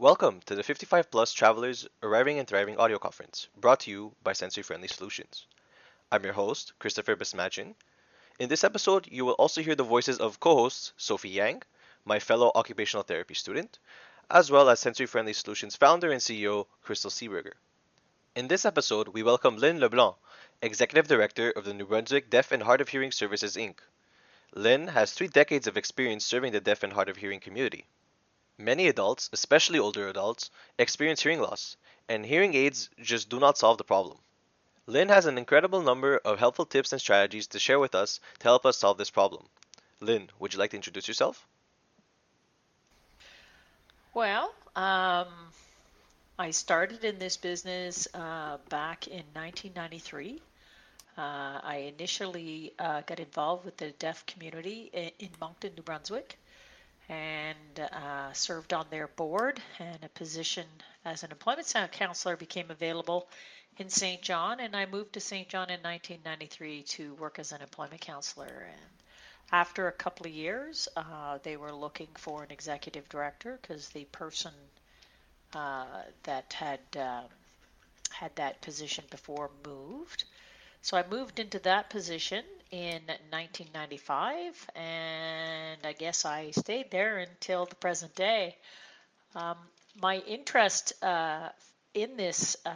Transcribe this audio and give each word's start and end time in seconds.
Welcome 0.00 0.42
to 0.46 0.54
the 0.54 0.62
55 0.62 1.10
Plus 1.10 1.32
Travelers 1.32 1.88
Arriving 2.04 2.38
and 2.38 2.46
Thriving 2.46 2.78
audio 2.78 3.00
conference, 3.00 3.48
brought 3.56 3.80
to 3.80 3.90
you 3.90 4.14
by 4.22 4.32
Sensory 4.32 4.62
Friendly 4.62 4.86
Solutions. 4.86 5.44
I'm 6.12 6.22
your 6.22 6.34
host, 6.34 6.72
Christopher 6.78 7.16
Bismachin. 7.16 7.74
In 8.38 8.48
this 8.48 8.62
episode, 8.62 9.08
you 9.10 9.24
will 9.24 9.32
also 9.32 9.60
hear 9.60 9.74
the 9.74 9.82
voices 9.82 10.18
of 10.18 10.38
co 10.38 10.54
hosts 10.54 10.92
Sophie 10.96 11.30
Yang, 11.30 11.64
my 12.04 12.20
fellow 12.20 12.52
occupational 12.54 13.02
therapy 13.02 13.34
student, 13.34 13.80
as 14.30 14.52
well 14.52 14.70
as 14.70 14.78
Sensory 14.78 15.06
Friendly 15.06 15.32
Solutions 15.32 15.74
founder 15.74 16.12
and 16.12 16.20
CEO, 16.20 16.68
Crystal 16.80 17.10
Seeberger. 17.10 17.54
In 18.36 18.46
this 18.46 18.64
episode, 18.64 19.08
we 19.08 19.24
welcome 19.24 19.56
Lynn 19.56 19.80
LeBlanc, 19.80 20.14
Executive 20.62 21.08
Director 21.08 21.50
of 21.50 21.64
the 21.64 21.74
New 21.74 21.86
Brunswick 21.86 22.30
Deaf 22.30 22.52
and 22.52 22.62
Hard 22.62 22.80
of 22.80 22.90
Hearing 22.90 23.10
Services, 23.10 23.56
Inc. 23.56 23.78
Lynn 24.54 24.86
has 24.86 25.12
three 25.12 25.26
decades 25.26 25.66
of 25.66 25.76
experience 25.76 26.24
serving 26.24 26.52
the 26.52 26.60
deaf 26.60 26.84
and 26.84 26.92
hard 26.92 27.08
of 27.08 27.16
hearing 27.16 27.40
community. 27.40 27.88
Many 28.60 28.88
adults, 28.88 29.30
especially 29.32 29.78
older 29.78 30.08
adults, 30.08 30.50
experience 30.78 31.22
hearing 31.22 31.40
loss, 31.40 31.76
and 32.08 32.26
hearing 32.26 32.54
aids 32.54 32.90
just 33.00 33.28
do 33.28 33.38
not 33.38 33.56
solve 33.56 33.78
the 33.78 33.84
problem. 33.84 34.18
Lynn 34.86 35.10
has 35.10 35.26
an 35.26 35.38
incredible 35.38 35.80
number 35.80 36.18
of 36.18 36.40
helpful 36.40 36.66
tips 36.66 36.90
and 36.90 37.00
strategies 37.00 37.46
to 37.48 37.60
share 37.60 37.78
with 37.78 37.94
us 37.94 38.18
to 38.40 38.44
help 38.44 38.66
us 38.66 38.76
solve 38.76 38.98
this 38.98 39.10
problem. 39.10 39.48
Lynn, 40.00 40.28
would 40.40 40.52
you 40.52 40.58
like 40.58 40.70
to 40.70 40.76
introduce 40.76 41.06
yourself? 41.06 41.46
Well, 44.12 44.52
um, 44.74 45.28
I 46.36 46.50
started 46.50 47.04
in 47.04 47.20
this 47.20 47.36
business 47.36 48.08
uh, 48.12 48.58
back 48.70 49.06
in 49.06 49.22
1993. 49.34 50.42
Uh, 51.16 51.20
I 51.62 51.92
initially 51.96 52.72
uh, 52.80 53.02
got 53.02 53.20
involved 53.20 53.64
with 53.64 53.76
the 53.76 53.90
deaf 53.92 54.26
community 54.26 54.90
in, 54.92 55.12
in 55.20 55.30
Moncton, 55.40 55.74
New 55.76 55.82
Brunswick 55.82 56.38
and 57.08 57.80
uh, 57.80 58.32
served 58.32 58.72
on 58.72 58.86
their 58.90 59.08
board. 59.08 59.60
And 59.78 59.98
a 60.02 60.08
position 60.10 60.66
as 61.04 61.22
an 61.22 61.30
employment 61.30 61.74
counselor 61.92 62.36
became 62.36 62.70
available 62.70 63.28
in 63.78 63.88
Saint 63.88 64.22
John, 64.22 64.60
and 64.60 64.74
I 64.74 64.86
moved 64.86 65.12
to 65.14 65.20
Saint 65.20 65.48
John 65.48 65.70
in 65.70 65.80
1993 65.80 66.82
to 66.82 67.14
work 67.14 67.38
as 67.38 67.52
an 67.52 67.62
employment 67.62 68.00
counselor. 68.00 68.66
And 68.68 68.90
after 69.52 69.86
a 69.88 69.92
couple 69.92 70.26
of 70.26 70.32
years, 70.32 70.88
uh, 70.96 71.38
they 71.42 71.56
were 71.56 71.72
looking 71.72 72.08
for 72.16 72.42
an 72.42 72.50
executive 72.50 73.08
director 73.08 73.58
because 73.62 73.88
the 73.90 74.04
person 74.06 74.52
uh, 75.54 76.02
that 76.24 76.52
had 76.52 76.80
um, 76.96 77.24
had 78.10 78.34
that 78.36 78.60
position 78.60 79.04
before 79.10 79.50
moved. 79.64 80.24
So 80.82 80.96
I 80.96 81.04
moved 81.08 81.38
into 81.38 81.58
that 81.60 81.90
position 81.90 82.44
in 82.70 83.02
1995, 83.30 84.70
and 84.74 85.78
I 85.84 85.92
guess 85.92 86.24
I 86.24 86.50
stayed 86.50 86.90
there 86.90 87.18
until 87.18 87.66
the 87.66 87.74
present 87.74 88.14
day. 88.14 88.56
Um, 89.34 89.56
my 90.00 90.18
interest 90.18 90.92
uh, 91.02 91.48
in 91.94 92.16
this 92.16 92.56
uh, 92.64 92.72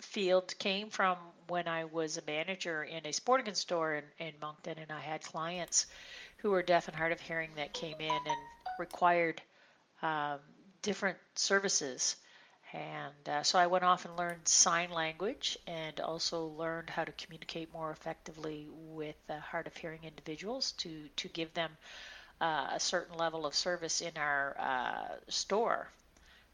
field 0.00 0.54
came 0.58 0.90
from 0.90 1.16
when 1.48 1.68
I 1.68 1.84
was 1.84 2.18
a 2.18 2.22
manager 2.26 2.82
in 2.84 3.06
a 3.06 3.12
sporting 3.12 3.46
goods 3.46 3.60
store 3.60 3.94
in, 3.94 4.04
in 4.18 4.34
Moncton, 4.40 4.78
and 4.78 4.90
I 4.90 5.00
had 5.00 5.22
clients 5.22 5.86
who 6.38 6.50
were 6.50 6.62
deaf 6.62 6.88
and 6.88 6.96
hard 6.96 7.12
of 7.12 7.20
hearing 7.20 7.50
that 7.56 7.72
came 7.72 8.00
in 8.00 8.10
and 8.10 8.38
required 8.78 9.40
um, 10.02 10.38
different 10.82 11.18
services 11.34 12.16
and 12.72 13.28
uh, 13.28 13.42
so 13.42 13.58
I 13.58 13.66
went 13.66 13.84
off 13.84 14.06
and 14.06 14.16
learned 14.16 14.48
sign 14.48 14.90
language 14.90 15.58
and 15.66 16.00
also 16.00 16.46
learned 16.46 16.88
how 16.88 17.04
to 17.04 17.12
communicate 17.12 17.72
more 17.72 17.90
effectively 17.90 18.66
with 18.70 19.16
uh, 19.28 19.38
hard 19.40 19.66
of 19.66 19.76
hearing 19.76 20.00
individuals 20.04 20.72
to, 20.78 20.90
to 21.16 21.28
give 21.28 21.52
them 21.52 21.70
uh, 22.40 22.68
a 22.72 22.80
certain 22.80 23.18
level 23.18 23.44
of 23.44 23.54
service 23.54 24.00
in 24.00 24.12
our 24.16 24.56
uh, 24.58 25.14
store. 25.28 25.88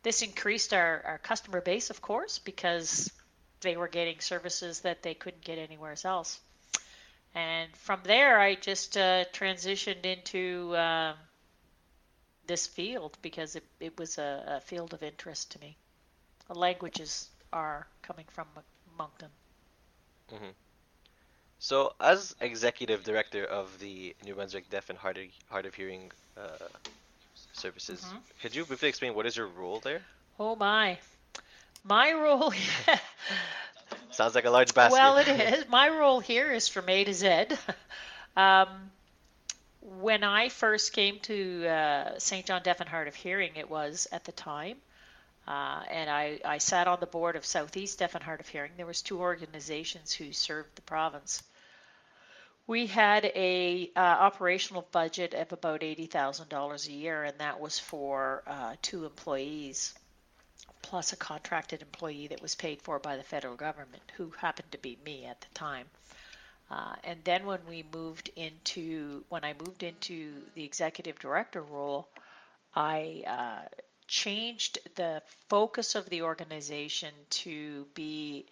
This 0.03 0.23
increased 0.23 0.75
our, 0.75 1.03
our 1.07 1.19
customer 1.19 1.61
base, 1.61 1.89
of 1.91 2.03
course, 2.03 2.41
because 2.41 3.13
they 3.61 3.77
were 3.77 3.89
getting 3.89 4.19
services 4.19 4.81
that 4.81 5.03
they 5.03 5.15
couldn't 5.15 5.45
get 5.45 5.59
anywhere 5.59 5.95
else. 6.05 6.41
And 7.35 7.71
from 7.77 8.01
there, 8.03 8.41
I 8.41 8.57
just 8.57 8.97
uh, 8.97 9.25
transitioned 9.33 10.05
into 10.05 10.77
um, 10.77 11.15
this 12.49 12.67
field 12.67 13.17
because 13.23 13.55
it, 13.55 13.65
it 13.79 13.97
was 13.99 14.19
a, 14.19 14.57
a 14.57 14.61
field 14.61 14.95
of 14.95 15.05
interest 15.05 15.53
to 15.53 15.61
me 15.61 15.77
languages 16.55 17.29
are 17.53 17.87
coming 18.03 18.25
from 18.33 18.47
Moncton. 18.97 19.29
Mm-hmm. 20.33 20.51
So, 21.61 21.95
as 22.01 22.37
executive 22.41 23.03
director 23.05 23.45
of 23.45 23.79
the 23.81 24.15
New 24.25 24.35
Brunswick 24.35 24.71
Deaf 24.71 24.91
and 24.91 24.99
Hard 24.99 25.19
of, 25.19 25.25
Hard 25.51 25.67
of 25.67 25.75
Hearing 25.75 26.11
uh, 26.37 26.67
Services, 27.53 28.01
mm-hmm. 28.01 28.17
could 28.41 28.55
you 28.55 28.65
briefly 28.65 28.89
explain 28.89 29.15
what 29.15 29.27
is 29.27 29.37
your 29.37 29.49
role 29.49 29.81
there? 29.81 30.03
Oh 30.39 30.55
my, 30.55 30.99
my 31.85 32.13
role. 32.13 32.53
Sounds 34.11 34.35
like 34.35 34.45
a 34.45 34.51
large 34.51 34.73
basket. 34.73 34.93
Well, 34.93 35.17
it 35.17 35.29
is. 35.29 35.69
My 35.69 35.89
role 35.89 36.21
here 36.21 36.53
is 36.53 36.69
from 36.69 36.89
A 36.89 37.05
to 37.05 37.15
Z. 37.15 37.47
Um, 38.37 38.69
when 39.81 40.23
I 40.23 40.49
first 40.49 40.93
came 40.93 41.19
to 41.23 41.67
uh, 41.67 42.19
Saint 42.19 42.47
John 42.47 42.63
Deaf 42.63 42.79
and 42.79 42.89
Hard 42.89 43.09
of 43.09 43.17
Hearing, 43.17 43.57
it 43.57 43.69
was 43.69 44.07
at 44.13 44.25
the 44.25 44.31
time 44.31 44.77
uh, 45.49 45.81
and 45.91 46.11
I, 46.11 46.39
I 46.45 46.59
sat 46.59 46.87
on 46.87 47.01
the 47.01 47.07
board 47.07 47.35
of 47.35 47.47
Southeast 47.47 47.99
Deaf 47.99 48.15
and 48.15 48.23
Hard 48.23 48.41
of 48.41 48.49
Hearing. 48.49 48.73
There 48.77 48.85
was 48.85 49.01
two 49.01 49.19
organizations 49.19 50.13
who 50.13 50.33
served 50.33 50.77
the 50.77 50.83
province. 50.83 51.43
We 52.67 52.87
had 52.87 53.25
a 53.25 53.91
uh, 53.97 53.99
operational 53.99 54.87
budget 54.93 55.33
of 55.33 55.51
about 55.53 55.83
eighty 55.83 56.05
thousand 56.05 56.51
dollars 56.51 56.87
a 56.87 56.93
year, 56.93 57.25
and 57.25 57.39
that 57.39 57.61
was 57.61 57.79
for 57.79 58.43
uh, 58.47 58.75
two 58.83 59.07
employees, 59.07 59.95
plus 60.83 61.15
a 61.15 61.17
contracted 61.17 61.81
employee 61.81 62.27
that 62.27 62.43
was 62.43 62.55
paid 62.55 62.83
for 62.83 62.99
by 62.99 63.17
the 63.17 63.23
federal 63.23 63.57
government, 63.57 64.03
who 64.19 64.31
happened 64.39 64.71
to 64.73 64.79
be 64.79 64.99
me 65.03 65.25
at 65.25 65.41
the 65.41 65.55
time. 65.55 65.87
Uh, 66.71 66.95
and 67.05 67.19
then 67.25 67.47
when 67.47 67.61
we 67.67 67.83
moved 67.95 68.31
into 68.37 69.25
when 69.31 69.45
I 69.45 69.55
moved 69.65 69.83
into 69.83 70.35
the 70.55 70.65
executive 70.65 71.19
director 71.19 71.63
role, 71.63 72.07
I 72.75 73.23
uh, 73.27 73.69
changed 74.09 74.79
the 74.97 75.23
focus 75.49 75.95
of 75.95 76.09
the 76.09 76.23
organization 76.23 77.13
to 77.31 77.87
be 77.95 78.47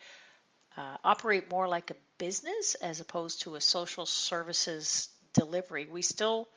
uh, 0.77 0.97
operate 1.03 1.51
more 1.51 1.67
like 1.67 1.91
a 1.91 1.97
business 2.19 2.75
as 2.77 3.01
opposed 3.01 3.43
to 3.43 3.57
a 3.57 3.61
social 3.61 4.07
services 4.07 5.09
delivery. 5.33 5.89
We 5.91 6.03
still 6.03 6.49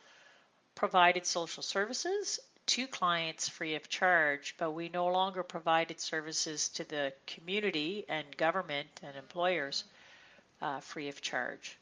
provided 0.76 1.26
social 1.26 1.64
services 1.64 2.40
to 2.68 2.88
clients 2.88 3.50
free 3.50 3.76
of 3.76 3.90
charge, 3.90 4.56
but 4.60 4.72
we 4.72 4.90
no 4.90 5.08
longer 5.08 5.44
provided 5.44 6.00
services 6.00 6.70
to 6.70 6.84
the 6.84 7.14
community 7.26 8.06
and 8.08 8.26
government 8.38 8.88
and 9.02 9.16
employers 9.16 9.86
uh, 10.62 10.80
free 10.82 11.08
of 11.08 11.22
charge. 11.22 11.78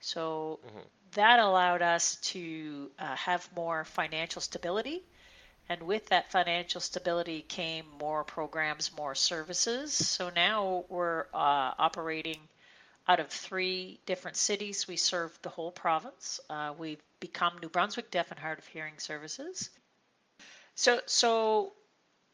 So 0.00 0.60
mm-hmm. 0.64 0.78
that 1.14 1.40
allowed 1.40 1.82
us 1.82 2.16
to 2.16 2.90
uh, 2.98 3.16
have 3.16 3.48
more 3.56 3.84
financial 3.84 4.40
stability 4.42 5.02
and 5.68 5.82
with 5.82 6.06
that 6.08 6.30
financial 6.30 6.80
stability 6.80 7.42
came 7.42 7.86
more 8.00 8.24
programs, 8.24 8.90
more 8.96 9.14
services. 9.14 9.92
So 9.92 10.30
now 10.34 10.84
we're 10.88 11.26
uh, 11.32 11.72
operating 11.78 12.38
out 13.08 13.20
of 13.20 13.28
three 13.28 13.98
different 14.06 14.36
cities. 14.36 14.86
We 14.86 14.96
serve 14.96 15.36
the 15.42 15.48
whole 15.48 15.70
province. 15.70 16.40
Uh, 16.48 16.72
we've 16.76 17.02
become 17.20 17.54
New 17.60 17.68
Brunswick 17.68 18.10
Deaf 18.10 18.30
and 18.30 18.38
Hard 18.38 18.58
of 18.58 18.66
Hearing 18.66 18.98
Services. 18.98 19.70
So, 20.74 21.00
so 21.06 21.72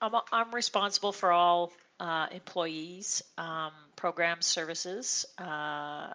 I'm, 0.01 0.13
I'm 0.33 0.55
responsible 0.55 1.13
for 1.13 1.33
all 1.33 1.73
uh, 2.01 2.27
employees, 2.31 3.23
um, 3.37 3.73
programs, 3.97 4.47
services, 4.47 5.27
uh, 5.39 6.11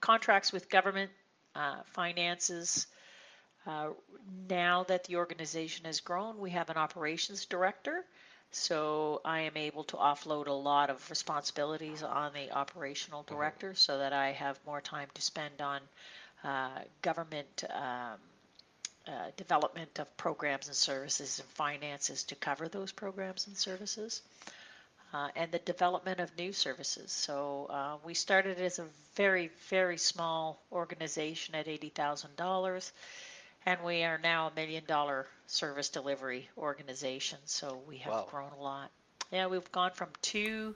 contracts 0.00 0.52
with 0.52 0.68
government, 0.68 1.10
uh, 1.54 1.76
finances, 1.86 2.86
uh, 3.66 3.88
now 4.48 4.84
that 4.84 5.04
the 5.04 5.16
organization 5.16 5.84
has 5.84 6.00
grown, 6.00 6.38
we 6.38 6.50
have 6.50 6.70
an 6.70 6.76
operations 6.76 7.44
director. 7.46 8.04
So 8.50 9.22
I 9.24 9.40
am 9.40 9.56
able 9.56 9.84
to 9.84 9.96
offload 9.96 10.46
a 10.46 10.52
lot 10.52 10.90
of 10.90 11.08
responsibilities 11.08 12.02
on 12.02 12.32
the 12.34 12.50
operational 12.52 13.22
mm-hmm. 13.22 13.34
director 13.34 13.68
mm-hmm. 13.68 13.76
so 13.76 13.98
that 13.98 14.12
I 14.12 14.32
have 14.32 14.58
more 14.66 14.80
time 14.80 15.08
to 15.14 15.22
spend 15.22 15.60
on 15.60 15.80
uh, 16.44 16.80
government 17.00 17.64
um, 17.70 18.18
uh, 19.06 19.30
development 19.36 19.98
of 19.98 20.16
programs 20.16 20.68
and 20.68 20.76
services 20.76 21.38
and 21.40 21.48
finances 21.48 22.24
to 22.24 22.34
cover 22.36 22.68
those 22.68 22.92
programs 22.92 23.46
and 23.46 23.56
services. 23.56 24.22
Uh, 25.14 25.28
and 25.36 25.52
the 25.52 25.58
development 25.58 26.20
of 26.20 26.34
new 26.38 26.54
services. 26.54 27.12
So 27.12 27.66
uh, 27.68 27.96
we 28.02 28.14
started 28.14 28.58
as 28.58 28.78
a 28.78 28.86
very, 29.14 29.50
very 29.68 29.98
small 29.98 30.62
organization 30.72 31.54
at 31.54 31.66
$80,000 31.66 32.92
and 33.66 33.82
we 33.84 34.02
are 34.04 34.18
now 34.18 34.48
a 34.48 34.54
million 34.54 34.84
dollar 34.86 35.26
service 35.46 35.88
delivery 35.88 36.48
organization. 36.56 37.38
So 37.44 37.80
we 37.88 37.98
have 37.98 38.12
wow. 38.12 38.28
grown 38.30 38.50
a 38.58 38.62
lot. 38.62 38.90
Yeah, 39.30 39.46
we've 39.46 39.70
gone 39.72 39.92
from 39.92 40.08
two 40.20 40.74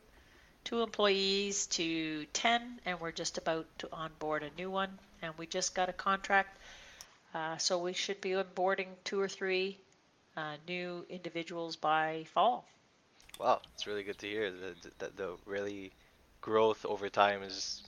two 0.65 0.83
employees 0.83 1.67
to 1.69 2.27
10 2.33 2.81
and 2.87 3.01
we're 3.01 3.13
just 3.13 3.39
about 3.39 3.67
to 3.79 3.89
onboard 3.93 4.43
a 4.43 4.51
new 4.59 4.69
one 4.69 4.99
and 5.23 5.33
we 5.39 5.47
just 5.47 5.77
got 5.77 5.89
a 5.89 5.93
contract 5.93 6.59
uh, 7.37 7.57
so 7.57 7.79
we 7.79 7.93
should 7.93 8.21
be 8.21 8.31
onboarding 8.31 8.89
two 9.05 9.21
or 9.21 9.29
three 9.29 9.79
uh, 10.37 10.55
new 10.67 11.07
individuals 11.09 11.77
by 11.77 12.25
fall. 12.35 12.67
Wow, 13.39 13.61
it's 13.75 13.87
really 13.87 14.03
good 14.03 14.19
to 14.19 14.27
hear 14.27 14.51
that 14.51 14.99
the, 14.99 15.11
the, 15.17 15.37
really 15.47 15.93
growth 16.41 16.85
over 16.85 17.09
time 17.09 17.43
is 17.43 17.83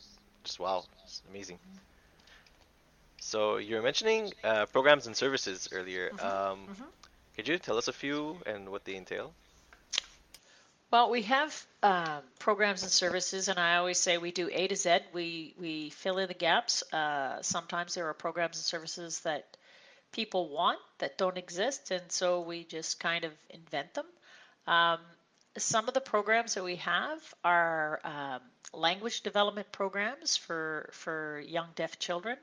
just 0.45 0.61
wow, 0.61 0.85
it's 1.05 1.23
amazing. 1.31 1.59
So 3.29 3.59
you 3.59 3.77
were 3.77 3.83
mentioning 3.83 4.33
uh, 4.43 4.65
programs 4.73 5.07
and 5.07 5.15
services 5.15 5.69
earlier. 5.71 6.09
Mm-hmm. 6.09 6.27
Um, 6.27 6.59
mm-hmm. 6.67 6.85
Could 7.37 7.47
you 7.47 7.59
tell 7.59 7.77
us 7.77 7.87
a 7.87 7.93
few 7.93 8.39
and 8.47 8.71
what 8.71 8.87
they 8.87 8.97
entail? 8.97 9.35
Well, 10.91 11.11
we 11.11 11.21
have 11.23 11.67
um, 11.83 12.23
programs 12.39 12.85
and 12.85 12.91
services, 12.91 13.49
and 13.49 13.59
I 13.59 13.77
always 13.77 14.01
say 14.01 14.17
we 14.17 14.33
do 14.33 14.49
A 14.51 14.67
to 14.69 14.77
Z. 14.77 15.01
We 15.13 15.55
we 15.61 15.91
fill 15.91 16.17
in 16.17 16.29
the 16.29 16.41
gaps. 16.49 16.83
Uh, 16.91 17.43
sometimes 17.43 17.95
there 17.95 18.09
are 18.09 18.15
programs 18.15 18.57
and 18.57 18.65
services 18.65 19.21
that 19.21 19.59
people 20.11 20.49
want 20.49 20.79
that 20.97 21.19
don't 21.19 21.37
exist, 21.37 21.91
and 21.91 22.11
so 22.11 22.41
we 22.41 22.65
just 22.65 22.99
kind 22.99 23.25
of 23.25 23.33
invent 23.51 23.93
them. 23.93 24.07
Um, 24.67 25.01
some 25.59 25.87
of 25.87 25.93
the 25.93 26.01
programs 26.01 26.55
that 26.55 26.65
we 26.65 26.77
have 26.77 27.21
are 27.45 28.01
um, 28.05 28.41
language 28.73 29.21
development 29.21 29.71
programs 29.71 30.39
for 30.39 30.89
for 30.95 31.43
young 31.47 31.69
deaf 31.75 31.99
children. 31.99 32.39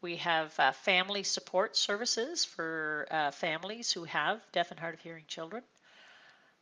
We 0.00 0.16
have 0.16 0.58
uh, 0.58 0.72
family 0.72 1.24
support 1.24 1.76
services 1.76 2.44
for 2.44 3.06
uh, 3.10 3.30
families 3.32 3.90
who 3.90 4.04
have 4.04 4.40
deaf 4.52 4.70
and 4.70 4.78
hard 4.78 4.94
of 4.94 5.00
hearing 5.00 5.24
children. 5.26 5.62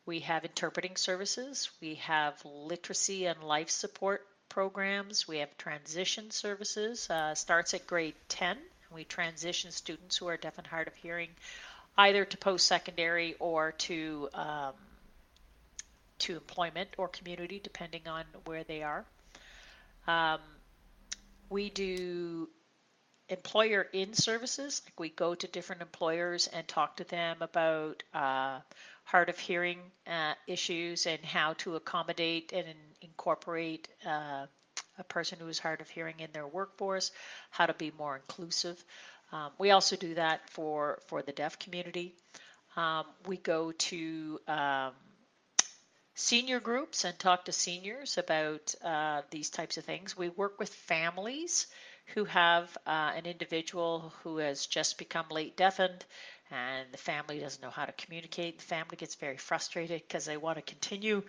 We 0.06 0.20
have 0.20 0.44
interpreting 0.44 0.96
services. 0.96 1.68
We 1.80 1.96
have 1.96 2.34
literacy 2.44 3.26
and 3.26 3.42
life 3.42 3.70
support 3.70 4.26
programs. 4.48 5.28
We 5.28 5.38
have 5.38 5.56
transition 5.58 6.30
services. 6.30 7.10
Uh, 7.10 7.34
starts 7.34 7.74
at 7.74 7.86
grade 7.86 8.14
10. 8.28 8.56
We 8.92 9.04
transition 9.04 9.70
students 9.70 10.16
who 10.16 10.28
are 10.28 10.36
deaf 10.36 10.58
and 10.58 10.66
hard 10.66 10.88
of 10.88 10.94
hearing 10.94 11.30
either 11.98 12.24
to 12.24 12.36
post-secondary 12.36 13.34
or 13.38 13.72
to 13.72 14.28
um, 14.34 14.74
to 16.18 16.36
employment 16.36 16.88
or 16.96 17.08
community, 17.08 17.60
depending 17.62 18.06
on 18.06 18.24
where 18.44 18.64
they 18.64 18.82
are. 18.82 19.04
Um, 20.06 20.40
we 21.50 21.68
do 21.70 22.48
employer 23.28 23.86
in 23.92 24.14
services, 24.14 24.82
like 24.86 25.00
we 25.00 25.08
go 25.08 25.34
to 25.34 25.46
different 25.48 25.82
employers 25.82 26.48
and 26.48 26.66
talk 26.68 26.96
to 26.96 27.04
them 27.04 27.38
about 27.40 28.02
uh, 28.14 28.60
hard 29.04 29.28
of 29.28 29.38
hearing 29.38 29.78
uh, 30.06 30.34
issues 30.46 31.06
and 31.06 31.24
how 31.24 31.54
to 31.54 31.76
accommodate 31.76 32.52
and 32.52 32.66
incorporate 33.02 33.88
uh, 34.06 34.46
a 34.98 35.04
person 35.04 35.38
who 35.40 35.48
is 35.48 35.58
hard 35.58 35.80
of 35.80 35.88
hearing 35.88 36.14
in 36.18 36.28
their 36.32 36.46
workforce, 36.46 37.12
how 37.50 37.66
to 37.66 37.74
be 37.74 37.92
more 37.98 38.16
inclusive. 38.16 38.82
Um, 39.32 39.50
we 39.58 39.70
also 39.70 39.96
do 39.96 40.14
that 40.14 40.48
for, 40.50 41.00
for 41.06 41.22
the 41.22 41.32
deaf 41.32 41.58
community. 41.58 42.14
Um, 42.76 43.04
we 43.26 43.36
go 43.38 43.72
to 43.72 44.40
um, 44.46 44.92
senior 46.14 46.60
groups 46.60 47.04
and 47.04 47.18
talk 47.18 47.44
to 47.46 47.52
seniors 47.52 48.18
about 48.18 48.74
uh, 48.84 49.22
these 49.30 49.50
types 49.50 49.76
of 49.76 49.84
things. 49.84 50.16
We 50.16 50.28
work 50.30 50.58
with 50.58 50.72
families 50.72 51.66
who 52.14 52.24
have 52.24 52.76
uh, 52.86 53.12
an 53.16 53.26
individual 53.26 54.12
who 54.22 54.38
has 54.38 54.66
just 54.66 54.98
become 54.98 55.26
late 55.30 55.56
deafened 55.56 56.04
and 56.50 56.86
the 56.92 56.98
family 56.98 57.40
doesn't 57.40 57.62
know 57.62 57.70
how 57.70 57.84
to 57.84 57.92
communicate. 57.92 58.58
The 58.58 58.64
family 58.64 58.96
gets 58.96 59.16
very 59.16 59.36
frustrated 59.36 60.02
because 60.06 60.24
they 60.24 60.36
want 60.36 60.56
to 60.56 60.62
continue 60.62 61.22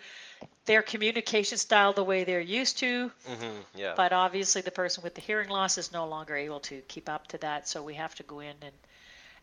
their 0.66 0.82
communication 0.82 1.58
style 1.58 1.94
the 1.94 2.04
way 2.04 2.24
they're 2.24 2.40
used 2.40 2.78
to. 2.80 3.12
Mm-hmm, 3.30 3.62
yeah. 3.76 3.94
But 3.96 4.14
obviously, 4.14 4.62
the 4.62 4.72
person 4.72 5.04
with 5.04 5.16
the 5.16 5.22
hearing 5.22 5.50
loss 5.50 5.78
is 5.78 5.92
no 5.92 6.08
longer 6.08 6.36
able 6.36 6.60
to 6.62 6.82
keep 6.88 7.10
up 7.10 7.28
to 7.30 7.38
that, 7.40 7.68
so 7.68 7.82
we 7.84 7.96
have 7.96 8.14
to 8.16 8.24
go 8.24 8.40
in 8.42 8.56
and 8.62 8.76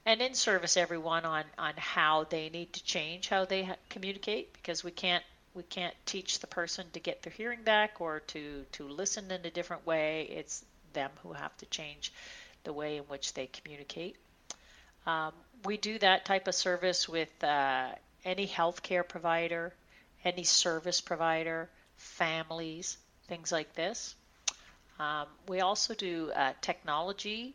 and 0.07 0.21
in 0.23 0.35
service 0.35 0.77
everyone 0.77 1.25
on 1.25 1.45
on 1.59 1.75
how 1.77 2.25
they 2.25 2.49
need 2.51 2.73
to 2.75 2.85
change 2.85 3.29
how 3.29 3.45
they 3.45 3.65
ha- 3.65 3.77
communicate 3.91 4.53
because 4.53 4.85
we 4.85 4.91
can't 4.91 5.25
we 5.55 5.63
can't 5.65 5.95
teach 6.07 6.41
the 6.41 6.47
person 6.47 6.87
to 6.93 7.01
get 7.01 7.23
their 7.23 7.33
hearing 7.33 7.63
back 7.63 8.01
or 8.01 8.21
to 8.21 8.65
to 8.73 8.89
listen 8.89 9.31
in 9.31 9.45
a 9.47 9.51
different 9.51 9.87
way. 9.87 10.23
It's 10.25 10.65
them 10.95 11.11
who 11.23 11.33
have 11.33 11.57
to 11.59 11.67
change 11.67 12.13
the 12.65 12.73
way 12.73 12.97
in 12.97 13.03
which 13.05 13.35
they 13.35 13.47
communicate. 13.47 14.17
Um, 15.07 15.33
we 15.65 15.77
do 15.77 15.99
that 15.99 16.25
type 16.25 16.49
of 16.49 16.55
service 16.55 17.09
with 17.09 17.45
uh, 17.45 17.89
any 18.25 18.47
healthcare 18.47 19.07
provider, 19.07 19.73
any 20.25 20.45
service 20.45 21.01
provider, 21.01 21.69
families, 21.97 22.97
things 23.29 23.53
like 23.53 23.75
this. 23.75 24.15
Um, 24.99 25.27
we 25.49 25.61
also 25.61 25.95
do 25.95 26.31
uh, 26.35 26.53
technology 26.61 27.55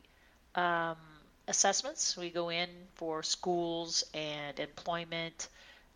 um, 0.56 0.97
assessments. 1.47 2.18
We 2.18 2.30
go 2.30 2.50
in 2.50 2.69
for 2.95 3.24
schools 3.24 4.03
and 4.13 4.59
employment 4.59 5.47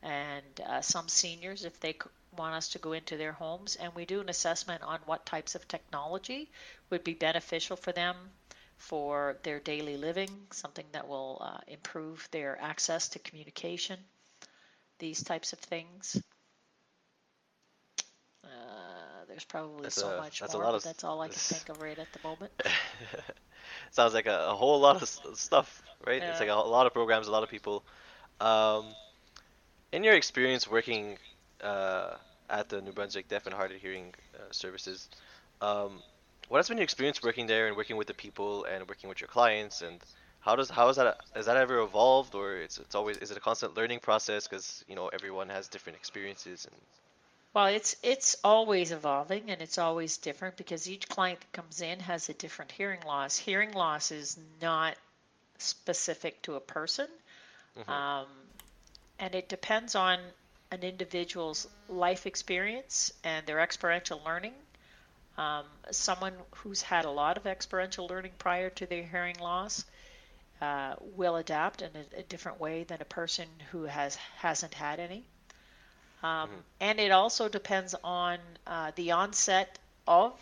and 0.01 0.43
uh, 0.65 0.81
some 0.81 1.07
seniors 1.07 1.65
if 1.65 1.79
they 1.79 1.95
want 2.38 2.56
us 2.56 2.69
to 2.69 2.80
go 2.80 2.94
into 2.94 3.18
their 3.18 3.33
homes, 3.33 3.75
and 3.75 3.94
we 3.95 4.06
do 4.06 4.21
an 4.21 4.30
assessment 4.30 4.83
on 4.83 5.00
what 5.06 5.25
types 5.25 5.56
of 5.56 5.68
technology 5.68 6.51
would 6.89 7.03
be 7.03 7.13
beneficial 7.13 7.75
for 7.77 7.91
them 7.94 8.31
for 8.77 9.38
their 9.44 9.59
daily 9.59 9.97
living, 9.97 10.47
something 10.51 10.88
that 10.91 11.07
will 11.07 11.38
uh, 11.41 11.59
improve 11.68 12.27
their 12.31 12.59
access 12.62 13.09
to 13.09 13.19
communication, 13.19 14.00
these 15.00 15.24
types 15.24 15.53
of 15.53 15.59
things. 15.59 16.21
Uh, 18.44 19.25
there's 19.27 19.45
probably 19.45 19.89
That's 19.89 19.97
so 19.97 20.12
a- 20.12 20.13
much 20.13 20.41
that's 20.41 20.53
a 20.53 20.59
more, 20.59 20.68
but 20.68 20.75
of- 20.75 20.83
that's 20.83 21.03
all 21.03 21.21
I 21.21 21.27
can 21.29 21.44
think 21.44 21.69
of 21.69 21.79
right 21.81 21.97
at 22.00 22.12
the 22.13 22.19
moment. 22.24 22.51
Sounds 23.91 24.13
like 24.13 24.25
a, 24.27 24.47
a 24.50 24.56
whole 24.56 24.79
lot 24.79 25.01
of 25.01 25.09
stuff, 25.38 25.81
right? 26.06 26.24
It's 26.27 26.39
like 26.39 26.50
a, 26.50 26.53
a 26.53 26.56
lot 26.56 26.88
of 26.88 26.94
programs, 26.94 27.27
a 27.27 27.31
lot 27.31 27.44
of 27.44 27.50
people. 27.50 27.83
Um, 28.39 28.95
in 29.91 30.03
your 30.03 30.13
experience 30.15 30.68
working 30.68 31.18
uh, 31.63 32.18
at 32.50 32.69
the 32.69 32.81
New 32.81 32.94
Brunswick 32.94 33.27
Deaf 33.30 33.45
and 33.48 33.56
Hard 33.56 33.71
of 33.71 33.81
Hearing 33.81 34.13
uh, 34.36 34.51
Services, 34.51 35.10
um, 35.62 36.04
what 36.50 36.60
has 36.60 36.68
been 36.69 36.77
your 36.77 36.83
experience 36.83 37.24
working 37.24 37.48
there 37.48 37.68
and 37.68 37.77
working 37.77 37.98
with 37.98 38.07
the 38.07 38.13
people 38.15 38.65
and 38.65 38.88
working 38.89 39.10
with 39.10 39.21
your 39.21 39.30
clients 39.30 39.81
and 39.81 40.04
how 40.42 40.56
does 40.56 40.69
how 40.69 40.89
is 40.89 40.98
that 40.98 41.18
has 41.36 41.45
that 41.48 41.57
ever 41.57 41.80
evolved 41.81 42.36
or 42.36 42.57
it's 42.57 42.77
it's 42.80 42.95
always 42.95 43.18
is 43.18 43.31
it 43.31 43.38
a 43.38 43.42
constant 43.42 43.75
learning 43.75 44.00
process 44.00 44.48
because 44.48 44.83
you 44.88 44.95
know 44.95 45.07
everyone 45.10 45.50
has 45.50 45.68
different 45.69 45.98
experiences 45.98 46.65
and 46.65 46.75
Well, 47.54 47.68
it's 47.68 47.95
it's 48.04 48.36
always 48.44 48.92
evolving 48.92 49.50
and 49.50 49.62
it's 49.62 49.77
always 49.80 50.18
different 50.18 50.56
because 50.57 50.88
each 50.89 51.10
client 51.10 51.39
that 51.42 51.51
comes 51.51 51.81
in 51.81 52.00
has 52.01 52.30
a 52.30 52.33
different 52.36 52.71
hearing 52.71 53.01
loss. 53.01 53.38
Hearing 53.38 53.71
loss 53.74 54.12
is 54.12 54.38
not 54.62 54.98
specific 55.60 56.42
to 56.44 56.56
a 56.56 56.62
person, 56.62 57.10
Mhm. 57.75 57.94
um, 57.94 58.27
and 59.19 59.36
it 59.36 59.50
depends 59.50 59.95
on 59.95 60.19
an 60.73 60.83
individual's 60.83 61.67
life 61.88 62.25
experience 62.25 63.13
and 63.24 63.45
their 63.45 63.59
experiential 63.59 64.21
learning. 64.25 64.53
Um, 65.38 65.65
someone 65.91 66.33
who's 66.55 66.81
had 66.81 67.05
a 67.05 67.09
lot 67.12 67.38
of 67.38 67.45
experiential 67.45 68.07
learning 68.07 68.33
prior 68.38 68.69
to 68.71 68.86
their 68.86 69.03
hearing 69.03 69.38
loss 69.39 69.86
uh, 70.62 70.95
will 71.17 71.36
adapt 71.36 71.81
in 71.81 71.89
a, 71.95 72.19
a 72.19 72.24
different 72.24 72.59
way 72.59 72.83
than 72.83 73.01
a 73.01 73.05
person 73.05 73.48
who 73.71 73.83
has 73.83 74.15
hasn't 74.38 74.74
had 74.74 75.00
any. 75.00 75.24
Um, 76.24 76.50
And 76.79 77.00
it 77.00 77.12
also 77.12 77.50
depends 77.50 77.95
on 78.03 78.38
uh, 78.67 78.91
the 78.95 79.12
onset 79.12 79.79
of 80.07 80.33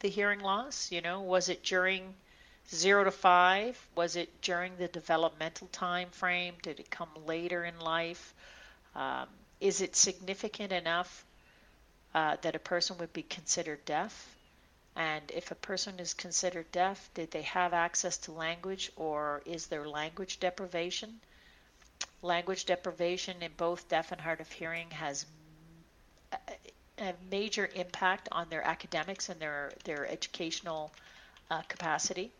the 0.00 0.08
hearing 0.08 0.40
loss. 0.40 0.92
You 0.92 1.00
know, 1.00 1.22
was 1.22 1.48
it 1.48 1.62
during 1.62 2.14
zero 2.68 3.04
to 3.04 3.10
five? 3.10 3.78
Was 3.94 4.16
it 4.16 4.28
during 4.42 4.76
the 4.76 4.88
developmental 4.88 5.68
time 5.68 6.08
frame? 6.10 6.54
Did 6.62 6.80
it 6.80 6.90
come 6.90 7.08
later 7.26 7.64
in 7.64 7.78
life? 7.80 8.34
Um, 8.94 9.28
is 9.62 9.80
it 9.80 9.96
significant 9.96 10.72
enough 10.72 11.24
uh, 12.14 12.36
that 12.42 12.56
a 12.56 12.60
person 12.60 12.98
would 12.98 13.12
be 13.12 13.22
considered 13.22 13.84
deaf? 13.84 14.36
And 14.96 15.30
if 15.30 15.50
a 15.52 15.54
person 15.56 16.00
is 16.00 16.14
considered 16.14 16.70
deaf, 16.72 17.10
did 17.14 17.30
they 17.30 17.42
have 17.42 17.72
access 17.74 18.18
to 18.18 18.32
language 18.32 18.92
or 18.96 19.42
is 19.46 19.68
there 19.68 19.88
language 19.88 20.40
deprivation? 20.40 21.20
Language 22.22 22.64
deprivation 22.64 23.42
in 23.42 23.52
both 23.56 23.88
deaf 23.88 24.12
and 24.12 24.20
hard 24.20 24.40
of 24.40 24.50
hearing 24.50 24.90
has 24.92 25.26
a- 26.32 26.38
a 26.98 27.14
major 27.30 27.70
impact 27.74 28.28
on 28.32 28.48
their 28.50 28.62
academics 28.62 29.28
and 29.28 29.40
their, 29.40 29.72
their 29.84 30.06
educational 30.06 30.92
uh, 31.50 31.62
capacity, 31.62 32.32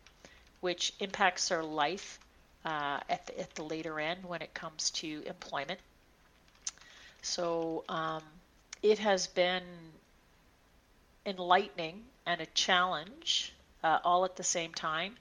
which 0.60 0.94
impacts 1.00 1.48
their 1.48 1.62
life 1.64 2.18
uh, 2.64 3.00
at, 3.08 3.26
the, 3.26 3.40
at 3.40 3.54
the 3.54 3.64
later 3.64 4.00
end 4.00 4.24
when 4.24 4.42
it 4.42 4.54
comes 4.54 4.90
to 4.90 5.22
employment. 5.26 5.80
So 7.22 7.84
um, 7.88 8.22
it 8.82 8.98
has 8.98 9.26
been 9.28 9.62
enlightening 11.24 12.02
and 12.26 12.40
a 12.40 12.46
challenge 12.46 13.52
uh, 13.82 13.98
all 14.04 14.24
at 14.24 14.36
the 14.36 14.44
same 14.44 14.72
time. 14.72 15.16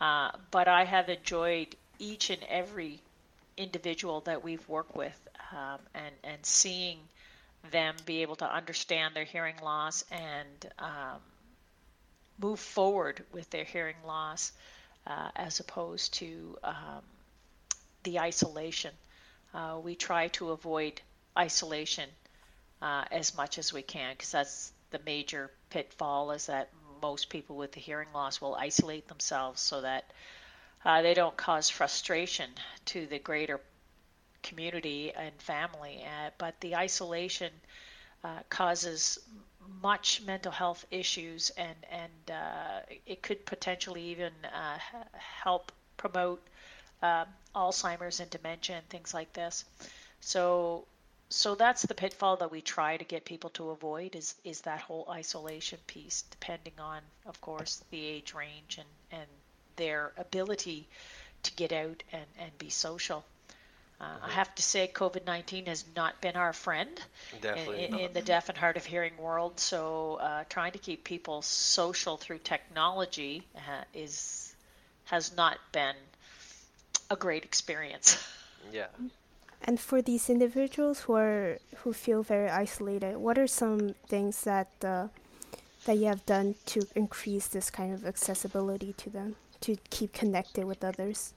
Uh, 0.00 0.30
but 0.50 0.68
I 0.68 0.84
have 0.84 1.08
enjoyed 1.08 1.74
each 1.98 2.30
and 2.30 2.42
every 2.48 3.00
individual 3.56 4.20
that 4.22 4.44
we've 4.44 4.66
worked 4.68 4.94
with 4.94 5.18
um, 5.52 5.80
and, 5.94 6.14
and 6.22 6.46
seeing 6.46 6.98
them 7.70 7.96
be 8.06 8.22
able 8.22 8.36
to 8.36 8.50
understand 8.50 9.16
their 9.16 9.24
hearing 9.24 9.56
loss 9.62 10.04
and 10.12 10.72
um, 10.78 11.20
move 12.40 12.60
forward 12.60 13.24
with 13.32 13.50
their 13.50 13.64
hearing 13.64 13.96
loss 14.06 14.52
uh, 15.06 15.30
as 15.34 15.58
opposed 15.58 16.14
to 16.14 16.56
um, 16.62 17.02
the 18.04 18.20
isolation 18.20 18.92
uh, 19.54 19.78
we 19.82 19.94
try 19.94 20.28
to 20.28 20.50
avoid 20.50 21.00
isolation 21.36 22.08
uh, 22.82 23.04
as 23.10 23.36
much 23.36 23.58
as 23.58 23.72
we 23.72 23.82
can 23.82 24.14
because 24.14 24.32
that's 24.32 24.72
the 24.90 25.00
major 25.04 25.50
pitfall 25.70 26.30
is 26.30 26.46
that 26.46 26.70
most 27.02 27.28
people 27.28 27.56
with 27.56 27.72
the 27.72 27.80
hearing 27.80 28.08
loss 28.14 28.40
will 28.40 28.54
isolate 28.54 29.06
themselves 29.08 29.60
so 29.60 29.80
that 29.80 30.04
uh, 30.84 31.02
they 31.02 31.14
don't 31.14 31.36
cause 31.36 31.68
frustration 31.68 32.50
to 32.86 33.06
the 33.06 33.18
greater 33.18 33.60
community 34.42 35.12
and 35.12 35.32
family. 35.40 36.04
Uh, 36.04 36.30
but 36.38 36.58
the 36.60 36.76
isolation 36.76 37.52
uh, 38.24 38.38
causes 38.48 39.18
much 39.82 40.22
mental 40.26 40.52
health 40.52 40.84
issues, 40.90 41.50
and 41.50 41.76
and 41.90 42.30
uh, 42.30 42.80
it 43.06 43.22
could 43.22 43.44
potentially 43.46 44.02
even 44.02 44.32
uh, 44.44 44.78
help 45.12 45.72
promote 45.96 46.42
uh, 47.02 47.24
Alzheimer's 47.54 48.20
and 48.20 48.30
dementia 48.30 48.76
and 48.76 48.88
things 48.88 49.14
like 49.14 49.32
this. 49.32 49.64
So 50.20 50.84
so 51.28 51.54
that's 51.54 51.82
the 51.82 51.94
pitfall 51.94 52.36
that 52.36 52.50
we 52.50 52.60
try 52.60 52.96
to 52.96 53.04
get 53.04 53.24
people 53.24 53.50
to 53.50 53.70
avoid 53.70 54.16
is 54.16 54.34
is 54.44 54.62
that 54.62 54.80
whole 54.80 55.06
isolation 55.10 55.78
piece 55.86 56.22
depending 56.30 56.72
on 56.78 57.00
of 57.26 57.40
course 57.40 57.82
the 57.90 58.04
age 58.04 58.34
range 58.34 58.78
and 58.78 59.20
and 59.20 59.28
their 59.76 60.12
ability 60.16 60.88
to 61.42 61.54
get 61.54 61.72
out 61.72 62.02
and 62.12 62.26
and 62.38 62.56
be 62.58 62.70
social 62.70 63.24
uh, 64.00 64.04
mm-hmm. 64.04 64.24
I 64.26 64.30
have 64.30 64.54
to 64.54 64.62
say, 64.62 64.90
COVID 64.92 65.26
19 65.26 65.66
has 65.66 65.84
not 65.96 66.20
been 66.20 66.36
our 66.36 66.52
friend 66.52 66.88
in, 67.42 67.94
in, 67.98 68.12
the 68.12 68.20
deaf 68.20 68.48
and 68.48 68.56
hard 68.56 68.76
of 68.76 68.84
hearing 68.84 69.16
world. 69.18 69.58
So, 69.58 70.20
uh, 70.20 70.44
trying 70.48 70.72
to 70.72 70.78
keep 70.78 71.02
people 71.02 71.42
social 71.42 72.16
through 72.16 72.38
technology 72.38 73.42
uh, 73.56 73.84
is 73.92 74.54
has 75.06 75.36
not 75.36 75.58
been 75.72 75.96
a 77.10 77.16
great 77.16 77.44
experience. 77.44 78.22
Yeah. 78.72 78.86
And 79.62 79.78
for 79.80 80.00
these 80.00 80.30
individuals 80.30 81.00
who 81.00 81.14
are 81.14 81.58
who 81.78 81.92
feel 81.92 82.22
very 82.22 82.48
isolated, 82.48 83.16
what 83.16 83.38
are 83.38 83.46
some 83.46 83.94
things 84.08 84.42
that 84.44 84.68
uh, 84.82 85.08
that 85.84 85.98
you 85.98 86.06
have 86.06 86.24
done 86.26 86.54
to 86.66 86.86
increase 86.94 87.48
this 87.48 87.70
kind 87.70 87.92
of 87.92 88.06
accessibility 88.06 88.92
to 88.94 89.10
them 89.10 89.36
to 89.60 89.76
keep 89.90 90.12
connected 90.12 90.64
with 90.64 90.84
others? 90.84 91.34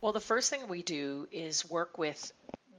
Well, 0.00 0.12
the 0.12 0.20
first 0.20 0.50
thing 0.50 0.66
we 0.68 0.82
do 0.82 1.28
is 1.30 1.68
work 1.68 1.98
with 1.98 2.32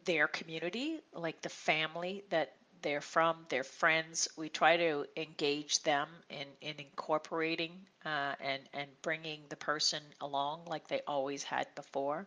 their 0.05 0.27
community, 0.27 0.99
like 1.13 1.41
the 1.41 1.49
family 1.49 2.23
that 2.29 2.53
they're 2.81 3.01
from, 3.01 3.45
their 3.49 3.63
friends. 3.63 4.27
We 4.37 4.49
try 4.49 4.77
to 4.77 5.05
engage 5.15 5.83
them 5.83 6.07
in, 6.29 6.47
in 6.61 6.79
incorporating 6.79 7.71
uh, 8.05 8.33
and, 8.39 8.61
and 8.73 8.89
bringing 9.03 9.41
the 9.49 9.55
person 9.55 10.01
along 10.19 10.65
like 10.65 10.87
they 10.87 11.01
always 11.07 11.43
had 11.43 11.67
before 11.75 12.25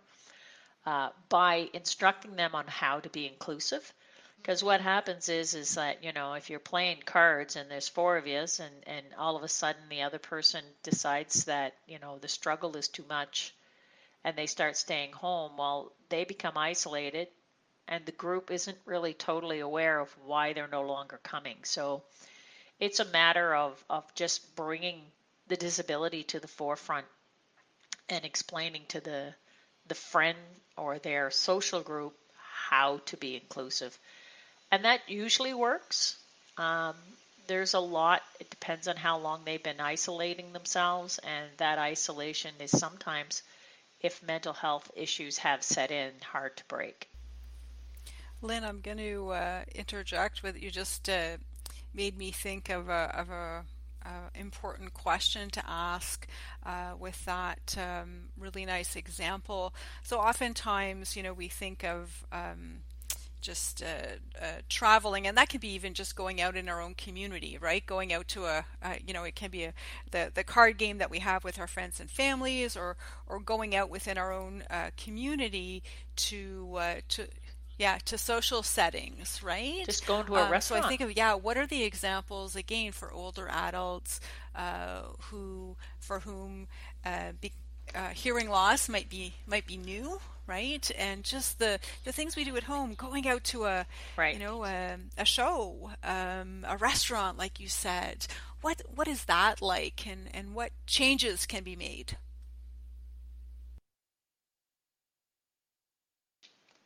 uh, 0.87 1.11
by 1.29 1.69
instructing 1.73 2.37
them 2.37 2.55
on 2.55 2.67
how 2.67 3.01
to 3.01 3.09
be 3.09 3.27
inclusive. 3.27 3.93
Because 4.37 4.63
what 4.63 4.83
happens 4.83 5.31
is 5.31 5.55
is 5.55 5.77
that 5.77 6.05
you 6.05 6.13
know 6.13 6.35
if 6.35 6.51
you're 6.51 6.59
playing 6.59 7.01
cards 7.07 7.57
and 7.57 7.71
there's 7.71 7.89
four 7.89 8.19
of 8.19 8.27
you 8.27 8.41
and 8.41 8.75
and 8.87 9.07
all 9.17 9.37
of 9.37 9.43
a 9.43 9.49
sudden 9.49 9.89
the 9.89 10.03
other 10.03 10.19
person 10.19 10.63
decides 10.83 11.45
that 11.47 11.75
you 11.87 11.99
know 11.99 12.19
the 12.19 12.29
struggle 12.29 12.77
is 12.77 12.89
too 12.89 13.05
much, 13.09 13.55
and 14.23 14.37
they 14.37 14.47
start 14.47 14.77
staying 14.77 15.13
home, 15.13 15.57
well 15.57 15.93
they 16.11 16.25
become 16.25 16.59
isolated, 16.59 17.29
and 17.89 18.05
the 18.05 18.13
group 18.13 18.51
isn't 18.51 18.79
really 18.85 19.15
totally 19.15 19.61
aware 19.61 19.99
of 19.99 20.15
why 20.27 20.53
they're 20.53 20.69
no 20.69 20.83
longer 20.83 21.19
coming. 21.23 21.57
So 21.65 22.03
it's 22.79 23.01
a 23.01 23.07
matter 23.07 23.55
of 23.55 23.83
of 23.89 24.15
just 24.15 24.55
bringing 24.57 25.01
the 25.49 25.57
disability 25.57 26.23
to 26.25 26.41
the 26.41 26.49
forefront 26.49 27.07
and 28.11 28.25
explaining 28.27 28.83
to 28.89 29.01
the 29.01 29.35
the 29.87 29.95
friend 29.95 30.39
or 30.77 30.99
their 30.99 31.31
social 31.31 31.81
group 31.81 32.15
how 32.69 33.01
to 33.07 33.17
be 33.17 33.35
inclusive. 33.35 33.99
And 34.71 34.85
that 34.85 35.01
usually 35.09 35.55
works. 35.55 36.17
Um, 36.57 36.95
there's 37.47 37.75
a 37.75 37.81
lot, 37.81 38.23
it 38.41 38.49
depends 38.51 38.89
on 38.89 38.97
how 38.97 39.19
long 39.19 39.43
they've 39.45 39.63
been 39.63 39.81
isolating 39.81 40.53
themselves, 40.53 41.19
and 41.19 41.51
that 41.59 41.79
isolation 41.79 42.55
is 42.59 42.71
sometimes, 42.71 43.43
if 44.01 44.23
mental 44.23 44.53
health 44.53 44.91
issues 44.97 45.39
have 45.39 45.63
set 45.63 45.91
in, 45.91 46.11
hard 46.23 46.57
to 46.57 46.65
break. 46.65 47.09
Lynn, 48.41 48.65
I'm 48.65 48.81
going 48.81 48.99
to 48.99 49.31
uh, 49.31 49.65
interject 49.75 50.43
with 50.43 50.61
you. 50.61 50.71
Just 50.71 51.09
uh, 51.09 51.37
made 51.95 52.17
me 52.17 52.31
think 52.31 52.71
of 52.71 52.89
a, 52.89 53.11
of 53.15 53.31
a 53.31 53.65
uh, 54.05 54.31
important 54.35 54.93
question 54.95 55.51
to 55.51 55.63
ask 55.67 56.27
uh, 56.65 56.93
with 56.99 57.25
that 57.25 57.77
um, 57.79 58.29
really 58.39 58.65
nice 58.65 58.97
example. 58.97 59.75
So 60.03 60.19
oftentimes, 60.19 61.17
you 61.17 61.23
know, 61.23 61.33
we 61.33 61.49
think 61.49 61.85
of 61.85 62.27
um, 62.33 62.81
just 63.45 63.83
uh, 63.83 64.17
uh, 64.41 64.47
traveling, 64.71 65.27
and 65.27 65.37
that 65.37 65.51
can 65.51 65.61
be 65.61 65.75
even 65.75 65.93
just 65.93 66.17
going 66.17 66.41
out 66.41 66.57
in 66.57 66.69
our 66.69 66.81
own 66.81 66.95
community, 66.95 67.59
right? 67.61 67.85
Going 67.85 68.13
out 68.13 68.27
to 68.29 68.47
a, 68.47 68.65
you 69.07 69.13
know, 69.13 69.25
it 69.25 69.35
can 69.35 69.51
be 69.51 69.65
a, 69.65 69.75
the 70.11 70.31
the 70.35 70.45
card 70.45 70.79
game 70.79 70.99
that 70.99 71.11
we 71.11 71.19
have 71.19 71.45
with 71.45 71.59
our 71.59 71.67
friends 71.67 72.01
and 72.01 72.11
families, 72.11 72.77
or 72.77 72.97
or 73.27 73.39
going 73.39 73.77
out 73.77 73.91
within 73.91 74.17
our 74.17 74.33
own 74.33 74.65
uh, 74.71 74.91
community 74.97 75.83
to 76.17 76.77
uh, 76.79 76.95
to 77.09 77.27
yeah 77.79 77.99
to 78.05 78.19
social 78.19 78.63
settings 78.63 79.43
right? 79.43 79.85
Just 79.85 80.07
going 80.07 80.27
to 80.27 80.37
a 80.37 80.45
um, 80.45 80.51
restaurant 80.51 80.83
so 80.83 80.87
i 80.87 80.89
think 80.89 81.01
of 81.01 81.17
yeah 81.17 81.35
what 81.35 81.57
are 81.57 81.67
the 81.67 81.83
examples 81.83 82.57
again 82.57 82.93
for 82.93 83.13
older 83.13 83.49
adults 83.49 84.21
uh, 84.55 85.03
who 85.31 85.77
for 85.99 86.21
whom 86.21 86.69
uh, 87.05 87.33
be, 87.41 87.53
uh, 87.95 88.09
hearing 88.09 88.49
loss 88.49 88.89
might 88.89 89.09
be 89.09 89.35
might 89.47 89.67
be 89.67 89.77
new 89.77 90.21
right? 90.47 90.91
And 90.99 91.25
just 91.25 91.59
the 91.59 91.81
the 92.05 92.13
things 92.13 92.37
we 92.37 92.45
do 92.45 92.55
at 92.55 92.65
home 92.65 92.93
going 92.93 93.27
out 93.27 93.45
to 93.45 93.65
a 93.65 93.87
right. 94.15 94.35
you 94.35 94.41
know 94.41 94.65
a, 94.67 94.99
a 95.17 95.25
show 95.25 95.91
um, 96.05 96.67
a 96.69 96.77
restaurant 96.77 97.39
like 97.39 97.59
you 97.59 97.69
said 97.69 98.27
what 98.65 98.81
what 98.95 99.07
is 99.07 99.27
that 99.27 99.61
like? 99.61 100.07
And 100.07 100.29
and 100.33 100.55
what 100.55 100.73
changes 100.87 101.45
can 101.45 101.63
be 101.63 101.77
made 101.77 102.17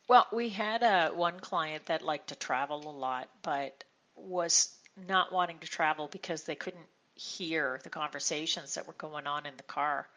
Well, 0.09 0.25
we 0.31 0.49
had 0.49 0.81
a 0.81 0.87
uh, 0.87 1.13
one 1.13 1.39
client 1.39 1.85
that 1.85 2.01
liked 2.01 2.29
to 2.29 2.35
travel 2.35 2.89
a 2.89 2.89
lot, 2.89 3.29
but 3.43 3.83
was 4.15 4.75
not 5.07 5.31
wanting 5.31 5.59
to 5.59 5.67
travel 5.67 6.07
because 6.07 6.45
they 6.45 6.55
couldn't 6.55 6.87
hear 7.13 7.79
the 7.83 7.91
conversations 7.91 8.73
that 8.73 8.87
were 8.87 8.93
going 8.93 9.27
on 9.27 9.45
in 9.45 9.55
the 9.55 9.61
car. 9.61 10.09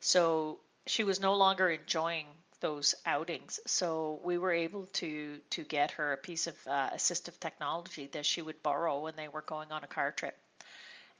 So 0.00 0.60
she 0.86 1.04
was 1.04 1.20
no 1.20 1.34
longer 1.34 1.68
enjoying 1.68 2.24
those 2.60 2.94
outings. 3.04 3.60
So 3.66 4.22
we 4.24 4.38
were 4.38 4.52
able 4.52 4.86
to 5.00 5.38
to 5.50 5.64
get 5.64 5.90
her 5.90 6.14
a 6.14 6.16
piece 6.16 6.46
of 6.46 6.56
uh, 6.66 6.88
assistive 6.94 7.38
technology 7.38 8.06
that 8.12 8.24
she 8.24 8.40
would 8.40 8.62
borrow 8.62 9.00
when 9.00 9.16
they 9.16 9.28
were 9.28 9.42
going 9.42 9.70
on 9.70 9.84
a 9.84 9.86
car 9.86 10.12
trip. 10.12 10.38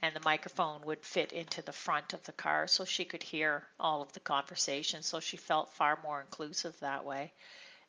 And 0.01 0.17
the 0.17 0.25
microphone 0.25 0.81
would 0.87 1.05
fit 1.05 1.33
into 1.33 1.61
the 1.61 1.73
front 1.85 2.15
of 2.15 2.23
the 2.25 2.33
car 2.33 2.67
so 2.67 2.87
she 2.87 3.05
could 3.05 3.23
hear 3.23 3.67
all 3.79 4.01
of 4.01 4.15
the 4.15 4.21
conversations. 4.21 5.05
So 5.05 5.21
she 5.21 5.37
felt 5.37 5.75
far 5.75 5.99
more 6.03 6.23
inclusive 6.23 6.81
that 6.81 7.05
way 7.05 7.35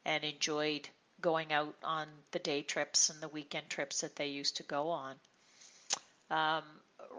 and 0.08 0.24
enjoyed 0.24 0.90
going 1.22 1.52
out 1.52 1.76
on 1.84 2.08
the 2.32 2.40
day 2.40 2.62
trips 2.62 3.10
and 3.10 3.22
the 3.22 3.28
weekend 3.28 3.70
trips 3.70 4.02
that 4.02 4.16
they 4.16 4.28
used 4.28 4.58
to 4.58 4.64
go 4.64 4.90
on. 4.90 5.16
Um, 6.32 6.64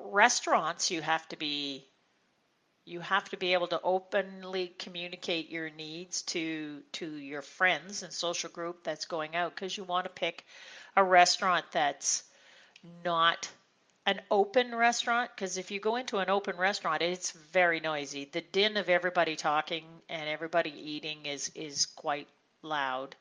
restaurants, 0.04 0.90
you 0.90 1.02
have 1.02 1.28
to 1.28 1.37
be 1.37 1.87
you 2.85 3.00
have 3.00 3.28
to 3.28 3.37
be 3.37 3.52
able 3.52 3.66
to 3.66 3.80
openly 3.83 4.73
communicate 4.78 5.50
your 5.50 5.68
needs 5.68 6.23
to 6.23 6.83
to 6.92 7.16
your 7.16 7.42
friends 7.42 8.02
and 8.02 8.12
social 8.12 8.49
group 8.49 8.83
that's 8.83 9.04
going 9.04 9.37
out 9.37 9.54
because 9.54 9.76
you 9.76 9.85
want 9.85 10.07
to 10.07 10.11
pick 10.11 10.47
a 10.97 11.04
restaurant 11.04 11.66
that's 11.71 12.23
not 13.04 13.50
an 14.07 14.23
open 14.30 14.75
restaurant 14.75 15.30
because 15.35 15.59
if 15.59 15.71
you 15.71 15.78
go 15.78 15.97
into 15.97 16.16
an 16.16 16.30
open 16.30 16.57
restaurant 16.57 17.02
it's 17.02 17.33
very 17.33 17.78
noisy 17.78 18.25
the 18.33 18.40
din 18.40 18.78
of 18.78 18.88
everybody 18.88 19.37
talking 19.37 19.85
and 20.09 20.26
everybody 20.26 20.71
eating 20.71 21.26
is 21.26 21.50
is 21.54 21.85
quite 21.85 22.26
loud. 22.62 23.15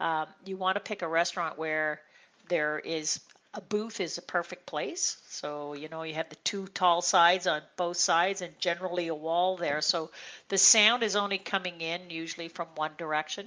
Um, 0.00 0.26
you 0.44 0.56
want 0.56 0.76
to 0.76 0.80
pick 0.80 1.02
a 1.02 1.08
restaurant 1.08 1.58
where 1.58 2.00
there 2.48 2.78
is 2.78 3.20
a 3.54 3.60
booth 3.60 4.00
is 4.00 4.16
a 4.16 4.22
perfect 4.22 4.64
place. 4.66 5.18
So, 5.28 5.74
you 5.74 5.88
know, 5.88 6.02
you 6.04 6.14
have 6.14 6.30
the 6.30 6.36
two 6.36 6.66
tall 6.68 7.02
sides 7.02 7.46
on 7.46 7.60
both 7.76 7.98
sides 7.98 8.40
and 8.40 8.58
generally 8.58 9.08
a 9.08 9.14
wall 9.14 9.56
there. 9.56 9.82
So 9.82 10.10
the 10.48 10.56
sound 10.56 11.02
is 11.02 11.16
only 11.16 11.38
coming 11.38 11.80
in 11.80 12.08
usually 12.08 12.48
from 12.48 12.68
one 12.74 12.92
direction. 12.96 13.46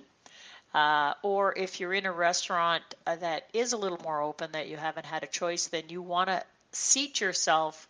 Uh, 0.73 1.13
or 1.23 1.57
if 1.57 1.79
you're 1.79 1.93
in 1.93 2.05
a 2.05 2.11
restaurant 2.11 2.83
uh, 3.07 3.15
that 3.15 3.47
is 3.53 3.73
a 3.73 3.77
little 3.77 3.99
more 4.03 4.21
open 4.21 4.51
that 4.51 4.67
you 4.67 4.77
haven't 4.77 5.05
had 5.05 5.23
a 5.23 5.27
choice, 5.27 5.67
then 5.67 5.83
you 5.89 6.01
want 6.01 6.27
to 6.27 6.43
seat 6.71 7.21
yourself 7.21 7.87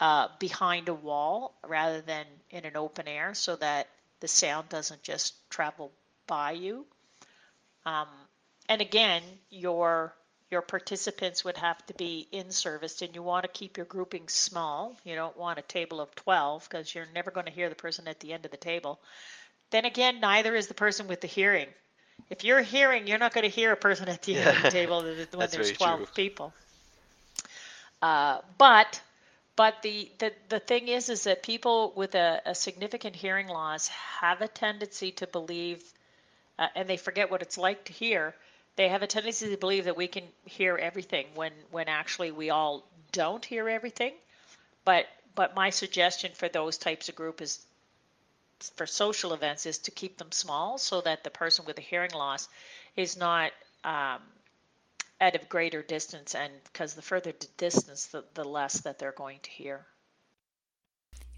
uh, 0.00 0.28
behind 0.38 0.88
a 0.88 0.94
wall 0.94 1.54
rather 1.68 2.00
than 2.00 2.24
in 2.50 2.64
an 2.64 2.76
open 2.76 3.06
air 3.06 3.34
so 3.34 3.54
that 3.56 3.88
the 4.20 4.28
sound 4.28 4.68
doesn't 4.68 5.02
just 5.02 5.34
travel 5.50 5.92
by 6.26 6.52
you. 6.52 6.86
Um, 7.84 8.08
and 8.68 8.80
again, 8.80 9.22
your 9.50 10.14
your 10.50 10.60
participants 10.60 11.44
would 11.44 11.56
have 11.56 11.84
to 11.86 11.94
be 11.94 12.28
in 12.30 12.50
service 12.50 13.00
and 13.00 13.14
you 13.14 13.22
want 13.22 13.44
to 13.44 13.48
keep 13.48 13.78
your 13.78 13.86
grouping 13.86 14.28
small. 14.28 14.94
You 15.02 15.14
don't 15.14 15.36
want 15.36 15.58
a 15.58 15.62
table 15.62 15.98
of 15.98 16.14
12 16.14 16.68
because 16.68 16.94
you're 16.94 17.06
never 17.14 17.30
going 17.30 17.46
to 17.46 17.52
hear 17.52 17.70
the 17.70 17.74
person 17.74 18.06
at 18.06 18.20
the 18.20 18.34
end 18.34 18.44
of 18.44 18.50
the 18.50 18.58
table. 18.58 19.00
then 19.70 19.86
again, 19.86 20.20
neither 20.20 20.54
is 20.54 20.66
the 20.66 20.74
person 20.74 21.08
with 21.08 21.22
the 21.22 21.26
hearing. 21.26 21.68
If 22.28 22.44
you're 22.44 22.60
hearing, 22.60 23.06
you're 23.06 23.18
not 23.18 23.32
going 23.32 23.44
to 23.44 23.50
hear 23.50 23.72
a 23.72 23.76
person 23.76 24.10
at 24.10 24.22
the 24.22 24.36
end 24.36 24.56
of 24.58 24.62
the 24.62 24.70
table 24.70 25.02
when 25.02 25.48
there's 25.50 25.72
12 25.72 25.98
true. 25.98 26.06
people. 26.14 26.52
Uh, 28.02 28.38
but 28.58 29.00
but 29.56 29.80
the, 29.82 30.10
the, 30.18 30.32
the 30.48 30.60
thing 30.60 30.88
is 30.88 31.08
is 31.08 31.24
that 31.24 31.42
people 31.42 31.92
with 31.96 32.14
a, 32.14 32.42
a 32.44 32.54
significant 32.54 33.16
hearing 33.16 33.48
loss 33.48 33.88
have 33.88 34.40
a 34.40 34.48
tendency 34.48 35.12
to 35.12 35.26
believe 35.26 35.82
uh, 36.58 36.68
and 36.74 36.88
they 36.88 36.96
forget 36.96 37.30
what 37.30 37.42
it's 37.42 37.58
like 37.58 37.84
to 37.84 37.92
hear. 37.92 38.34
They 38.76 38.88
have 38.88 39.02
a 39.02 39.06
tendency 39.06 39.50
to 39.50 39.56
believe 39.56 39.84
that 39.84 39.96
we 39.96 40.08
can 40.08 40.24
hear 40.44 40.76
everything 40.76 41.26
when 41.34 41.52
when 41.70 41.88
actually 41.88 42.30
we 42.30 42.50
all 42.50 42.84
don't 43.12 43.44
hear 43.44 43.68
everything. 43.68 44.14
But 44.84 45.06
but 45.34 45.54
my 45.54 45.70
suggestion 45.70 46.32
for 46.34 46.48
those 46.48 46.78
types 46.78 47.08
of 47.08 47.14
group 47.14 47.40
is 47.40 47.64
for 48.76 48.86
social 48.86 49.32
events 49.32 49.66
is 49.66 49.78
to 49.78 49.90
keep 49.90 50.18
them 50.18 50.30
small 50.30 50.78
so 50.78 51.00
that 51.00 51.24
the 51.24 51.30
person 51.30 51.64
with 51.64 51.78
a 51.78 51.82
hearing 51.82 52.12
loss 52.12 52.48
is 52.96 53.16
not 53.16 53.50
um, 53.84 54.20
at 55.20 55.34
a 55.34 55.44
greater 55.46 55.82
distance 55.82 56.34
and 56.34 56.52
because 56.64 56.94
the 56.94 57.02
further 57.02 57.32
the 57.38 57.46
distance 57.56 58.06
the, 58.06 58.24
the 58.34 58.44
less 58.44 58.80
that 58.80 58.98
they're 58.98 59.12
going 59.12 59.38
to 59.42 59.50
hear 59.50 59.84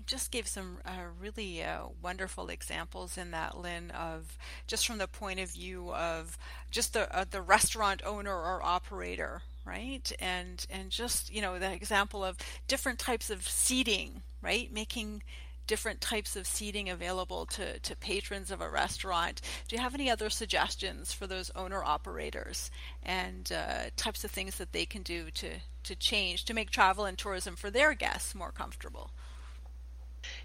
just 0.06 0.30
gave 0.30 0.46
some 0.46 0.78
uh, 0.84 1.04
really 1.20 1.62
uh, 1.62 1.87
wonderful 2.02 2.49
examples 2.49 3.16
in 3.16 3.30
that 3.30 3.58
lynn 3.58 3.90
of 3.90 4.38
just 4.66 4.87
from 4.87 4.99
the 4.99 5.08
point 5.08 5.40
of 5.40 5.50
view 5.50 5.92
of 5.92 6.38
just 6.70 6.92
the 6.92 7.14
uh, 7.16 7.25
the 7.28 7.42
restaurant 7.42 8.02
owner 8.04 8.34
or 8.34 8.62
operator 8.62 9.42
right 9.64 10.12
and 10.20 10.66
and 10.70 10.90
just 10.90 11.32
you 11.32 11.40
know 11.40 11.58
the 11.58 11.73
example 11.73 12.25
of 12.25 12.37
different 12.68 12.99
types 12.99 13.30
of 13.30 13.49
seating 13.49 14.23
right 14.42 14.73
making 14.73 15.23
different 15.66 16.00
types 16.00 16.37
of 16.37 16.46
seating 16.46 16.88
available 16.90 17.46
to, 17.46 17.78
to 17.78 17.96
patrons 17.96 18.50
of 18.50 18.61
a 18.61 18.68
restaurant. 18.68 19.40
Do 19.68 19.76
you 19.76 19.82
have 19.82 19.94
any 19.94 20.11
other 20.11 20.30
suggestions 20.30 21.12
for 21.12 21.26
those 21.26 21.50
owner 21.56 21.82
operators 21.82 22.70
and 23.02 23.50
uh, 23.50 23.90
types 23.96 24.25
of 24.25 24.30
things 24.30 24.56
that 24.56 24.73
they 24.73 24.84
can 24.84 25.02
do 25.02 25.30
to, 25.30 25.49
to 25.84 25.96
change 25.96 26.44
to 26.44 26.54
make 26.54 26.70
travel 26.70 27.04
and 27.04 27.16
tourism 27.16 27.56
for 27.56 27.70
their 27.70 27.94
guests 27.94 28.34
more 28.34 28.52
comfortable? 28.52 29.11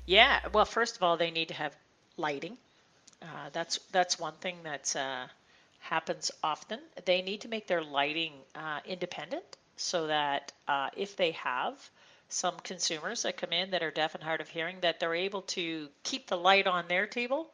Yeah, 0.10 0.40
well, 0.54 0.66
first 0.66 0.96
of 0.96 1.04
all, 1.04 1.18
they 1.18 1.30
need 1.30 1.50
to 1.50 1.54
have 1.54 1.76
lighting. 2.18 2.58
Uh, 3.22 3.50
that's 3.54 3.78
that's 3.92 4.18
one 4.18 4.34
thing 4.42 4.58
that 4.64 4.96
uh, 4.96 5.28
happens 5.82 6.32
often. 6.44 6.80
They 7.06 7.22
need 7.22 7.42
to 7.42 7.48
make 7.48 7.68
their 7.68 7.84
lighting 7.84 8.34
uh, 8.56 8.80
independent 8.86 9.46
so 9.78 10.08
that 10.08 10.52
uh, 10.68 10.90
if 10.98 11.16
they 11.16 11.34
have 11.34 11.76
some 12.28 12.56
consumers 12.64 13.22
that 13.22 13.38
come 13.38 13.54
in 13.54 13.70
that 13.70 13.84
are 13.84 13.92
deaf 13.92 14.16
and 14.16 14.24
hard 14.24 14.42
of 14.42 14.50
hearing 14.50 14.80
that 14.82 15.00
they're 15.00 15.14
able 15.14 15.44
to 15.44 15.90
keep 16.02 16.26
the 16.26 16.38
light 16.38 16.66
on 16.66 16.88
their 16.88 17.06
table 17.06 17.52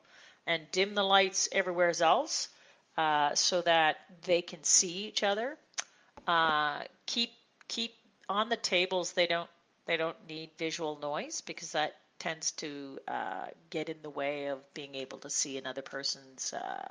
and 0.48 0.64
dim 0.72 0.96
the 0.96 1.04
lights 1.04 1.50
everywhere 1.52 1.92
else 2.00 2.48
uh, 2.98 3.36
so 3.36 3.62
that 3.64 3.98
they 4.24 4.42
can 4.42 4.64
see 4.64 5.08
each 5.08 5.24
other. 5.24 5.58
Uh, 6.26 6.84
keep 7.06 7.34
keep 7.68 7.96
on 8.30 8.48
the 8.48 8.56
tables. 8.56 9.12
They 9.12 9.28
don't 9.28 9.50
they 9.88 9.98
don't 9.98 10.18
need 10.30 10.52
visual 10.58 10.98
noise 11.02 11.42
because 11.42 11.74
that 11.74 11.96
tends 12.20 12.52
to 12.52 13.00
uh, 13.08 13.48
get 13.70 13.90
in 13.90 13.98
the 14.02 14.10
way 14.10 14.48
of 14.48 14.60
being 14.74 14.96
able 14.96 15.18
to 15.20 15.30
see 15.30 15.58
another 15.58 15.82
person's 15.82 16.54
uh, 16.54 16.88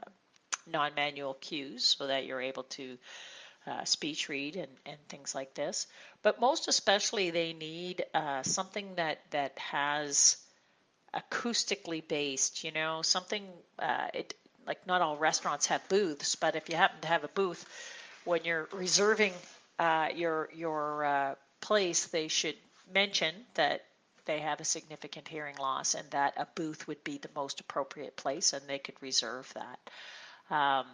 non-manual 0.67 1.35
cues, 1.35 1.97
so 1.99 2.07
that 2.07 2.25
you're 2.25 2.41
able 2.41 2.65
to 2.65 2.99
uh, 3.67 3.85
speech 3.85 4.29
read 4.29 4.57
and, 4.57 4.69
and 4.87 4.99
things 5.09 5.35
like 5.35 5.55
this. 5.55 5.87
But 6.23 6.41
most 6.41 6.69
especially, 6.69 7.31
they 7.31 7.53
need 7.53 8.05
uh, 8.15 8.43
something 8.43 8.95
that 8.97 9.21
that 9.31 9.59
has 9.59 10.37
acoustically 11.15 12.07
based. 12.07 12.65
You 12.65 12.73
know, 12.73 13.03
something 13.03 13.47
uh, 13.79 14.09
it 14.13 14.35
like 14.67 14.87
not 14.87 15.03
all 15.03 15.17
restaurants 15.17 15.67
have 15.67 15.87
booths, 15.89 16.35
but 16.35 16.57
if 16.57 16.69
you 16.69 16.77
happen 16.77 17.01
to 17.03 17.09
have 17.09 17.25
a 17.25 17.29
booth 17.29 17.65
when 18.25 18.45
you're 18.45 18.69
reserving 18.73 19.33
uh, 19.79 20.09
your 20.15 20.49
your 20.55 21.05
uh, 21.05 21.35
place, 21.61 22.07
they 22.07 22.29
should 22.29 22.57
mention 22.93 23.35
that 23.55 23.85
they 24.27 24.41
have 24.41 24.61
a 24.61 24.65
significant 24.65 25.29
hearing 25.29 25.57
loss 25.57 25.95
and 25.95 26.11
that 26.11 26.35
a 26.37 26.47
booth 26.55 26.87
would 26.89 27.03
be 27.05 27.19
the 27.19 27.31
most 27.35 27.61
appropriate 27.61 28.17
place 28.17 28.53
and 28.53 28.67
they 28.67 28.79
could 28.79 29.01
reserve 29.01 29.53
that. 29.55 29.79
Um, 30.55 30.87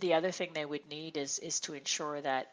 the 0.00 0.14
other 0.14 0.30
thing 0.30 0.50
they 0.52 0.64
would 0.64 0.88
need 0.88 1.16
is 1.16 1.38
is 1.38 1.60
to 1.60 1.74
ensure 1.74 2.20
that 2.20 2.52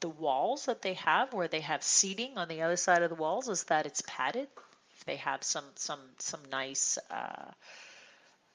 the 0.00 0.08
walls 0.08 0.66
that 0.66 0.82
they 0.82 0.94
have 0.94 1.32
where 1.32 1.48
they 1.48 1.60
have 1.60 1.82
seating 1.82 2.38
on 2.38 2.48
the 2.48 2.62
other 2.62 2.76
side 2.76 3.02
of 3.02 3.10
the 3.10 3.16
walls 3.16 3.48
is 3.48 3.64
that 3.64 3.86
it's 3.86 4.02
padded. 4.06 4.48
If 4.96 5.04
they 5.04 5.16
have 5.16 5.42
some 5.42 5.64
some 5.74 6.00
some 6.18 6.40
nice 6.50 6.98
uh, 7.10 7.50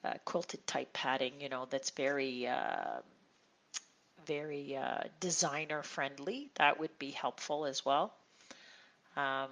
uh, 0.03 0.13
quilted 0.25 0.65
type 0.65 0.93
padding 0.93 1.41
you 1.41 1.49
know 1.49 1.67
that's 1.69 1.89
very 1.91 2.47
uh, 2.47 2.99
very 4.25 4.75
uh, 4.75 5.01
designer 5.19 5.83
friendly. 5.83 6.49
That 6.55 6.79
would 6.79 6.97
be 6.99 7.11
helpful 7.11 7.65
as 7.65 7.85
well. 7.85 8.13
Um, 9.15 9.49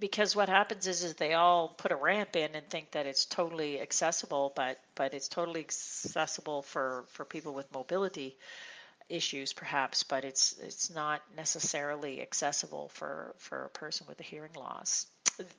because 0.00 0.34
what 0.34 0.48
happens 0.48 0.86
is 0.86 1.04
is 1.04 1.14
they 1.14 1.34
all 1.34 1.68
put 1.68 1.92
a 1.92 1.96
ramp 1.96 2.34
in 2.34 2.54
and 2.54 2.66
think 2.68 2.92
that 2.92 3.06
it's 3.06 3.26
totally 3.26 3.80
accessible, 3.80 4.52
but 4.56 4.80
but 4.94 5.14
it's 5.14 5.28
totally 5.28 5.60
accessible 5.60 6.62
for 6.62 7.04
for 7.10 7.24
people 7.24 7.52
with 7.54 7.72
mobility 7.72 8.36
issues 9.08 9.52
perhaps, 9.52 10.02
but 10.02 10.24
it's 10.24 10.56
it's 10.62 10.90
not 10.90 11.22
necessarily 11.36 12.22
accessible 12.22 12.88
for 12.94 13.34
for 13.38 13.64
a 13.64 13.68
person 13.70 14.06
with 14.08 14.18
a 14.20 14.24
hearing 14.24 14.54
loss. 14.56 15.06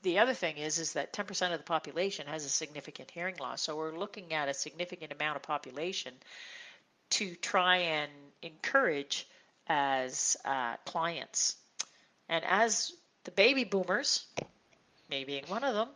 The 0.03 0.19
other 0.19 0.33
thing 0.33 0.57
is 0.57 0.79
is 0.79 0.93
that 0.93 1.13
10% 1.13 1.53
of 1.53 1.59
the 1.59 1.63
population 1.63 2.27
has 2.27 2.45
a 2.45 2.49
significant 2.49 3.11
hearing 3.11 3.35
loss, 3.39 3.61
so 3.61 3.75
we're 3.75 3.97
looking 3.97 4.33
at 4.33 4.49
a 4.49 4.53
significant 4.53 5.11
amount 5.11 5.35
of 5.35 5.43
population 5.43 6.13
to 7.11 7.35
try 7.35 7.77
and 7.77 8.11
encourage 8.41 9.27
as 9.67 10.37
uh, 10.45 10.75
clients. 10.85 11.55
And 12.29 12.45
as 12.45 12.93
the 13.23 13.31
baby 13.31 13.63
boomers, 13.63 14.25
me 15.09 15.23
being 15.23 15.43
one 15.47 15.63
of 15.63 15.73
them, 15.73 15.89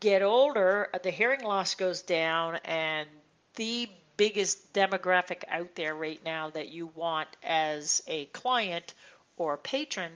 get 0.00 0.22
older, 0.22 0.88
the 1.02 1.10
hearing 1.10 1.42
loss 1.42 1.74
goes 1.74 2.02
down, 2.02 2.56
and 2.64 3.08
the 3.56 3.88
biggest 4.16 4.72
demographic 4.72 5.42
out 5.48 5.74
there 5.74 5.94
right 5.94 6.22
now 6.24 6.50
that 6.50 6.68
you 6.68 6.86
want 6.94 7.28
as 7.42 8.02
a 8.06 8.26
client 8.26 8.94
or 9.36 9.56
patron 9.56 10.12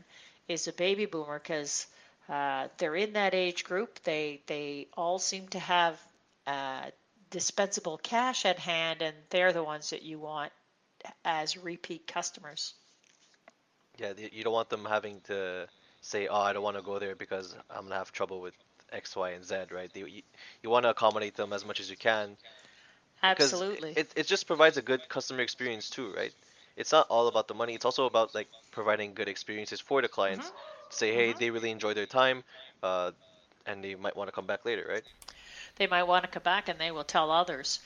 is 0.48 0.68
a 0.68 0.72
baby 0.72 1.06
boomer 1.06 1.38
because 1.38 1.86
uh, 2.28 2.68
they're 2.78 2.96
in 2.96 3.12
that 3.14 3.34
age 3.34 3.64
group. 3.64 4.00
They 4.02 4.42
they 4.46 4.88
all 4.96 5.18
seem 5.18 5.48
to 5.48 5.58
have 5.58 6.00
uh, 6.46 6.90
dispensable 7.30 7.98
cash 7.98 8.44
at 8.44 8.58
hand, 8.58 9.02
and 9.02 9.16
they're 9.30 9.52
the 9.52 9.64
ones 9.64 9.90
that 9.90 10.02
you 10.02 10.18
want 10.18 10.52
as 11.24 11.56
repeat 11.56 12.06
customers. 12.06 12.74
Yeah, 13.98 14.12
you 14.32 14.44
don't 14.44 14.52
want 14.52 14.68
them 14.68 14.84
having 14.84 15.20
to 15.22 15.68
say, 16.00 16.28
"Oh, 16.28 16.40
I 16.40 16.52
don't 16.52 16.62
want 16.62 16.76
to 16.76 16.82
go 16.82 16.98
there 16.98 17.14
because 17.14 17.54
I'm 17.70 17.84
gonna 17.84 17.96
have 17.96 18.12
trouble 18.12 18.40
with 18.40 18.54
X, 18.92 19.16
Y, 19.16 19.30
and 19.30 19.44
Z." 19.44 19.54
Right? 19.70 19.92
They, 19.92 20.00
you, 20.00 20.22
you 20.62 20.70
want 20.70 20.84
to 20.84 20.90
accommodate 20.90 21.36
them 21.36 21.52
as 21.52 21.64
much 21.64 21.80
as 21.80 21.90
you 21.90 21.96
can. 21.96 22.36
Absolutely. 23.22 23.92
It 23.96 24.12
it 24.16 24.26
just 24.26 24.46
provides 24.46 24.76
a 24.76 24.82
good 24.82 25.08
customer 25.08 25.40
experience 25.40 25.90
too, 25.90 26.12
right? 26.16 26.32
It's 26.76 26.92
not 26.92 27.06
all 27.08 27.26
about 27.26 27.48
the 27.48 27.54
money. 27.54 27.74
It's 27.74 27.86
also 27.86 28.04
about 28.04 28.34
like 28.34 28.48
providing 28.70 29.14
good 29.14 29.28
experiences 29.28 29.80
for 29.80 30.02
the 30.02 30.08
clients. 30.08 30.46
Mm-hmm. 30.46 30.90
To 30.90 30.96
say, 30.96 31.14
hey, 31.14 31.30
mm-hmm. 31.30 31.38
they 31.40 31.50
really 31.50 31.70
enjoy 31.70 31.94
their 31.94 32.06
time, 32.06 32.44
uh, 32.82 33.10
and 33.66 33.82
they 33.82 33.96
might 33.96 34.16
want 34.16 34.28
to 34.28 34.32
come 34.32 34.46
back 34.46 34.64
later, 34.64 34.86
right? 34.88 35.02
They 35.76 35.88
might 35.88 36.04
want 36.04 36.24
to 36.24 36.30
come 36.30 36.44
back, 36.44 36.68
and 36.68 36.78
they 36.78 36.92
will 36.92 37.04
tell 37.04 37.30
others. 37.30 37.80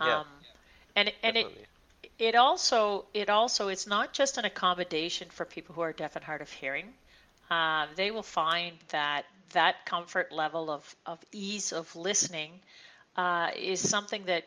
Um, 0.00 0.08
yeah. 0.08 0.22
And 0.96 1.08
and 1.22 1.34
Definitely. 1.34 1.62
it 1.62 1.68
it 2.20 2.34
also 2.34 3.06
it 3.14 3.30
also 3.30 3.68
it's 3.68 3.86
not 3.86 4.12
just 4.12 4.36
an 4.36 4.44
accommodation 4.44 5.28
for 5.30 5.46
people 5.46 5.74
who 5.74 5.80
are 5.80 5.92
deaf 5.92 6.16
and 6.16 6.24
hard 6.24 6.42
of 6.42 6.50
hearing. 6.50 6.92
Uh, 7.50 7.86
they 7.96 8.10
will 8.10 8.22
find 8.22 8.76
that 8.90 9.24
that 9.52 9.84
comfort 9.86 10.30
level 10.30 10.70
of, 10.70 10.94
of 11.06 11.18
ease 11.32 11.72
of 11.72 11.96
listening 11.96 12.52
uh, 13.16 13.50
is 13.56 13.80
something 13.80 14.22
that 14.26 14.44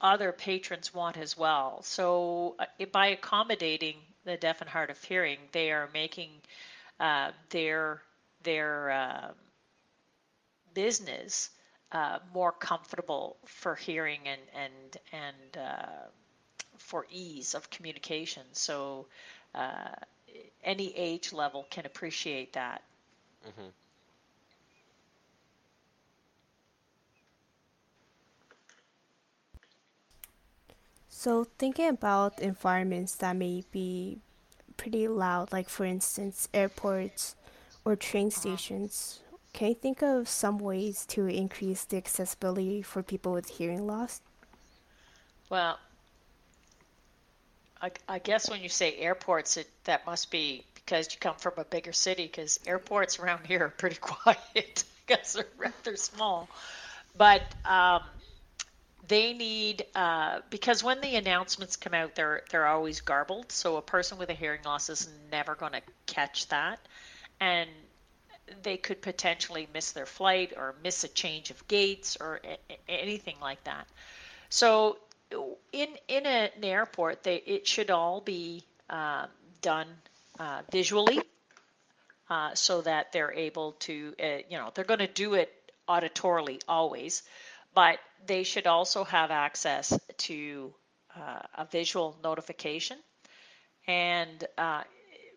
other 0.00 0.32
patrons 0.32 0.94
want 0.94 1.18
as 1.18 1.36
well. 1.36 1.82
So 1.82 2.54
uh, 2.58 2.86
by 2.92 3.08
accommodating 3.08 3.96
the 4.24 4.36
deaf 4.36 4.60
and 4.60 4.70
hard 4.70 4.88
of 4.88 5.02
hearing, 5.02 5.38
they 5.50 5.72
are 5.72 5.90
making 5.92 6.30
uh, 7.00 7.32
their 7.50 8.00
their 8.44 8.92
um, 8.92 9.34
business 10.72 11.50
uh, 11.90 12.20
more 12.32 12.52
comfortable 12.52 13.36
for 13.44 13.74
hearing 13.74 14.20
and 14.24 14.40
and 14.54 14.96
and 15.12 15.64
for 16.82 17.06
ease 17.10 17.54
of 17.54 17.70
communication. 17.70 18.42
So 18.52 19.06
uh, 19.54 19.94
any 20.64 20.96
age 20.96 21.32
level 21.32 21.66
can 21.70 21.86
appreciate 21.86 22.52
that. 22.52 22.82
Mm-hmm. 23.46 23.68
So, 31.08 31.46
thinking 31.56 31.88
about 31.88 32.40
environments 32.40 33.14
that 33.16 33.36
may 33.36 33.62
be 33.70 34.18
pretty 34.76 35.06
loud, 35.06 35.52
like 35.52 35.68
for 35.68 35.84
instance, 35.84 36.48
airports 36.52 37.36
or 37.84 37.94
train 37.94 38.26
uh-huh. 38.26 38.40
stations, 38.40 39.20
can 39.52 39.68
you 39.68 39.74
think 39.74 40.02
of 40.02 40.28
some 40.28 40.58
ways 40.58 41.06
to 41.06 41.26
increase 41.26 41.84
the 41.84 41.96
accessibility 41.96 42.82
for 42.82 43.02
people 43.02 43.32
with 43.32 43.50
hearing 43.50 43.86
loss? 43.86 44.20
Well, 45.50 45.78
I, 47.82 47.90
I 48.08 48.18
guess 48.20 48.48
when 48.48 48.62
you 48.62 48.68
say 48.68 48.96
airports, 48.96 49.56
it, 49.58 49.68
that 49.84 50.06
must 50.06 50.30
be 50.30 50.64
because 50.74 51.12
you 51.12 51.18
come 51.20 51.36
from 51.36 51.54
a 51.58 51.64
bigger 51.64 51.92
city, 51.92 52.24
because 52.26 52.60
airports 52.66 53.18
around 53.18 53.46
here 53.46 53.64
are 53.64 53.70
pretty 53.70 53.96
quiet 54.00 54.84
because 55.06 55.32
they're 55.34 55.46
rather 55.58 55.96
small. 55.96 56.48
But 57.16 57.42
um, 57.64 58.02
they 59.08 59.32
need 59.32 59.84
uh, 59.94 60.40
because 60.50 60.82
when 60.84 61.00
the 61.00 61.16
announcements 61.16 61.76
come 61.76 61.94
out, 61.94 62.14
they're 62.14 62.42
they're 62.50 62.66
always 62.66 63.00
garbled. 63.00 63.50
So 63.52 63.76
a 63.76 63.82
person 63.82 64.18
with 64.18 64.30
a 64.30 64.34
hearing 64.34 64.62
loss 64.64 64.88
is 64.88 65.08
never 65.30 65.54
going 65.54 65.72
to 65.72 65.82
catch 66.06 66.48
that, 66.48 66.78
and 67.40 67.68
they 68.62 68.76
could 68.76 69.02
potentially 69.02 69.68
miss 69.72 69.92
their 69.92 70.06
flight 70.06 70.52
or 70.56 70.74
miss 70.82 71.04
a 71.04 71.08
change 71.08 71.50
of 71.50 71.66
gates 71.68 72.16
or 72.20 72.40
a- 72.44 72.90
anything 72.90 73.36
like 73.40 73.62
that. 73.64 73.88
So 74.50 74.98
in 75.72 75.88
in 76.08 76.26
a, 76.26 76.50
an 76.56 76.64
airport, 76.64 77.22
they 77.22 77.36
it 77.36 77.66
should 77.66 77.90
all 77.90 78.20
be 78.20 78.64
uh, 78.90 79.26
done 79.60 79.88
uh, 80.38 80.62
visually, 80.70 81.20
uh, 82.30 82.54
so 82.54 82.80
that 82.82 83.12
they're 83.12 83.32
able 83.32 83.72
to, 83.72 84.14
uh, 84.22 84.38
you 84.48 84.56
know, 84.58 84.70
they're 84.74 84.84
going 84.84 85.00
to 85.00 85.06
do 85.06 85.34
it 85.34 85.52
auditorily 85.88 86.60
always, 86.68 87.22
but 87.74 87.98
they 88.26 88.42
should 88.42 88.66
also 88.66 89.04
have 89.04 89.30
access 89.30 89.98
to 90.16 90.72
uh, 91.16 91.40
a 91.58 91.64
visual 91.66 92.16
notification. 92.22 92.96
And 93.86 94.44
uh, 94.56 94.82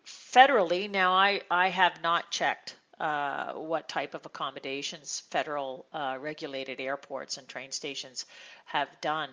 federally, 0.06 0.90
now 0.90 1.12
I 1.12 1.40
I 1.50 1.68
have 1.68 2.02
not 2.02 2.30
checked 2.30 2.76
uh, 2.98 3.52
what 3.52 3.88
type 3.88 4.14
of 4.14 4.24
accommodations 4.24 5.22
federal 5.30 5.86
uh, 5.92 6.16
regulated 6.20 6.80
airports 6.80 7.36
and 7.36 7.46
train 7.46 7.72
stations 7.72 8.24
have 8.64 8.88
done. 9.00 9.28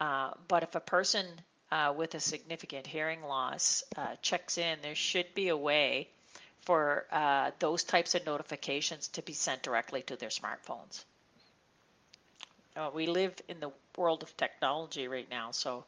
Uh, 0.00 0.32
but 0.48 0.62
if 0.62 0.74
a 0.74 0.80
person 0.80 1.26
uh, 1.70 1.92
with 1.96 2.14
a 2.14 2.20
significant 2.20 2.86
hearing 2.86 3.22
loss 3.22 3.82
uh, 3.96 4.14
checks 4.20 4.58
in, 4.58 4.78
there 4.82 4.94
should 4.94 5.32
be 5.34 5.48
a 5.48 5.56
way 5.56 6.08
for 6.62 7.06
uh, 7.10 7.50
those 7.58 7.84
types 7.84 8.14
of 8.14 8.24
notifications 8.26 9.08
to 9.08 9.22
be 9.22 9.32
sent 9.32 9.62
directly 9.62 10.02
to 10.02 10.16
their 10.16 10.28
smartphones. 10.28 11.04
Uh, 12.76 12.90
we 12.94 13.06
live 13.06 13.34
in 13.48 13.60
the 13.60 13.70
world 13.96 14.22
of 14.22 14.36
technology 14.36 15.08
right 15.08 15.28
now, 15.30 15.50
so 15.50 15.84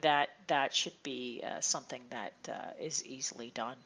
that 0.00 0.30
that 0.46 0.74
should 0.74 1.02
be 1.02 1.42
uh, 1.44 1.60
something 1.60 2.02
that 2.10 2.32
is 2.80 3.04
easily 3.04 3.50
done. 3.54 3.76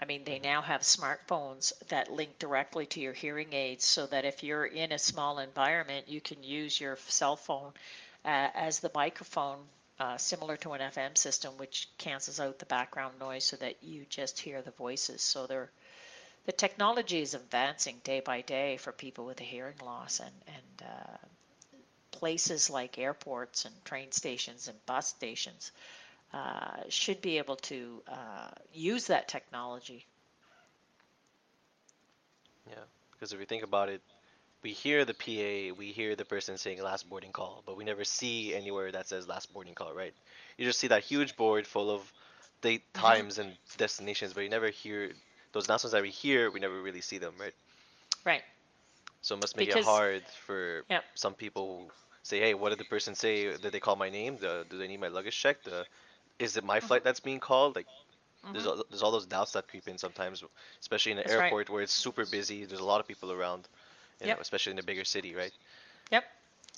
I 0.00 0.06
mean, 0.06 0.24
they 0.24 0.40
now 0.40 0.60
have 0.60 0.80
smartphones 0.82 1.72
that 1.88 2.12
link 2.12 2.38
directly 2.38 2.86
to 2.86 3.00
your 3.00 3.12
hearing 3.12 3.52
aids 3.52 3.86
so 3.86 4.06
that 4.06 4.24
if 4.24 4.42
you're 4.42 4.66
in 4.66 4.92
a 4.92 4.98
small 4.98 5.38
environment, 5.38 6.08
you 6.08 6.20
can 6.20 6.42
use 6.42 6.80
your 6.80 6.98
cell 7.06 7.36
phone 7.36 7.72
uh, 8.24 8.48
as 8.54 8.80
the 8.80 8.90
microphone, 8.94 9.58
uh, 10.00 10.16
similar 10.16 10.56
to 10.58 10.72
an 10.72 10.80
FM 10.80 11.16
system, 11.16 11.56
which 11.56 11.88
cancels 11.98 12.40
out 12.40 12.58
the 12.58 12.66
background 12.66 13.14
noise 13.20 13.44
so 13.44 13.56
that 13.56 13.82
you 13.82 14.04
just 14.08 14.40
hear 14.40 14.62
the 14.62 14.72
voices. 14.72 15.22
So 15.22 15.46
they're, 15.46 15.70
the 16.46 16.52
technology 16.52 17.20
is 17.20 17.34
advancing 17.34 18.00
day 18.04 18.20
by 18.20 18.40
day 18.40 18.76
for 18.76 18.92
people 18.92 19.24
with 19.24 19.40
a 19.40 19.44
hearing 19.44 19.78
loss, 19.84 20.20
and 20.20 20.34
and 20.46 20.88
uh, 20.88 21.16
places 22.10 22.70
like 22.70 22.98
airports 22.98 23.64
and 23.64 23.74
train 23.84 24.10
stations 24.12 24.68
and 24.68 24.86
bus 24.86 25.08
stations 25.08 25.72
uh, 26.32 26.82
should 26.88 27.20
be 27.20 27.38
able 27.38 27.56
to 27.56 28.02
uh, 28.08 28.50
use 28.72 29.06
that 29.06 29.28
technology. 29.28 30.06
Yeah, 32.68 32.76
because 33.12 33.32
if 33.32 33.40
you 33.40 33.46
think 33.46 33.62
about 33.62 33.88
it, 33.88 34.00
we 34.64 34.70
hear 34.70 35.04
the 35.04 35.12
PA, 35.14 35.76
we 35.78 35.92
hear 35.92 36.16
the 36.16 36.24
person 36.24 36.56
saying 36.56 36.82
last 36.82 37.08
boarding 37.08 37.32
call, 37.32 37.62
but 37.66 37.76
we 37.76 37.84
never 37.84 38.02
see 38.02 38.54
anywhere 38.54 38.90
that 38.90 39.06
says 39.06 39.28
last 39.28 39.52
boarding 39.52 39.74
call, 39.74 39.94
right? 39.94 40.14
You 40.56 40.64
just 40.64 40.80
see 40.80 40.88
that 40.88 41.02
huge 41.04 41.36
board 41.36 41.66
full 41.66 41.90
of 41.90 42.12
date, 42.62 42.82
mm-hmm. 42.94 43.06
times, 43.06 43.38
and 43.38 43.52
destinations, 43.76 44.32
but 44.32 44.40
you 44.40 44.48
never 44.48 44.70
hear 44.70 45.12
those 45.52 45.66
announcements 45.66 45.92
that 45.92 46.02
we 46.02 46.08
hear. 46.08 46.50
We 46.50 46.60
never 46.60 46.80
really 46.80 47.02
see 47.02 47.18
them, 47.18 47.34
right? 47.38 47.52
Right. 48.24 48.42
So 49.20 49.34
it 49.34 49.42
must 49.42 49.56
make 49.56 49.68
because, 49.68 49.84
it 49.84 49.88
hard 49.88 50.22
for 50.46 50.82
yep. 50.88 51.04
some 51.14 51.34
people 51.34 51.84
who 51.84 51.92
say, 52.22 52.40
"Hey, 52.40 52.54
what 52.54 52.70
did 52.70 52.78
the 52.78 52.84
person 52.86 53.14
say? 53.14 53.56
Did 53.56 53.70
they 53.70 53.80
call 53.80 53.96
my 53.96 54.08
name? 54.08 54.38
The, 54.40 54.64
do 54.70 54.78
they 54.78 54.88
need 54.88 55.00
my 55.00 55.08
luggage 55.08 55.38
checked? 55.38 55.66
The, 55.66 55.84
is 56.38 56.56
it 56.56 56.64
my 56.64 56.78
mm-hmm. 56.78 56.86
flight 56.86 57.04
that's 57.04 57.20
being 57.20 57.40
called? 57.40 57.76
Like, 57.76 57.86
mm-hmm. 57.86 58.52
there's 58.54 58.66
all, 58.66 58.82
there's 58.88 59.02
all 59.02 59.12
those 59.12 59.26
doubts 59.26 59.52
that 59.52 59.68
creep 59.68 59.88
in 59.88 59.98
sometimes, 59.98 60.42
especially 60.80 61.12
in 61.12 61.18
an 61.18 61.24
that's 61.26 61.34
airport 61.34 61.68
right. 61.68 61.74
where 61.74 61.82
it's 61.82 61.92
super 61.92 62.24
busy. 62.24 62.64
There's 62.64 62.80
a 62.80 62.84
lot 62.84 63.00
of 63.00 63.06
people 63.06 63.30
around 63.30 63.68
you 64.20 64.28
yep. 64.28 64.36
know, 64.36 64.40
especially 64.40 64.72
in 64.72 64.78
a 64.78 64.82
bigger 64.82 65.04
city, 65.04 65.34
right? 65.34 65.52
Yep, 66.10 66.24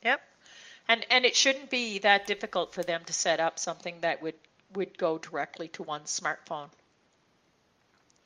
yep. 0.05 0.21
And 0.89 1.05
and 1.11 1.25
it 1.25 1.35
shouldn't 1.35 1.71
be 1.71 1.99
that 2.01 2.27
difficult 2.27 2.75
for 2.75 2.83
them 2.83 3.03
to 3.07 3.13
set 3.13 3.41
up 3.41 3.59
something 3.59 4.01
that 4.01 4.23
would 4.23 4.35
would 4.75 4.97
go 4.99 5.19
directly 5.19 5.69
to 5.69 5.83
one 5.83 6.03
smartphone. 6.03 6.69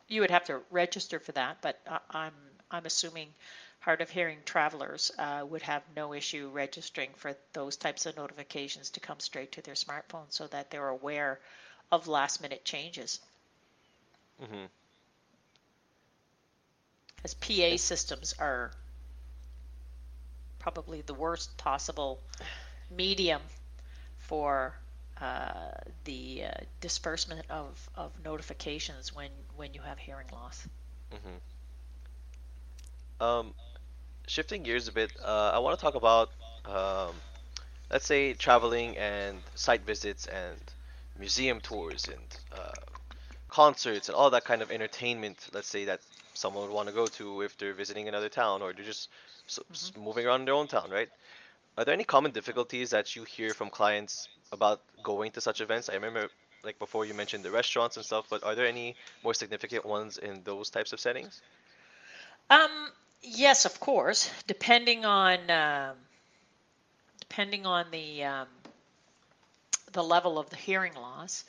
You 0.08 0.22
would 0.22 0.30
have 0.30 0.44
to 0.44 0.60
register 0.70 1.20
for 1.20 1.32
that, 1.32 1.58
but 1.62 1.80
I'm 2.10 2.34
I'm 2.70 2.86
assuming 2.86 3.28
hard 3.80 4.02
of 4.02 4.10
hearing 4.10 4.38
travelers 4.44 5.10
uh, 5.18 5.44
would 5.48 5.62
have 5.62 5.82
no 5.96 6.12
issue 6.12 6.50
registering 6.52 7.10
for 7.16 7.34
those 7.54 7.76
types 7.76 8.04
of 8.06 8.16
notifications 8.16 8.90
to 8.90 9.00
come 9.00 9.18
straight 9.18 9.52
to 9.52 9.62
their 9.62 9.74
smartphone 9.74 10.26
so 10.28 10.46
that 10.48 10.70
they're 10.70 10.88
aware 10.88 11.40
of 11.90 12.06
last 12.06 12.42
minute 12.42 12.64
changes. 12.64 13.20
Mm-hmm. 14.42 14.66
As 17.24 17.34
PA 17.34 17.76
systems 17.76 18.34
are 18.38 18.70
probably 20.60 21.00
the 21.02 21.14
worst 21.14 21.56
possible 21.58 22.20
medium 22.90 23.40
for 24.18 24.74
uh, 25.20 25.72
the 26.04 26.44
uh, 26.44 26.50
disbursement 26.80 27.44
of, 27.50 27.90
of 27.96 28.12
notifications 28.24 29.14
when, 29.14 29.30
when 29.56 29.74
you 29.74 29.80
have 29.80 29.98
hearing 29.98 30.26
loss. 30.32 30.68
Mm-hmm. 31.12 31.36
Um, 33.22 33.54
shifting 34.26 34.62
gears 34.62 34.88
a 34.88 34.92
bit, 34.92 35.12
uh, 35.22 35.50
I 35.52 35.58
want 35.58 35.78
to 35.78 35.84
talk 35.84 35.94
about, 35.94 36.30
um, 36.64 37.14
let's 37.90 38.06
say, 38.06 38.32
traveling 38.34 38.96
and 38.96 39.38
site 39.56 39.84
visits 39.84 40.26
and 40.26 40.56
museum 41.18 41.60
tours 41.60 42.08
and 42.08 42.58
uh, 42.58 42.72
concerts 43.48 44.08
and 44.08 44.16
all 44.16 44.30
that 44.30 44.44
kind 44.44 44.62
of 44.62 44.70
entertainment. 44.70 45.48
Let's 45.52 45.68
say 45.68 45.84
that 45.86 46.00
someone 46.32 46.66
would 46.66 46.74
want 46.74 46.88
to 46.88 46.94
go 46.94 47.06
to 47.06 47.42
if 47.42 47.58
they're 47.58 47.74
visiting 47.74 48.08
another 48.08 48.28
town 48.28 48.62
or 48.62 48.72
they're 48.72 48.84
just 48.84 49.10
so, 49.50 49.62
mm-hmm. 49.62 50.04
moving 50.04 50.26
around 50.26 50.46
their 50.46 50.54
own 50.54 50.68
town, 50.68 50.90
right? 50.90 51.08
Are 51.76 51.84
there 51.84 51.94
any 51.94 52.04
common 52.04 52.30
difficulties 52.30 52.90
that 52.90 53.16
you 53.16 53.24
hear 53.24 53.52
from 53.52 53.68
clients 53.68 54.28
about 54.52 54.80
going 55.02 55.32
to 55.32 55.40
such 55.40 55.60
events? 55.60 55.88
I 55.88 55.94
remember, 55.94 56.28
like 56.62 56.78
before, 56.78 57.04
you 57.04 57.14
mentioned 57.14 57.44
the 57.44 57.50
restaurants 57.50 57.96
and 57.96 58.04
stuff, 58.04 58.26
but 58.30 58.44
are 58.44 58.54
there 58.54 58.66
any 58.66 58.94
more 59.24 59.34
significant 59.34 59.84
ones 59.84 60.18
in 60.18 60.42
those 60.44 60.70
types 60.70 60.92
of 60.92 61.00
settings? 61.00 61.40
Um, 62.48 62.90
yes, 63.22 63.64
of 63.64 63.80
course. 63.80 64.30
Depending 64.46 65.04
on 65.04 65.50
um, 65.50 65.96
depending 67.20 67.66
on 67.66 67.86
the 67.90 68.24
um, 68.24 68.48
the 69.92 70.02
level 70.02 70.38
of 70.38 70.50
the 70.50 70.56
hearing 70.56 70.94
loss, 70.94 71.44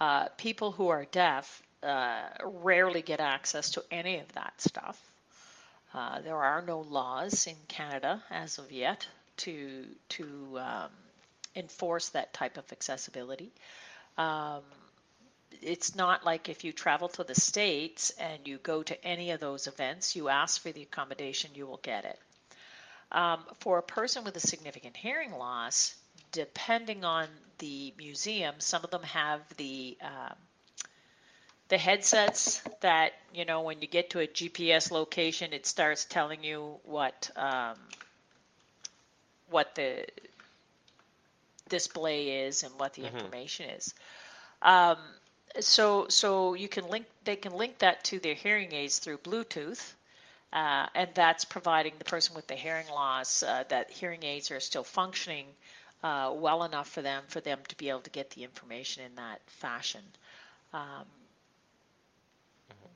uh, 0.00 0.28
people 0.36 0.72
who 0.72 0.88
are 0.88 1.06
deaf 1.06 1.62
uh, 1.82 2.22
rarely 2.44 3.02
get 3.02 3.20
access 3.20 3.70
to 3.70 3.84
any 3.90 4.18
of 4.18 4.32
that 4.32 4.60
stuff. 4.60 5.00
Uh, 5.96 6.20
there 6.20 6.36
are 6.36 6.60
no 6.60 6.80
laws 6.80 7.46
in 7.46 7.56
Canada 7.68 8.22
as 8.30 8.58
of 8.58 8.70
yet 8.70 9.08
to 9.38 9.86
to 10.10 10.58
um, 10.58 10.90
enforce 11.54 12.10
that 12.10 12.34
type 12.34 12.58
of 12.58 12.70
accessibility. 12.70 13.50
Um, 14.18 14.62
it's 15.62 15.94
not 15.94 16.22
like 16.22 16.50
if 16.50 16.64
you 16.64 16.72
travel 16.72 17.08
to 17.08 17.24
the 17.24 17.34
states 17.34 18.10
and 18.20 18.46
you 18.46 18.58
go 18.58 18.82
to 18.82 19.04
any 19.06 19.30
of 19.30 19.40
those 19.40 19.66
events, 19.66 20.14
you 20.14 20.28
ask 20.28 20.60
for 20.60 20.70
the 20.70 20.82
accommodation, 20.82 21.50
you 21.54 21.66
will 21.66 21.80
get 21.82 22.04
it. 22.04 22.18
Um, 23.10 23.40
for 23.60 23.78
a 23.78 23.82
person 23.82 24.24
with 24.24 24.36
a 24.36 24.40
significant 24.40 24.96
hearing 24.96 25.32
loss, 25.32 25.94
depending 26.32 27.04
on 27.04 27.28
the 27.58 27.94
museum, 27.96 28.56
some 28.58 28.84
of 28.84 28.90
them 28.90 29.02
have 29.04 29.40
the 29.56 29.96
um, 30.02 30.36
the 31.68 31.78
headsets 31.78 32.62
that 32.80 33.12
you 33.34 33.44
know 33.44 33.62
when 33.62 33.80
you 33.80 33.88
get 33.88 34.10
to 34.10 34.20
a 34.20 34.26
GPS 34.26 34.90
location, 34.90 35.52
it 35.52 35.66
starts 35.66 36.04
telling 36.04 36.44
you 36.44 36.76
what 36.84 37.30
um, 37.36 37.76
what 39.50 39.74
the 39.74 40.04
display 41.68 42.46
is 42.46 42.62
and 42.62 42.72
what 42.78 42.94
the 42.94 43.02
mm-hmm. 43.02 43.16
information 43.16 43.70
is. 43.70 43.94
Um, 44.62 44.98
so 45.60 46.06
so 46.08 46.54
you 46.54 46.68
can 46.68 46.88
link 46.88 47.06
they 47.24 47.36
can 47.36 47.52
link 47.52 47.78
that 47.78 48.04
to 48.04 48.18
their 48.18 48.34
hearing 48.34 48.72
aids 48.72 48.98
through 48.98 49.18
Bluetooth. 49.18 49.94
Uh, 50.52 50.86
and 50.94 51.10
that's 51.12 51.44
providing 51.44 51.92
the 51.98 52.04
person 52.04 52.34
with 52.34 52.46
the 52.46 52.54
hearing 52.54 52.88
loss 52.88 53.42
uh, 53.42 53.64
that 53.68 53.90
hearing 53.90 54.22
aids 54.22 54.50
are 54.52 54.60
still 54.60 54.84
functioning 54.84 55.44
uh, 56.04 56.32
well 56.34 56.62
enough 56.62 56.88
for 56.88 57.02
them 57.02 57.22
for 57.26 57.40
them 57.40 57.58
to 57.68 57.76
be 57.76 57.90
able 57.90 58.00
to 58.00 58.10
get 58.10 58.30
the 58.30 58.44
information 58.44 59.02
in 59.04 59.14
that 59.16 59.40
fashion. 59.46 60.00
Um, 60.72 61.04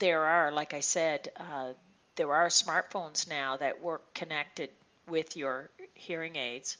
there 0.00 0.24
are, 0.24 0.50
like 0.50 0.74
I 0.74 0.80
said, 0.80 1.30
uh, 1.36 1.74
there 2.16 2.32
are 2.32 2.48
smartphones 2.48 3.28
now 3.28 3.56
that 3.58 3.80
work 3.80 4.12
connected 4.14 4.70
with 5.06 5.36
your 5.36 5.70
hearing 5.94 6.36
aids 6.36 6.76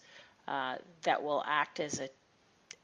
uh, 0.49 0.77
that 1.03 1.23
will 1.23 1.45
act 1.47 1.81
as 1.81 2.01
a 2.01 2.09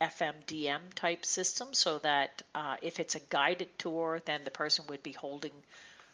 FMDM 0.01 0.81
type 0.95 1.25
system 1.25 1.73
so 1.73 1.99
that 1.99 2.43
uh, 2.55 2.77
if 2.83 3.01
it's 3.01 3.15
a 3.15 3.21
guided 3.31 3.69
tour, 3.79 4.21
then 4.27 4.43
the 4.45 4.51
person 4.51 4.85
would 4.89 5.03
be 5.03 5.13
holding 5.13 5.53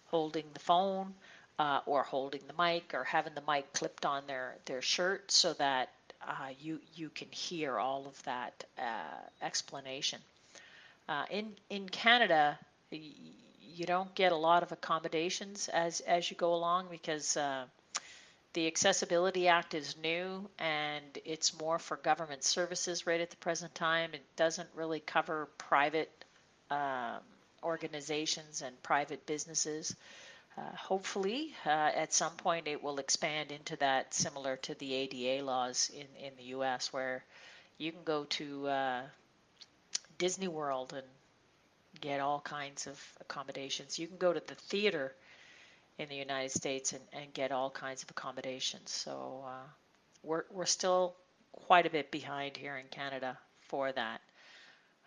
holding 0.06 0.44
the 0.52 0.60
phone 0.60 1.14
uh, 1.58 1.80
or 1.86 2.02
holding 2.02 2.42
the 2.46 2.62
mic 2.62 2.92
or 2.94 3.02
having 3.02 3.34
the 3.34 3.42
mic 3.48 3.72
clipped 3.72 4.04
on 4.04 4.26
their, 4.26 4.56
their 4.66 4.82
shirt 4.82 5.32
so 5.32 5.52
that 5.54 5.88
uh, 6.26 6.48
you 6.60 6.78
you 6.94 7.08
can 7.08 7.28
hear 7.30 7.78
all 7.78 8.06
of 8.06 8.22
that 8.22 8.64
uh, 8.78 9.44
explanation. 9.44 10.20
In 11.30 11.52
in 11.68 11.88
Canada, 11.88 12.58
you 13.74 13.86
don't 13.86 14.14
get 14.14 14.32
a 14.32 14.36
lot 14.36 14.62
of 14.62 14.72
accommodations 14.72 15.68
as 15.68 16.00
as 16.00 16.30
you 16.30 16.36
go 16.36 16.54
along 16.54 16.88
because 16.90 17.36
uh, 17.36 17.64
the 18.52 18.66
Accessibility 18.66 19.48
Act 19.48 19.74
is 19.74 19.96
new 20.02 20.48
and 20.58 21.18
it's 21.24 21.58
more 21.58 21.78
for 21.78 21.96
government 21.96 22.44
services 22.44 23.06
right 23.06 23.20
at 23.20 23.30
the 23.30 23.36
present 23.36 23.74
time. 23.74 24.10
It 24.12 24.24
doesn't 24.36 24.68
really 24.74 25.00
cover 25.00 25.48
private 25.56 26.10
um, 26.70 27.20
organizations 27.62 28.62
and 28.62 28.80
private 28.82 29.24
businesses. 29.26 29.96
Uh, 30.58 30.76
hopefully, 30.76 31.54
uh, 31.64 31.68
at 31.68 32.12
some 32.12 32.32
point, 32.32 32.68
it 32.68 32.82
will 32.82 32.98
expand 32.98 33.50
into 33.52 33.74
that, 33.76 34.12
similar 34.12 34.56
to 34.56 34.74
the 34.74 34.92
ADA 34.92 35.42
laws 35.42 35.90
in, 35.94 36.06
in 36.22 36.32
the 36.36 36.44
U.S., 36.56 36.92
where 36.92 37.24
you 37.78 37.90
can 37.90 38.02
go 38.04 38.24
to 38.24 38.68
uh, 38.68 39.02
Disney 40.18 40.48
World 40.48 40.92
and 40.92 41.06
get 42.02 42.20
all 42.20 42.40
kinds 42.40 42.86
of 42.86 43.00
accommodations. 43.20 43.98
You 43.98 44.06
can 44.06 44.18
go 44.18 44.32
to 44.32 44.42
the 44.46 44.54
theater 44.54 45.14
in 45.98 46.08
the 46.08 46.16
United 46.16 46.50
States 46.50 46.92
and, 46.92 47.02
and 47.12 47.32
get 47.32 47.52
all 47.52 47.70
kinds 47.70 48.02
of 48.02 48.10
accommodations. 48.10 48.90
So 48.90 49.44
uh, 49.46 49.66
we're, 50.22 50.44
we're 50.50 50.66
still 50.66 51.14
quite 51.52 51.86
a 51.86 51.90
bit 51.90 52.10
behind 52.10 52.56
here 52.56 52.76
in 52.76 52.86
Canada 52.90 53.38
for 53.68 53.92
that. 53.92 54.20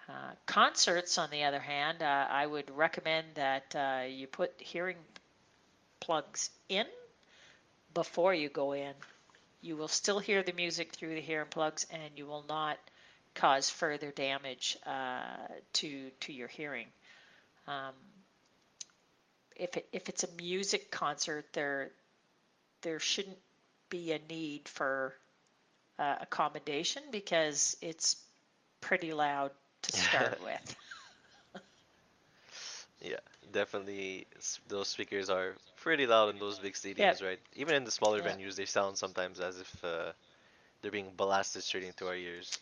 Uh, 0.07 0.31
concerts, 0.45 1.17
on 1.17 1.29
the 1.31 1.43
other 1.43 1.59
hand, 1.59 2.01
uh, 2.01 2.27
I 2.29 2.45
would 2.45 2.69
recommend 2.75 3.25
that 3.35 3.75
uh, 3.75 4.05
you 4.07 4.27
put 4.27 4.51
hearing 4.57 4.97
plugs 5.99 6.51
in 6.69 6.85
before 7.93 8.33
you 8.33 8.49
go 8.49 8.73
in. 8.73 8.93
You 9.61 9.75
will 9.75 9.87
still 9.87 10.19
hear 10.19 10.43
the 10.43 10.53
music 10.53 10.93
through 10.93 11.15
the 11.15 11.21
hearing 11.21 11.47
plugs, 11.49 11.87
and 11.89 12.11
you 12.15 12.27
will 12.27 12.45
not 12.47 12.77
cause 13.35 13.69
further 13.69 14.11
damage 14.11 14.77
uh, 14.85 15.47
to 15.73 16.09
to 16.21 16.33
your 16.33 16.47
hearing. 16.47 16.87
Um, 17.67 17.93
if 19.55 19.77
it, 19.77 19.87
if 19.91 20.09
it's 20.09 20.23
a 20.23 20.31
music 20.37 20.89
concert, 20.91 21.45
there 21.53 21.91
there 22.81 22.99
shouldn't 22.99 23.37
be 23.89 24.11
a 24.13 24.19
need 24.29 24.67
for 24.67 25.13
uh, 25.99 26.15
accommodation 26.21 27.03
because 27.11 27.77
it's 27.81 28.17
pretty 28.81 29.13
loud 29.13 29.51
to 29.83 29.91
start 29.91 30.39
with. 30.43 30.75
yeah, 33.01 33.17
definitely. 33.51 34.27
Those 34.67 34.87
speakers 34.87 35.29
are 35.29 35.53
pretty 35.77 36.07
loud 36.07 36.33
in 36.33 36.39
those 36.39 36.59
big 36.59 36.73
stadiums, 36.73 37.23
right? 37.23 37.39
Even 37.55 37.75
in 37.75 37.83
the 37.83 37.91
smaller 37.91 38.21
venues, 38.21 38.55
they 38.55 38.65
sound 38.65 38.97
sometimes 38.97 39.39
as 39.39 39.59
if 39.59 39.85
uh, 39.85 40.11
they're 40.81 40.91
being 40.91 41.11
blasted 41.15 41.63
straight 41.63 41.83
into 41.83 42.07
our 42.07 42.15
ears 42.15 42.59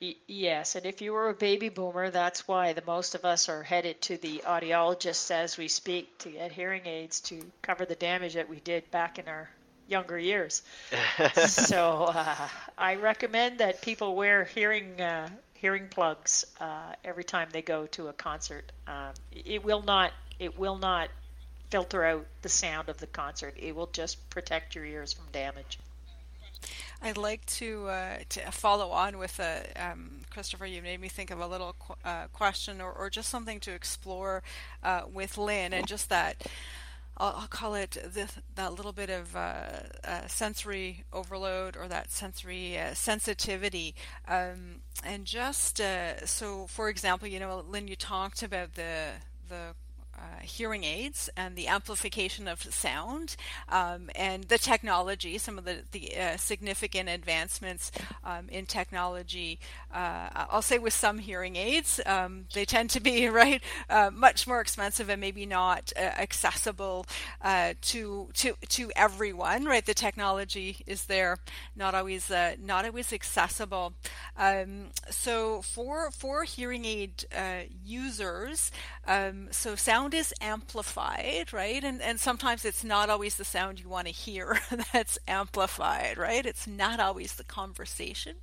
yes, 0.00 0.76
and 0.76 0.86
if 0.86 1.00
you 1.00 1.12
were 1.12 1.28
a 1.28 1.34
baby 1.34 1.68
boomer, 1.68 2.10
that's 2.10 2.46
why 2.46 2.72
the 2.72 2.82
most 2.86 3.14
of 3.14 3.24
us 3.24 3.48
are 3.48 3.62
headed 3.62 4.00
to 4.02 4.16
the 4.18 4.42
audiologists 4.46 5.30
as 5.30 5.56
we 5.56 5.68
speak 5.68 6.18
to 6.18 6.30
get 6.30 6.52
hearing 6.52 6.86
aids 6.86 7.20
to 7.20 7.42
cover 7.62 7.84
the 7.84 7.94
damage 7.94 8.34
that 8.34 8.48
we 8.48 8.60
did 8.60 8.90
back 8.90 9.18
in 9.18 9.28
our 9.28 9.48
younger 9.88 10.18
years. 10.18 10.62
so 11.46 12.04
uh, 12.14 12.48
I 12.76 12.96
recommend 12.96 13.58
that 13.58 13.82
people 13.82 14.16
wear 14.16 14.44
hearing 14.44 15.00
uh, 15.00 15.28
hearing 15.54 15.88
plugs 15.88 16.44
uh, 16.60 16.92
every 17.04 17.24
time 17.24 17.48
they 17.50 17.62
go 17.62 17.86
to 17.86 18.08
a 18.08 18.12
concert. 18.12 18.70
Um, 18.86 19.12
it 19.32 19.64
will 19.64 19.82
not 19.82 20.12
it 20.38 20.58
will 20.58 20.76
not 20.76 21.08
filter 21.70 22.04
out 22.04 22.26
the 22.42 22.48
sound 22.48 22.88
of 22.88 22.98
the 22.98 23.06
concert. 23.06 23.54
It 23.56 23.74
will 23.74 23.88
just 23.88 24.28
protect 24.30 24.74
your 24.74 24.84
ears 24.84 25.12
from 25.12 25.26
damage. 25.32 25.78
I'd 27.02 27.16
like 27.16 27.44
to 27.46 27.88
uh, 27.88 28.16
to 28.30 28.40
follow 28.52 28.90
on 28.90 29.18
with 29.18 29.38
a 29.38 29.64
um, 29.76 30.22
Christopher. 30.30 30.66
You 30.66 30.82
made 30.82 31.00
me 31.00 31.08
think 31.08 31.30
of 31.30 31.40
a 31.40 31.46
little 31.46 31.74
qu- 31.78 31.94
uh, 32.04 32.26
question 32.32 32.80
or, 32.80 32.92
or 32.92 33.10
just 33.10 33.28
something 33.28 33.60
to 33.60 33.72
explore 33.72 34.42
uh, 34.82 35.02
with 35.12 35.38
Lynn, 35.38 35.72
and 35.72 35.86
just 35.86 36.08
that. 36.08 36.46
I'll, 37.18 37.46
call 37.48 37.74
it 37.74 37.92
the, 37.92 38.30
that 38.56 38.74
little 38.74 38.92
bit 38.92 39.08
of 39.08 39.34
uh, 39.34 39.62
uh, 40.04 40.26
sensory 40.26 41.04
overload 41.14 41.74
or 41.74 41.88
that 41.88 42.10
sensory 42.10 42.78
uh, 42.78 42.92
sensitivity, 42.92 43.94
um, 44.28 44.82
and 45.02 45.24
just 45.24 45.80
so, 46.26 46.66
for 46.66 46.90
example, 46.90 47.26
you 47.26 47.40
know, 47.40 47.64
Lynn, 47.66 47.88
you 47.88 47.96
talked 47.96 48.42
about 48.42 48.74
the 48.74 49.12
the 49.48 49.74
uh, 50.16 50.40
hearing 50.42 50.84
aids 50.84 51.28
and 51.36 51.56
the 51.56 51.68
amplification 51.68 52.48
of 52.48 52.62
sound 52.62 53.36
um, 53.68 54.10
and 54.14 54.44
the 54.44 54.58
technology, 54.58 55.38
some 55.38 55.58
of 55.58 55.64
the, 55.64 55.82
the 55.92 56.16
uh, 56.16 56.36
significant 56.36 57.08
advancements 57.08 57.92
um, 58.24 58.48
in 58.48 58.66
technology. 58.66 59.58
Uh, 59.92 60.28
I'll 60.50 60.62
say 60.62 60.78
with 60.78 60.94
some 60.94 61.18
hearing 61.18 61.56
aids, 61.56 62.00
um, 62.06 62.46
they 62.54 62.64
tend 62.64 62.90
to 62.90 63.00
be 63.00 63.28
right 63.42 63.62
uh, 63.90 64.10
much 64.12 64.46
more 64.46 64.60
expensive 64.60 65.08
and 65.08 65.20
maybe 65.20 65.46
not 65.46 65.92
uh, 65.96 66.00
accessible 66.00 67.06
uh, 67.42 67.74
to 67.82 68.28
to 68.34 68.54
to 68.68 68.90
everyone. 68.96 69.64
Right, 69.64 69.84
the 69.84 69.94
technology 69.94 70.78
is 70.86 71.04
there, 71.06 71.38
not 71.74 71.94
always 71.94 72.30
not 72.62 72.84
always 72.84 73.12
accessible. 73.12 73.94
Um, 74.36 74.86
so 75.10 75.62
for 75.62 76.10
for 76.10 76.44
hearing 76.44 76.84
aid 76.84 77.24
users, 77.84 78.70
um, 79.06 79.48
so 79.50 79.74
sound 79.74 80.05
sound 80.06 80.14
is 80.14 80.32
amplified, 80.40 81.52
right? 81.52 81.82
And 81.82 82.00
and 82.00 82.20
sometimes 82.20 82.64
it's 82.64 82.84
not 82.84 83.10
always 83.10 83.34
the 83.34 83.44
sound 83.44 83.80
you 83.80 83.88
want 83.88 84.06
to 84.06 84.12
hear 84.12 84.60
that's 84.92 85.18
amplified, 85.26 86.16
right? 86.16 86.46
It's 86.46 86.66
not 86.66 87.00
always 87.00 87.34
the 87.34 87.42
conversation. 87.44 88.36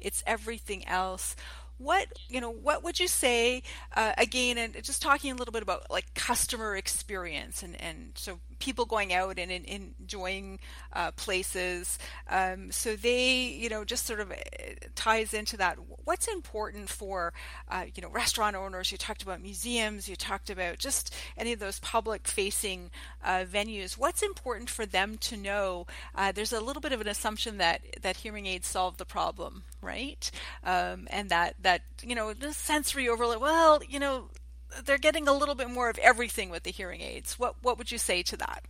It's 0.00 0.22
everything 0.26 0.86
else 0.88 1.36
what 1.80 2.06
you 2.28 2.40
know 2.40 2.50
what 2.50 2.84
would 2.84 3.00
you 3.00 3.08
say 3.08 3.62
uh, 3.96 4.12
again 4.18 4.58
and 4.58 4.82
just 4.82 5.00
talking 5.00 5.32
a 5.32 5.34
little 5.34 5.52
bit 5.52 5.62
about 5.62 5.90
like 5.90 6.12
customer 6.14 6.76
experience 6.76 7.62
and 7.62 7.80
and 7.80 8.12
so 8.14 8.38
people 8.58 8.84
going 8.84 9.14
out 9.14 9.38
and, 9.38 9.50
and 9.50 9.64
enjoying 9.64 10.58
uh, 10.92 11.10
places 11.12 11.98
um, 12.28 12.70
so 12.70 12.94
they 12.94 13.44
you 13.44 13.68
know 13.68 13.84
just 13.84 14.06
sort 14.06 14.20
of 14.20 14.30
uh, 14.30 14.34
ties 14.94 15.32
into 15.32 15.56
that. 15.56 15.78
What's 16.04 16.28
important 16.28 16.90
for 16.90 17.32
uh, 17.68 17.84
you 17.94 18.02
know 18.02 18.10
restaurant 18.10 18.56
owners? 18.56 18.92
You 18.92 18.98
talked 18.98 19.22
about 19.22 19.40
museums 19.40 20.08
you 20.08 20.16
talked 20.16 20.50
about 20.50 20.78
just 20.78 21.14
any 21.36 21.52
of 21.52 21.58
those 21.58 21.78
public 21.80 22.28
facing 22.28 22.90
uh, 23.24 23.44
venues. 23.50 23.96
What's 23.96 24.22
important 24.22 24.68
for 24.68 24.84
them 24.84 25.16
to 25.18 25.36
know? 25.36 25.86
Uh, 26.14 26.32
there's 26.32 26.52
a 26.52 26.60
little 26.60 26.82
bit 26.82 26.92
of 26.92 27.00
an 27.00 27.08
assumption 27.08 27.56
that 27.58 27.80
that 28.02 28.18
hearing 28.18 28.46
aids 28.46 28.66
solve 28.68 28.98
the 28.98 29.04
problem 29.06 29.62
right? 29.80 30.30
Um, 30.64 31.08
and 31.10 31.30
that 31.30 31.56
that 31.62 31.82
you 32.02 32.14
know 32.14 32.32
the 32.32 32.52
sensory 32.52 33.08
overload 33.08 33.40
well 33.40 33.82
you 33.88 33.98
know 33.98 34.28
they're 34.84 34.98
getting 34.98 35.28
a 35.28 35.32
little 35.32 35.54
bit 35.54 35.68
more 35.68 35.90
of 35.90 35.98
everything 35.98 36.50
with 36.50 36.62
the 36.62 36.70
hearing 36.70 37.00
aids. 37.00 37.38
What 37.38 37.56
what 37.62 37.78
would 37.78 37.90
you 37.90 37.98
say 37.98 38.22
to 38.24 38.36
that? 38.38 38.64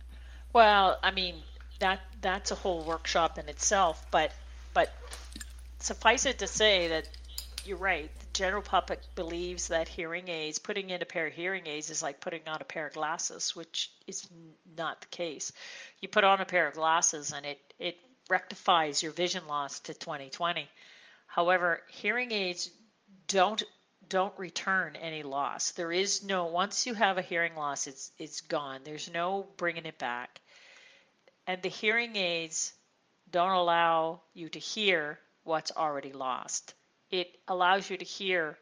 Well 0.53 0.97
i 1.03 1.11
mean 1.11 1.35
that 1.79 1.99
that's 2.21 2.51
a 2.51 2.55
whole 2.55 2.83
workshop 2.83 3.37
in 3.37 3.49
itself 3.49 4.05
but 4.11 4.31
but 4.73 4.93
suffice 5.79 6.25
it 6.25 6.39
to 6.39 6.47
say 6.47 6.89
that 6.89 7.07
you're 7.65 7.77
right. 7.77 8.09
The 8.19 8.25
general 8.33 8.61
public 8.61 8.99
believes 9.15 9.67
that 9.67 9.87
hearing 9.87 10.29
aids 10.29 10.57
putting 10.57 10.89
in 10.89 11.01
a 11.01 11.05
pair 11.05 11.27
of 11.27 11.33
hearing 11.33 11.67
aids 11.67 11.89
is 11.89 12.01
like 12.01 12.19
putting 12.19 12.41
on 12.47 12.57
a 12.59 12.63
pair 12.63 12.87
of 12.87 12.93
glasses 12.93 13.55
which 13.55 13.91
is 14.07 14.27
not 14.77 15.01
the 15.01 15.07
case. 15.07 15.51
You 16.01 16.07
put 16.07 16.23
on 16.23 16.41
a 16.41 16.45
pair 16.45 16.67
of 16.67 16.73
glasses 16.73 17.33
and 17.33 17.45
it 17.45 17.59
it 17.79 17.97
rectifies 18.29 19.03
your 19.03 19.11
vision 19.11 19.45
loss 19.47 19.79
to 19.81 19.93
2020 19.93 20.69
However, 21.31 21.81
hearing 21.87 22.33
aids 22.33 22.69
don't 23.27 23.63
don't 24.09 24.37
return 24.37 24.97
any 24.97 25.23
loss. 25.23 25.71
There 25.71 25.93
is 25.93 26.23
no 26.23 26.47
once 26.47 26.85
you 26.85 26.93
have 26.93 27.17
a 27.17 27.21
hearing 27.21 27.55
loss, 27.55 27.87
it's 27.87 28.11
it's 28.17 28.41
gone. 28.41 28.83
There's 28.83 29.09
no 29.09 29.47
bringing 29.55 29.85
it 29.85 29.97
back. 29.97 30.41
And 31.47 31.61
the 31.61 31.69
hearing 31.69 32.17
aids 32.17 32.73
don't 33.29 33.53
allow 33.53 34.23
you 34.33 34.49
to 34.49 34.59
hear 34.59 35.21
what's 35.43 35.71
already 35.71 36.11
lost. 36.11 36.73
It 37.09 37.39
allows 37.47 37.89
you 37.89 37.95
to 37.95 38.03
hear 38.03 38.59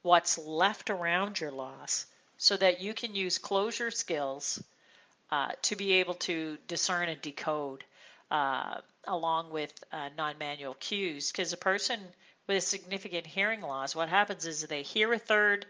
what's 0.00 0.38
left 0.38 0.88
around 0.88 1.38
your 1.38 1.52
loss 1.52 2.06
so 2.38 2.56
that 2.56 2.80
you 2.80 2.94
can 2.94 3.14
use 3.14 3.36
closure 3.36 3.90
skills 3.90 4.62
uh, 5.30 5.52
to 5.60 5.76
be 5.76 5.92
able 5.92 6.14
to 6.14 6.56
discern 6.68 7.10
and 7.10 7.20
decode 7.20 7.84
uh, 8.30 8.80
along 9.06 9.50
with 9.50 9.72
uh, 9.92 10.08
non-manual 10.16 10.74
cues 10.74 11.32
because 11.32 11.52
a 11.52 11.56
person 11.56 12.00
with 12.46 12.58
a 12.58 12.60
significant 12.60 13.26
hearing 13.26 13.60
loss 13.60 13.94
what 13.94 14.08
happens 14.08 14.46
is 14.46 14.62
they 14.62 14.82
hear 14.82 15.12
a 15.12 15.18
third 15.18 15.66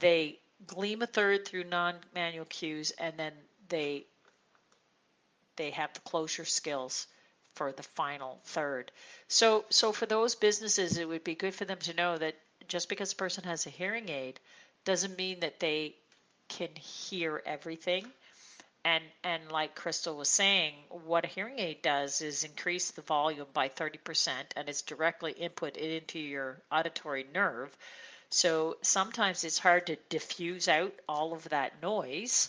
they 0.00 0.38
gleam 0.66 1.02
a 1.02 1.06
third 1.06 1.46
through 1.46 1.64
non-manual 1.64 2.44
cues 2.46 2.90
and 2.92 3.18
then 3.18 3.32
they 3.68 4.04
they 5.56 5.70
have 5.70 5.92
the 5.92 6.00
closure 6.00 6.44
skills 6.44 7.06
for 7.54 7.72
the 7.72 7.82
final 7.82 8.40
third. 8.44 8.92
So 9.26 9.64
so 9.68 9.92
for 9.92 10.06
those 10.06 10.36
businesses, 10.36 10.96
it 10.96 11.08
would 11.08 11.24
be 11.24 11.34
good 11.34 11.54
for 11.54 11.64
them 11.64 11.78
to 11.80 11.94
know 11.94 12.16
that 12.16 12.36
just 12.68 12.88
because 12.88 13.12
a 13.12 13.16
person 13.16 13.44
has 13.44 13.66
a 13.66 13.70
hearing 13.70 14.08
aid 14.08 14.38
doesn't 14.84 15.18
mean 15.18 15.40
that 15.40 15.58
they 15.58 15.96
can 16.48 16.74
hear 16.76 17.42
everything. 17.44 18.10
And 18.88 19.04
and 19.22 19.52
like 19.52 19.74
Crystal 19.74 20.16
was 20.16 20.30
saying, 20.30 20.72
what 20.88 21.26
a 21.26 21.28
hearing 21.28 21.58
aid 21.58 21.82
does 21.82 22.22
is 22.22 22.44
increase 22.44 22.90
the 22.90 23.02
volume 23.02 23.46
by 23.52 23.68
30% 23.68 24.30
and 24.56 24.66
it's 24.66 24.80
directly 24.80 25.32
input 25.32 25.76
into 25.76 26.18
your 26.18 26.62
auditory 26.72 27.26
nerve. 27.34 27.76
So 28.30 28.78
sometimes 28.80 29.44
it's 29.44 29.58
hard 29.58 29.88
to 29.88 29.96
diffuse 30.08 30.68
out 30.68 30.94
all 31.06 31.34
of 31.34 31.46
that 31.50 31.82
noise 31.82 32.48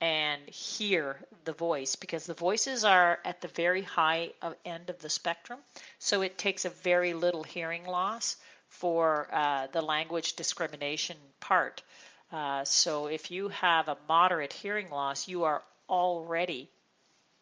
and 0.00 0.40
hear 0.48 1.26
the 1.44 1.52
voice 1.52 1.96
because 1.96 2.24
the 2.24 2.32
voices 2.48 2.82
are 2.82 3.18
at 3.26 3.42
the 3.42 3.48
very 3.48 3.82
high 3.82 4.32
end 4.64 4.88
of 4.88 4.98
the 5.00 5.10
spectrum. 5.10 5.58
So 5.98 6.22
it 6.22 6.38
takes 6.38 6.64
a 6.64 6.70
very 6.70 7.12
little 7.12 7.42
hearing 7.42 7.84
loss 7.84 8.36
for 8.68 9.28
uh, 9.32 9.66
the 9.66 9.82
language 9.82 10.32
discrimination 10.34 11.18
part. 11.40 11.82
Uh, 12.30 12.64
so 12.64 13.06
if 13.06 13.30
you 13.30 13.48
have 13.48 13.88
a 13.88 13.96
moderate 14.08 14.52
hearing 14.52 14.90
loss, 14.90 15.28
you 15.28 15.44
are 15.44 15.62
already 15.88 16.68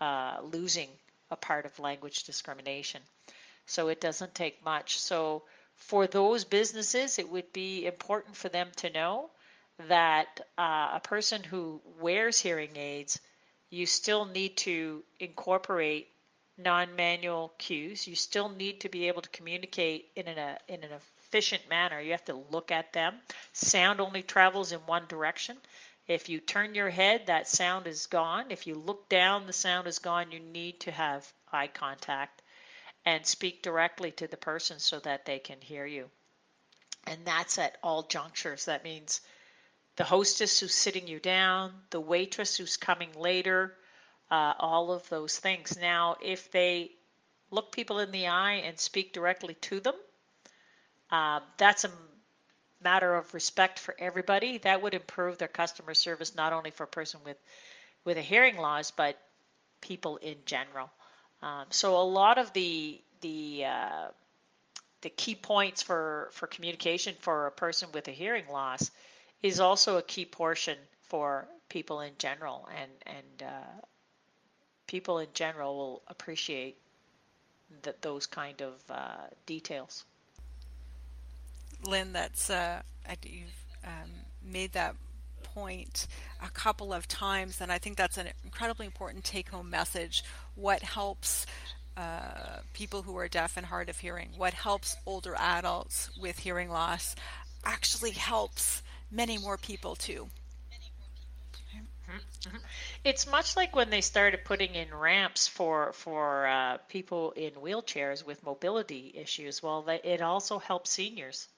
uh, 0.00 0.38
losing 0.52 0.88
a 1.30 1.36
part 1.36 1.66
of 1.66 1.78
language 1.78 2.24
discrimination. 2.24 3.00
So 3.66 3.88
it 3.88 4.00
doesn't 4.00 4.34
take 4.34 4.64
much. 4.64 4.98
So 5.00 5.42
for 5.74 6.06
those 6.06 6.44
businesses, 6.44 7.18
it 7.18 7.28
would 7.28 7.52
be 7.52 7.86
important 7.86 8.36
for 8.36 8.48
them 8.48 8.68
to 8.76 8.90
know 8.90 9.30
that 9.88 10.40
uh, 10.56 10.90
a 10.94 11.00
person 11.02 11.42
who 11.42 11.80
wears 12.00 12.38
hearing 12.38 12.76
aids, 12.76 13.20
you 13.70 13.86
still 13.86 14.24
need 14.24 14.56
to 14.58 15.02
incorporate 15.18 16.08
non-manual 16.56 17.52
cues. 17.58 18.06
You 18.06 18.14
still 18.14 18.48
need 18.48 18.80
to 18.80 18.88
be 18.88 19.08
able 19.08 19.22
to 19.22 19.28
communicate 19.30 20.08
in 20.16 20.28
an, 20.28 20.38
a, 20.38 20.58
in 20.68 20.84
an 20.84 20.90
efficient 21.26 21.68
manner. 21.68 22.00
You 22.00 22.12
have 22.12 22.24
to 22.26 22.44
look 22.50 22.70
at 22.70 22.92
them. 22.92 23.14
Sound 23.52 24.00
only 24.00 24.22
travels 24.22 24.72
in 24.72 24.78
one 24.80 25.06
direction. 25.08 25.56
If 26.06 26.28
you 26.28 26.38
turn 26.38 26.74
your 26.74 26.90
head, 26.90 27.26
that 27.26 27.48
sound 27.48 27.86
is 27.86 28.06
gone. 28.06 28.50
If 28.50 28.66
you 28.66 28.76
look 28.76 29.08
down, 29.08 29.46
the 29.46 29.52
sound 29.52 29.88
is 29.88 29.98
gone. 29.98 30.30
You 30.30 30.38
need 30.38 30.80
to 30.80 30.92
have 30.92 31.26
eye 31.52 31.66
contact 31.66 32.42
and 33.04 33.26
speak 33.26 33.62
directly 33.62 34.12
to 34.12 34.28
the 34.28 34.36
person 34.36 34.78
so 34.78 35.00
that 35.00 35.24
they 35.24 35.38
can 35.38 35.60
hear 35.60 35.84
you. 35.84 36.08
And 37.06 37.24
that's 37.24 37.58
at 37.58 37.76
all 37.82 38.04
junctures. 38.04 38.66
That 38.66 38.84
means 38.84 39.20
the 39.96 40.04
hostess 40.04 40.60
who's 40.60 40.74
sitting 40.74 41.08
you 41.08 41.18
down, 41.18 41.72
the 41.90 42.00
waitress 42.00 42.56
who's 42.56 42.76
coming 42.76 43.12
later, 43.14 43.74
uh, 44.30 44.54
all 44.58 44.92
of 44.92 45.08
those 45.08 45.38
things. 45.38 45.76
Now, 45.76 46.16
if 46.22 46.50
they 46.52 46.92
look 47.50 47.72
people 47.72 47.98
in 47.98 48.10
the 48.10 48.28
eye 48.28 48.62
and 48.64 48.78
speak 48.78 49.12
directly 49.12 49.54
to 49.54 49.80
them, 49.80 49.94
uh, 51.10 51.40
that's 51.56 51.84
a 51.84 51.90
matter 52.82 53.14
of 53.14 53.32
respect 53.34 53.78
for 53.78 53.94
everybody. 53.98 54.58
That 54.58 54.82
would 54.82 54.94
improve 54.94 55.38
their 55.38 55.48
customer 55.48 55.94
service 55.94 56.34
not 56.34 56.52
only 56.52 56.70
for 56.70 56.84
a 56.84 56.88
person 56.88 57.20
with 57.24 57.38
with 58.04 58.16
a 58.16 58.22
hearing 58.22 58.56
loss, 58.56 58.90
but 58.90 59.18
people 59.80 60.16
in 60.18 60.36
general. 60.46 60.90
Um, 61.42 61.66
so 61.70 61.96
a 62.00 62.02
lot 62.02 62.38
of 62.38 62.52
the 62.52 63.00
the 63.20 63.64
uh, 63.66 64.08
the 65.02 65.10
key 65.10 65.34
points 65.34 65.82
for 65.82 66.28
for 66.32 66.46
communication 66.46 67.14
for 67.20 67.46
a 67.46 67.52
person 67.52 67.88
with 67.92 68.08
a 68.08 68.12
hearing 68.12 68.48
loss 68.48 68.90
is 69.42 69.60
also 69.60 69.98
a 69.98 70.02
key 70.02 70.24
portion 70.24 70.78
for 71.02 71.46
people 71.68 72.00
in 72.00 72.12
general, 72.18 72.68
and 72.80 72.90
and 73.06 73.48
uh, 73.48 73.86
people 74.86 75.18
in 75.18 75.28
general 75.34 75.76
will 75.76 76.02
appreciate 76.08 76.76
that 77.82 78.00
those 78.02 78.26
kind 78.26 78.62
of 78.62 78.74
uh, 78.90 79.26
details. 79.44 80.04
Lynn, 81.86 82.12
that's 82.12 82.50
uh, 82.50 82.82
you've 83.24 83.64
um, 83.84 84.10
made 84.42 84.72
that 84.72 84.96
point 85.42 86.06
a 86.44 86.50
couple 86.50 86.92
of 86.92 87.08
times, 87.08 87.60
and 87.60 87.72
I 87.72 87.78
think 87.78 87.96
that's 87.96 88.18
an 88.18 88.28
incredibly 88.44 88.86
important 88.86 89.24
take-home 89.24 89.70
message. 89.70 90.24
What 90.54 90.82
helps 90.82 91.46
uh, 91.96 92.60
people 92.74 93.02
who 93.02 93.16
are 93.16 93.28
deaf 93.28 93.56
and 93.56 93.64
hard 93.66 93.88
of 93.88 93.98
hearing? 93.98 94.30
What 94.36 94.52
helps 94.52 94.96
older 95.06 95.34
adults 95.36 96.10
with 96.20 96.38
hearing 96.38 96.68
loss 96.68 97.16
actually 97.64 98.12
helps 98.12 98.82
many 99.10 99.38
more 99.38 99.56
people 99.56 99.96
too. 99.96 100.28
It's 103.04 103.26
much 103.26 103.56
like 103.56 103.74
when 103.74 103.90
they 103.90 104.00
started 104.00 104.44
putting 104.44 104.74
in 104.74 104.94
ramps 104.94 105.48
for 105.48 105.92
for 105.92 106.46
uh, 106.46 106.78
people 106.88 107.32
in 107.32 107.52
wheelchairs 107.52 108.24
with 108.24 108.44
mobility 108.44 109.12
issues. 109.16 109.62
Well, 109.62 109.84
it 109.88 110.22
also 110.22 110.58
helps 110.58 110.90
seniors. 110.90 111.48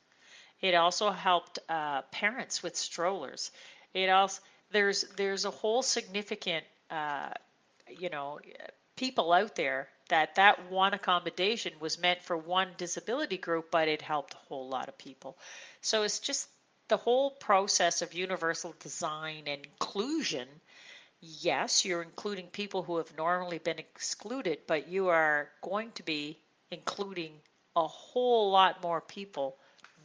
It 0.60 0.74
also 0.74 1.10
helped 1.10 1.58
uh, 1.68 2.02
parents 2.10 2.62
with 2.62 2.76
strollers. 2.76 3.50
It 3.94 4.08
also 4.08 4.42
there's 4.70 5.02
there's 5.16 5.44
a 5.44 5.50
whole 5.50 5.82
significant 5.82 6.64
uh, 6.90 7.30
you 7.88 8.10
know 8.10 8.40
people 8.96 9.32
out 9.32 9.54
there 9.54 9.88
that 10.08 10.34
that 10.34 10.70
one 10.70 10.94
accommodation 10.94 11.72
was 11.80 11.98
meant 11.98 12.22
for 12.22 12.36
one 12.36 12.68
disability 12.76 13.38
group, 13.38 13.70
but 13.70 13.88
it 13.88 14.02
helped 14.02 14.34
a 14.34 14.38
whole 14.48 14.68
lot 14.68 14.88
of 14.88 14.98
people. 14.98 15.38
So 15.80 16.02
it's 16.02 16.18
just 16.18 16.48
the 16.88 16.96
whole 16.96 17.30
process 17.30 18.02
of 18.02 18.14
universal 18.14 18.74
design 18.80 19.44
and 19.46 19.64
inclusion, 19.64 20.48
yes, 21.20 21.84
you're 21.84 22.02
including 22.02 22.46
people 22.46 22.82
who 22.82 22.96
have 22.96 23.16
normally 23.16 23.58
been 23.58 23.78
excluded, 23.78 24.58
but 24.66 24.88
you 24.88 25.08
are 25.08 25.50
going 25.62 25.92
to 25.92 26.02
be 26.02 26.38
including 26.70 27.32
a 27.76 27.86
whole 27.86 28.50
lot 28.50 28.82
more 28.82 29.00
people 29.00 29.56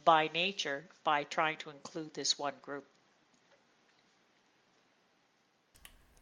by 0.04 0.30
nature 0.32 0.84
by 1.02 1.24
trying 1.24 1.56
to 1.58 1.70
include 1.70 2.14
this 2.14 2.38
one 2.38 2.54
group. 2.62 2.84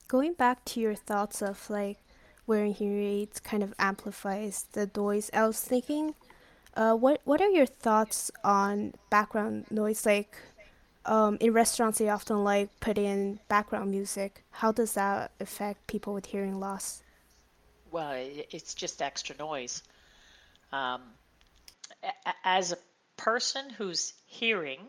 Going 0.08 0.34
back 0.34 0.64
to 0.66 0.80
your 0.80 0.94
thoughts 0.94 1.42
of 1.42 1.68
like 1.70 1.98
wearing 2.46 2.74
hearing 2.74 3.04
aids 3.04 3.40
kind 3.40 3.62
of 3.62 3.74
amplifies 3.78 4.66
the 4.72 4.90
noise, 4.94 5.30
I 5.32 5.46
was 5.46 5.60
thinking, 5.60 6.14
uh, 6.74 6.94
what 6.94 7.20
what 7.24 7.40
are 7.40 7.48
your 7.48 7.66
thoughts 7.66 8.30
on 8.44 8.94
background 9.10 9.66
noise? 9.70 10.04
Like, 10.04 10.36
um, 11.06 11.38
in 11.40 11.52
restaurants 11.52 11.98
they 11.98 12.08
often 12.08 12.44
like 12.44 12.68
put 12.80 12.98
in 12.98 13.40
background 13.48 13.90
music. 13.90 14.44
How 14.50 14.70
does 14.72 14.92
that 14.94 15.32
affect 15.40 15.86
people 15.86 16.12
with 16.14 16.26
hearing 16.26 16.60
loss? 16.60 17.02
Well, 17.90 18.14
it's 18.50 18.74
just 18.74 19.02
extra 19.02 19.36
noise. 19.38 19.82
Um, 20.72 21.02
as 22.44 22.72
a 22.72 22.78
person 23.16 23.70
who's 23.70 24.12
hearing 24.26 24.80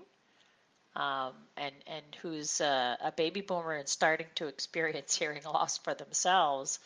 um, 0.96 1.34
and 1.58 1.74
and 1.88 2.06
who's 2.22 2.62
a, 2.62 2.98
a, 3.02 3.12
baby 3.12 3.42
boomer 3.42 3.74
and 3.74 3.90
starting 3.90 4.28
to 4.36 4.48
experience 4.48 5.16
hearing 5.20 5.42
loss 5.44 5.80
for 5.80 5.94
themselves, 5.96 6.80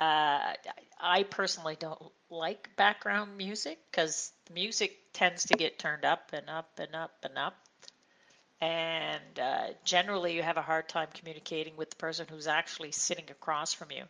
uh, 0.00 0.52
I 1.00 1.24
personally 1.24 1.76
don't 1.78 2.00
like 2.30 2.70
background 2.76 3.36
music 3.36 3.78
because 3.90 4.32
music 4.52 4.96
tends 5.12 5.44
to 5.46 5.54
get 5.54 5.78
turned 5.78 6.04
up 6.04 6.30
and 6.32 6.48
up 6.48 6.70
and 6.78 6.94
up 6.94 7.12
and 7.24 7.36
up 7.36 7.56
and 8.60 9.38
uh, 9.40 9.66
generally 9.84 10.34
you 10.34 10.42
have 10.42 10.56
a 10.56 10.62
hard 10.62 10.88
time 10.88 11.08
communicating 11.14 11.76
with 11.76 11.90
the 11.90 11.96
person 11.96 12.26
who's 12.28 12.46
actually 12.46 12.90
sitting 12.90 13.26
across 13.30 13.72
from 13.72 13.90
you. 13.90 14.02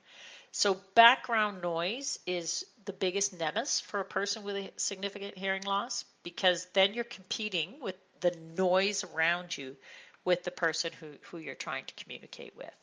So 0.53 0.81
background 0.95 1.63
noise 1.63 2.19
is 2.27 2.65
the 2.85 2.93
biggest 2.93 3.39
nemesis 3.39 3.81
for 3.81 4.01
a 4.01 4.05
person 4.05 4.45
with 4.45 4.57
a 4.57 4.71
significant 4.77 5.37
hearing 5.37 5.63
loss 5.63 6.05
because 6.23 6.67
then 6.73 6.95
you're 6.95 7.05
competing 7.05 7.75
with 7.81 7.97
the 8.21 8.35
noise 8.57 9.05
around 9.05 9.57
you 9.57 9.77
with 10.25 10.45
the 10.45 10.51
person 10.51 10.91
who, 10.99 11.09
who 11.31 11.39
you're 11.39 11.55
trying 11.55 11.85
to 11.85 11.95
communicate 12.03 12.57
with. 12.57 12.75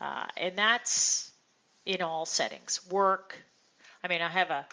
Uh, 0.00 0.26
and 0.36 0.56
that's 0.56 1.30
in 1.84 2.02
all 2.02 2.26
settings 2.26 2.80
work. 2.90 3.36
I 4.02 4.08
mean, 4.08 4.22
I 4.22 4.28
have 4.28 4.50
a 4.50 4.66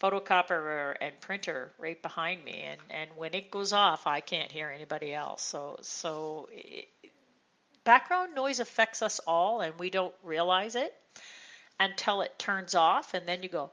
photocopier 0.00 0.94
and 1.00 1.18
printer 1.20 1.72
right 1.78 2.00
behind 2.00 2.44
me, 2.44 2.62
and, 2.66 2.80
and 2.90 3.10
when 3.16 3.34
it 3.34 3.50
goes 3.50 3.72
off, 3.72 4.06
I 4.06 4.20
can't 4.20 4.50
hear 4.50 4.70
anybody 4.70 5.14
else. 5.14 5.42
So 5.42 5.78
so 5.82 6.48
it, 6.52 6.88
background 7.84 8.34
noise 8.34 8.60
affects 8.60 9.02
us 9.02 9.20
all, 9.26 9.60
and 9.60 9.78
we 9.78 9.90
don't 9.90 10.14
realize 10.22 10.76
it 10.76 10.94
until 11.80 12.22
it 12.22 12.38
turns 12.38 12.74
off, 12.74 13.14
and 13.14 13.26
then 13.26 13.42
you 13.42 13.48
go. 13.48 13.70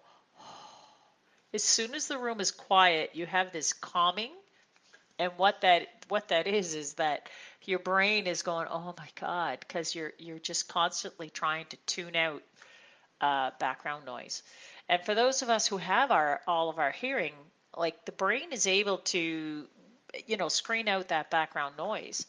As 1.54 1.64
soon 1.64 1.94
as 1.96 2.08
the 2.08 2.18
room 2.18 2.40
is 2.40 2.52
quiet, 2.52 3.12
you 3.14 3.26
have 3.26 3.52
this 3.52 3.74
calming, 3.74 4.32
and 5.20 5.34
what 5.38 5.62
that 5.62 5.88
what 6.08 6.30
that 6.30 6.48
is 6.48 6.76
is 6.76 6.94
that 6.94 7.30
your 7.64 7.80
brain 7.80 8.26
is 8.26 8.42
going, 8.42 8.68
oh 8.70 8.94
my 8.98 9.08
god, 9.20 9.60
because 9.60 9.94
you're 9.94 10.14
you're 10.18 10.40
just 10.40 10.68
constantly 10.68 11.30
trying 11.30 11.66
to 11.68 11.78
tune 11.86 12.16
out 12.16 12.42
uh, 13.20 13.52
background 13.60 14.06
noise. 14.06 14.44
And 14.90 15.04
for 15.06 15.14
those 15.14 15.42
of 15.42 15.50
us 15.50 15.68
who 15.68 15.78
have 15.78 16.12
our 16.12 16.42
all 16.48 16.70
of 16.70 16.80
our 16.80 16.92
hearing, 16.92 17.34
like 17.76 18.06
the 18.06 18.12
brain 18.12 18.52
is 18.52 18.68
able 18.68 18.98
to, 18.98 19.68
you 20.26 20.38
know, 20.38 20.50
screen 20.50 20.88
out 20.88 21.10
that 21.10 21.30
background 21.30 21.76
noise. 21.78 22.26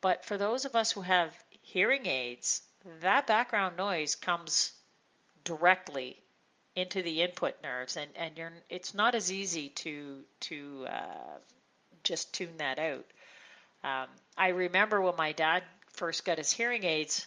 But 0.00 0.24
for 0.24 0.36
those 0.36 0.64
of 0.64 0.74
us 0.74 0.90
who 0.90 1.02
have 1.02 1.32
hearing 1.62 2.06
aids, 2.06 2.62
that 3.00 3.26
background 3.26 3.76
noise 3.76 4.16
comes 4.16 4.72
directly 5.44 6.18
into 6.74 7.02
the 7.02 7.22
input 7.22 7.54
nerves, 7.62 7.96
and 7.96 8.10
and 8.16 8.36
you're 8.36 8.52
it's 8.68 8.94
not 8.94 9.14
as 9.14 9.30
easy 9.30 9.68
to 9.70 10.22
to 10.40 10.86
uh, 10.88 11.38
just 12.02 12.32
tune 12.34 12.56
that 12.58 12.78
out. 12.78 13.04
Um, 13.84 14.08
I 14.36 14.48
remember 14.48 15.00
when 15.00 15.16
my 15.16 15.32
dad 15.32 15.62
first 15.92 16.24
got 16.24 16.38
his 16.38 16.52
hearing 16.52 16.84
aids, 16.84 17.26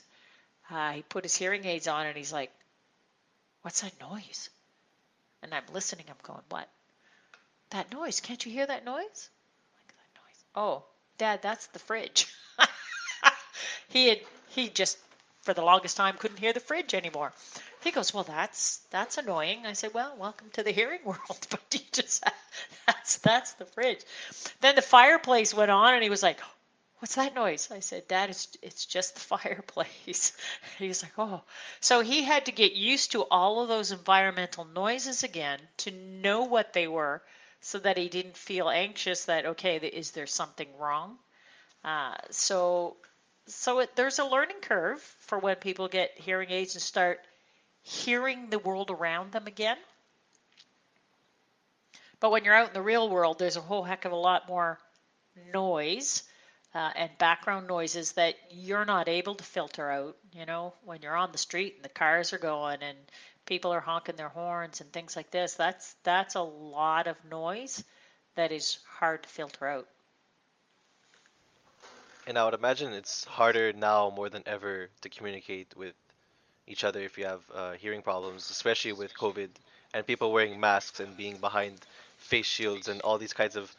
uh, 0.70 0.94
he 0.94 1.02
put 1.04 1.24
his 1.24 1.36
hearing 1.36 1.66
aids 1.66 1.88
on, 1.88 2.06
and 2.08 2.18
he's 2.18 2.34
like, 2.34 2.52
"What's 3.62 3.82
that 3.82 4.00
noise?" 4.00 4.50
And 5.44 5.54
I'm 5.54 5.66
listening. 5.74 6.06
I'm 6.10 6.16
going, 6.24 6.44
"What? 6.50 6.70
That 7.70 7.92
noise? 7.92 8.20
Can't 8.20 8.44
you 8.46 8.52
hear 8.52 8.66
that 8.66 8.86
noise?" 8.86 9.30
Like 9.78 9.94
that 9.96 10.22
noise. 10.22 10.44
Oh, 10.56 10.86
Dad, 11.18 11.42
that's 11.42 11.68
the 11.68 11.80
fridge. 11.80 12.28
he 13.90 14.08
had 14.10 14.20
he 14.50 14.70
just 14.70 14.98
for 15.42 15.54
the 15.54 15.62
longest 15.62 15.96
time 15.96 16.16
couldn't 16.18 16.38
hear 16.38 16.54
the 16.54 16.60
fridge 16.60 16.94
anymore. 16.94 17.32
He 17.86 17.92
goes, 17.92 18.14
well, 18.16 18.24
that's 18.24 18.78
that's 18.90 19.20
annoying. 19.20 19.68
I 19.68 19.74
said, 19.74 19.94
well, 19.94 20.16
welcome 20.18 20.50
to 20.54 20.64
the 20.64 20.72
hearing 20.72 21.02
world, 21.06 21.20
but 21.52 21.62
you 21.72 21.80
just 21.92 22.24
that's 22.88 23.18
that's 23.20 23.54
the 23.54 23.66
fridge. 23.66 24.02
Then 24.60 24.76
the 24.76 24.82
fireplace 24.82 25.54
went 25.54 25.70
on, 25.70 25.94
and 25.94 26.02
he 26.02 26.10
was 26.10 26.24
like, 26.24 26.40
what's 26.98 27.14
that 27.14 27.36
noise? 27.36 27.70
I 27.72 27.82
said, 27.82 28.08
Dad, 28.08 28.32
it's 28.32 28.58
it's 28.64 28.86
just 28.88 29.14
the 29.14 29.20
fireplace. 29.38 30.36
He's 30.80 31.04
like, 31.04 31.14
oh. 31.20 31.44
So 31.80 32.02
he 32.02 32.24
had 32.24 32.48
to 32.48 32.52
get 32.52 32.74
used 32.74 33.12
to 33.12 33.22
all 33.22 33.62
of 33.62 33.68
those 33.68 33.92
environmental 33.92 34.66
noises 34.66 35.24
again 35.24 35.60
to 35.78 35.92
know 35.92 36.42
what 36.42 36.74
they 36.74 36.88
were, 36.88 37.22
so 37.62 37.78
that 37.78 37.98
he 37.98 38.10
didn't 38.10 38.36
feel 38.36 38.68
anxious 38.68 39.26
that 39.26 39.46
okay, 39.46 39.78
is 39.78 40.10
there 40.10 40.26
something 40.26 40.70
wrong? 40.80 41.20
Uh, 41.84 42.16
so 42.32 42.98
so 43.46 43.80
it, 43.80 43.96
there's 43.96 44.18
a 44.18 44.26
learning 44.26 44.62
curve 44.62 45.00
for 45.20 45.38
when 45.38 45.58
people 45.58 45.88
get 45.88 46.18
hearing 46.18 46.50
aids 46.50 46.74
and 46.74 46.82
start 46.82 47.20
hearing 47.86 48.50
the 48.50 48.58
world 48.58 48.90
around 48.90 49.32
them 49.32 49.46
again. 49.46 49.78
But 52.20 52.32
when 52.32 52.44
you're 52.44 52.56
out 52.56 52.70
in 52.70 52.74
the 52.74 52.82
real 52.82 53.08
world, 53.08 53.38
there's 53.38 53.58
a 53.58 53.62
whole 53.62 53.84
heck 53.84 54.06
of 54.06 54.12
a 54.12 54.16
lot 54.16 54.48
more 54.48 54.80
noise 55.54 56.24
uh, 56.74 56.92
and 56.96 57.12
background 57.20 57.68
noises 57.68 58.14
that 58.14 58.34
you're 58.50 58.86
not 58.86 59.08
able 59.08 59.36
to 59.36 59.44
filter 59.44 59.92
out. 59.92 60.18
You 60.34 60.48
know, 60.48 60.74
when 60.84 61.04
you're 61.04 61.16
on 61.16 61.32
the 61.32 61.38
street 61.38 61.76
and 61.76 61.86
the 61.86 61.90
cars 61.90 62.34
are 62.34 62.40
going 62.40 62.82
and 62.82 62.98
people 63.46 63.72
are 63.72 63.80
honking 63.80 64.16
their 64.16 64.30
horns 64.30 64.82
and 64.82 64.92
things 64.92 65.16
like 65.16 65.30
this, 65.30 65.54
that's 65.54 65.96
that's 66.02 66.34
a 66.34 66.42
lot 66.42 67.06
of 67.06 67.18
noise 67.30 67.84
that 68.34 68.52
is 68.52 68.80
hard 68.98 69.22
to 69.22 69.30
filter 69.30 69.68
out. 69.68 69.88
And 72.26 72.36
I 72.40 72.46
would 72.46 72.56
imagine 72.56 72.94
it's 72.94 73.26
harder 73.26 73.72
now 73.74 74.10
more 74.10 74.30
than 74.30 74.42
ever 74.48 74.90
to 75.02 75.10
communicate 75.10 75.78
with 75.78 75.94
each 76.68 76.84
other 76.84 77.00
if 77.00 77.18
you 77.18 77.26
have 77.26 77.42
uh, 77.54 77.72
hearing 77.74 78.02
problems, 78.02 78.50
especially 78.50 78.94
with 78.94 79.14
COVID 79.14 79.50
and 79.94 80.06
people 80.06 80.32
wearing 80.32 80.60
masks 80.60 81.00
and 81.00 81.16
being 81.16 81.38
behind 81.38 81.76
face 82.18 82.46
shields 82.46 82.88
and 82.88 83.02
all 83.02 83.18
these 83.18 83.34
kinds 83.34 83.56
of 83.56 83.74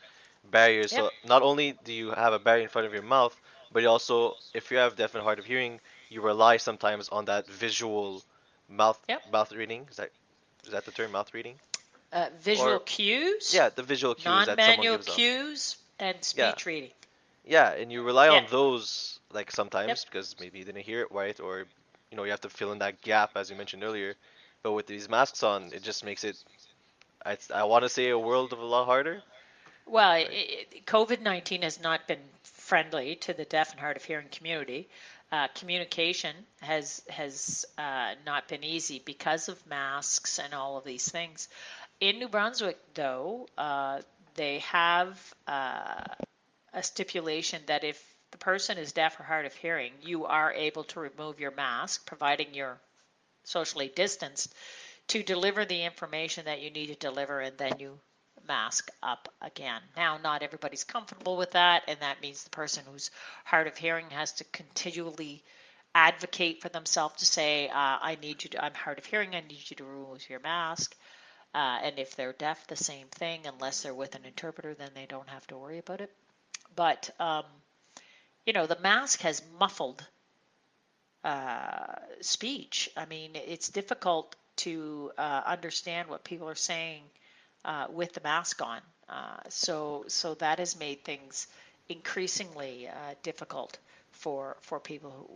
barriers. 0.51 0.93
Yep. 0.93 1.01
So 1.01 1.11
not 1.29 1.43
only 1.43 1.75
do 1.85 1.93
you 1.93 2.11
have 2.11 2.33
a 2.33 2.39
barrier 2.39 2.63
in 2.63 2.69
front 2.69 2.87
of 2.87 2.93
your 2.93 3.03
mouth, 3.03 3.37
but 3.73 3.85
also, 3.85 4.37
if 4.55 4.71
you 4.71 4.79
have 4.79 4.97
deaf 4.97 5.15
and 5.15 5.23
hard 5.23 5.39
of 5.39 5.45
hearing, 5.45 5.81
you 6.09 6.21
rely 6.21 6.57
sometimes 6.57 7.09
on 7.09 7.25
that 7.27 7.47
visual 7.49 8.23
mouth 8.69 8.99
yep. 9.09 9.23
mouth 9.33 9.53
reading. 9.53 9.87
Is 9.91 9.97
that 9.97 10.11
is 10.65 10.73
that 10.73 10.85
the 10.85 10.93
term 10.93 11.13
mouth 11.13 11.35
reading? 11.35 11.57
Uh, 12.13 12.29
visual 12.41 12.71
or, 12.71 12.79
cues. 12.79 13.53
Yeah, 13.53 13.69
the 13.69 13.83
visual 13.83 14.15
cues. 14.15 14.47
Non-manual 14.47 14.99
cues 14.99 15.77
and 15.99 16.17
speech 16.23 16.39
yeah. 16.39 16.55
reading. 16.65 16.91
Yeah, 17.45 17.73
and 17.73 17.93
you 17.93 18.03
rely 18.03 18.27
yeah. 18.27 18.39
on 18.39 18.47
those 18.51 19.19
like 19.33 19.51
sometimes 19.51 19.89
yep. 19.89 19.99
because 20.11 20.37
maybe 20.41 20.59
you 20.61 20.65
didn't 20.65 20.83
hear 20.83 21.01
it 21.03 21.13
right, 21.13 21.39
or 21.41 21.67
you 22.11 22.17
know 22.17 22.25
you 22.25 22.31
have 22.31 22.41
to 22.43 22.49
fill 22.49 22.73
in 22.73 22.79
that 22.79 23.03
gap 23.03 23.31
as 23.37 23.51
you 23.51 23.57
mentioned 23.57 23.85
earlier. 23.85 24.15
But 24.63 24.73
with 24.73 24.87
these 24.87 25.09
masks 25.09 25.43
on, 25.43 25.71
it 25.73 25.83
just 25.83 26.05
makes 26.05 26.25
it. 26.25 26.37
I, 27.25 27.37
I 27.55 27.65
want 27.65 27.85
to 27.85 27.89
say 27.89 28.09
a 28.09 28.19
world 28.19 28.53
of 28.53 28.59
a 28.59 28.65
lot 28.65 28.87
harder. 28.87 29.23
Well, 29.87 30.11
right. 30.11 30.85
COVID 30.87 31.21
nineteen 31.21 31.63
has 31.63 31.81
not 31.81 32.09
been 32.09 32.23
friendly 32.43 33.17
to 33.17 33.33
the 33.33 33.45
deaf 33.45 33.71
and 33.71 33.81
hard 33.81 33.97
of 33.97 34.05
hearing 34.05 34.29
community. 34.31 34.89
Uh, 35.31 35.49
communication 35.55 36.35
has 36.61 37.03
has 37.09 37.65
uh, 37.79 38.15
not 38.25 38.49
been 38.49 38.65
easy 38.65 39.03
because 39.05 39.49
of 39.49 39.65
masks 39.67 40.39
and 40.39 40.55
all 40.55 40.77
of 40.77 40.85
these 40.85 41.09
things. 41.09 41.49
In 42.01 42.19
New 42.19 42.29
Brunswick, 42.29 42.79
though, 42.95 43.49
uh, 43.57 44.01
they 44.35 44.59
have 44.61 45.35
uh, 45.47 46.03
a 46.73 46.83
stipulation 46.83 47.63
that 47.67 47.85
if 47.85 48.16
the 48.31 48.39
person 48.39 48.79
is 48.79 48.93
deaf 48.93 49.19
or 49.21 49.25
hard 49.25 49.47
of 49.47 49.55
hearing, 49.55 49.93
you 50.03 50.27
are 50.27 50.53
able 50.53 50.85
to 50.85 51.01
remove 51.01 51.41
your 51.41 51.53
mask, 51.53 52.07
providing 52.07 52.55
you're 52.55 52.79
socially 53.45 53.93
distanced, 53.95 54.55
to 55.09 55.23
deliver 55.23 55.65
the 55.65 55.85
information 55.85 56.45
that 56.47 56.61
you 56.61 56.71
need 56.71 56.89
to 56.89 56.95
deliver, 56.97 57.41
and 57.41 57.57
then 57.59 57.79
you 57.79 57.99
mask 58.47 58.91
up 59.03 59.29
again. 59.41 59.81
Now, 59.97 60.19
not 60.19 60.43
everybody's 60.43 60.85
comfortable 60.85 61.37
with 61.37 61.53
that, 61.53 61.85
and 61.89 61.99
that 62.01 62.21
means 62.21 62.43
the 62.43 62.51
person 62.51 62.85
who's 62.91 63.11
hard 63.45 63.67
of 63.67 63.77
hearing 63.77 64.11
has 64.11 64.33
to 64.33 64.45
continually 64.45 65.43
advocate 65.95 66.61
for 66.61 66.69
themselves 66.69 67.17
to 67.17 67.27
say, 67.27 67.69
uh, 67.69 67.99
"I 68.03 68.19
need 68.21 68.45
you. 68.45 68.51
To, 68.51 68.65
I'm 68.65 68.75
hard 68.75 68.99
of 68.99 69.07
hearing. 69.07 69.35
I 69.35 69.41
need 69.41 69.71
you 69.71 69.77
to 69.77 69.85
remove 69.85 70.29
your 70.29 70.41
mask." 70.41 70.97
Uh, 71.55 71.79
and 71.83 71.99
if 71.99 72.15
they're 72.17 72.35
deaf, 72.35 72.67
the 72.67 72.77
same 72.77 73.09
thing. 73.09 73.47
Unless 73.47 73.83
they're 73.83 73.95
with 73.95 74.15
an 74.15 74.25
interpreter, 74.27 74.75
then 74.75 74.91
they 74.95 75.07
don't 75.07 75.29
have 75.29 75.47
to 75.47 75.57
worry 75.57 75.79
about 75.79 76.01
it. 76.01 76.15
But 76.75 77.09
um, 77.19 77.45
you 78.47 78.53
know, 78.53 78.67
the 78.67 78.79
mask 78.81 79.21
has 79.21 79.43
muffled 79.59 80.07
uh, 81.25 81.97
speech. 82.21 82.89
I 82.97 83.05
mean, 83.07 83.33
it's 83.35 83.69
difficult 83.69 84.37
to 84.57 85.11
uh, 85.19 85.43
understand 85.45 86.09
what 86.09 86.25
people 86.25 86.49
are 86.49 86.55
saying 86.55 87.03
uh, 87.65 87.89
with 87.91 88.15
the 88.15 88.21
mask 88.23 88.63
on. 88.63 88.81
Uh, 89.09 89.39
so, 89.49 90.05
so 90.09 90.35
that 90.35 90.61
has 90.61 90.79
made 90.79 91.05
things 91.05 91.49
increasingly 91.89 92.89
uh, 92.89 93.15
difficult 93.23 93.79
for 94.13 94.57
for 94.61 94.81
people 94.81 95.11
who, 95.11 95.27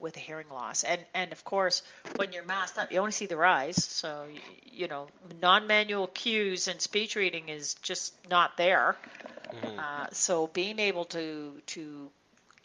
with 0.00 0.16
a 0.16 0.20
hearing 0.20 0.48
loss. 0.50 0.84
And 0.84 1.00
and 1.14 1.32
of 1.32 1.44
course, 1.44 1.82
when 2.16 2.32
you're 2.32 2.44
masked 2.44 2.78
up, 2.78 2.92
you 2.92 2.98
only 2.98 3.12
see 3.12 3.26
their 3.26 3.44
eyes. 3.44 3.82
So 3.82 4.26
you, 4.32 4.40
you 4.64 4.88
know, 4.88 5.08
non-manual 5.40 6.08
cues 6.08 6.68
and 6.68 6.80
speech 6.80 7.16
reading 7.16 7.48
is 7.48 7.74
just 7.74 8.14
not 8.28 8.56
there. 8.56 8.96
Mm-hmm. 9.52 9.78
Uh, 9.78 10.06
so 10.12 10.48
being 10.48 10.78
able 10.78 11.06
to 11.06 11.60
to 11.66 12.10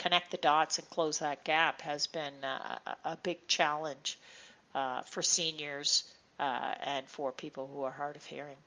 connect 0.01 0.31
the 0.31 0.37
dots 0.37 0.79
and 0.79 0.89
close 0.89 1.19
that 1.19 1.43
gap 1.43 1.81
has 1.81 2.07
been 2.07 2.33
a, 2.43 2.79
a 3.05 3.17
big 3.21 3.47
challenge 3.47 4.17
uh, 4.73 5.01
for 5.03 5.21
seniors 5.21 6.03
uh, 6.39 6.73
and 6.83 7.07
for 7.07 7.31
people 7.31 7.69
who 7.71 7.83
are 7.83 7.91
hard 7.91 8.15
of 8.15 8.25
hearing. 8.25 8.57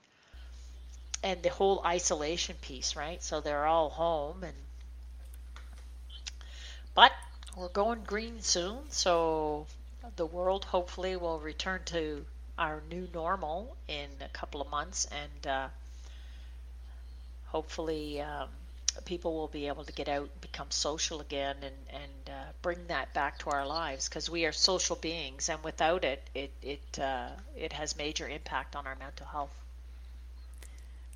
And 1.24 1.42
the 1.42 1.48
whole 1.48 1.82
isolation 1.84 2.54
piece, 2.62 2.94
right? 2.94 3.20
So 3.22 3.40
they're 3.40 3.66
all 3.66 3.90
home 3.90 4.44
and 4.44 4.54
but 6.94 7.10
we're 7.56 7.68
going 7.68 8.04
green 8.04 8.40
soon, 8.40 8.78
so 8.90 9.66
the 10.14 10.26
world 10.26 10.64
hopefully 10.64 11.16
will 11.16 11.40
return 11.40 11.80
to 11.86 12.24
our 12.56 12.82
new 12.88 13.08
normal 13.12 13.76
in 13.88 14.08
a 14.20 14.28
couple 14.28 14.60
of 14.60 14.70
months, 14.70 15.08
and 15.10 15.46
uh, 15.48 15.68
hopefully 17.46 18.20
um, 18.20 18.48
people 19.04 19.34
will 19.34 19.48
be 19.48 19.66
able 19.68 19.84
to 19.84 19.92
get 19.92 20.08
out, 20.08 20.28
become 20.40 20.70
social 20.70 21.20
again, 21.20 21.56
and 21.62 21.74
and 21.90 22.30
uh, 22.30 22.52
bring 22.62 22.86
that 22.88 23.12
back 23.14 23.38
to 23.38 23.50
our 23.50 23.66
lives 23.66 24.08
because 24.08 24.30
we 24.30 24.44
are 24.46 24.52
social 24.52 24.96
beings, 24.96 25.48
and 25.48 25.62
without 25.62 26.04
it, 26.04 26.22
it 26.34 26.52
it 26.62 26.98
uh, 26.98 27.28
it 27.56 27.72
has 27.72 27.96
major 27.96 28.28
impact 28.28 28.76
on 28.76 28.86
our 28.86 28.96
mental 28.96 29.26
health. 29.26 29.54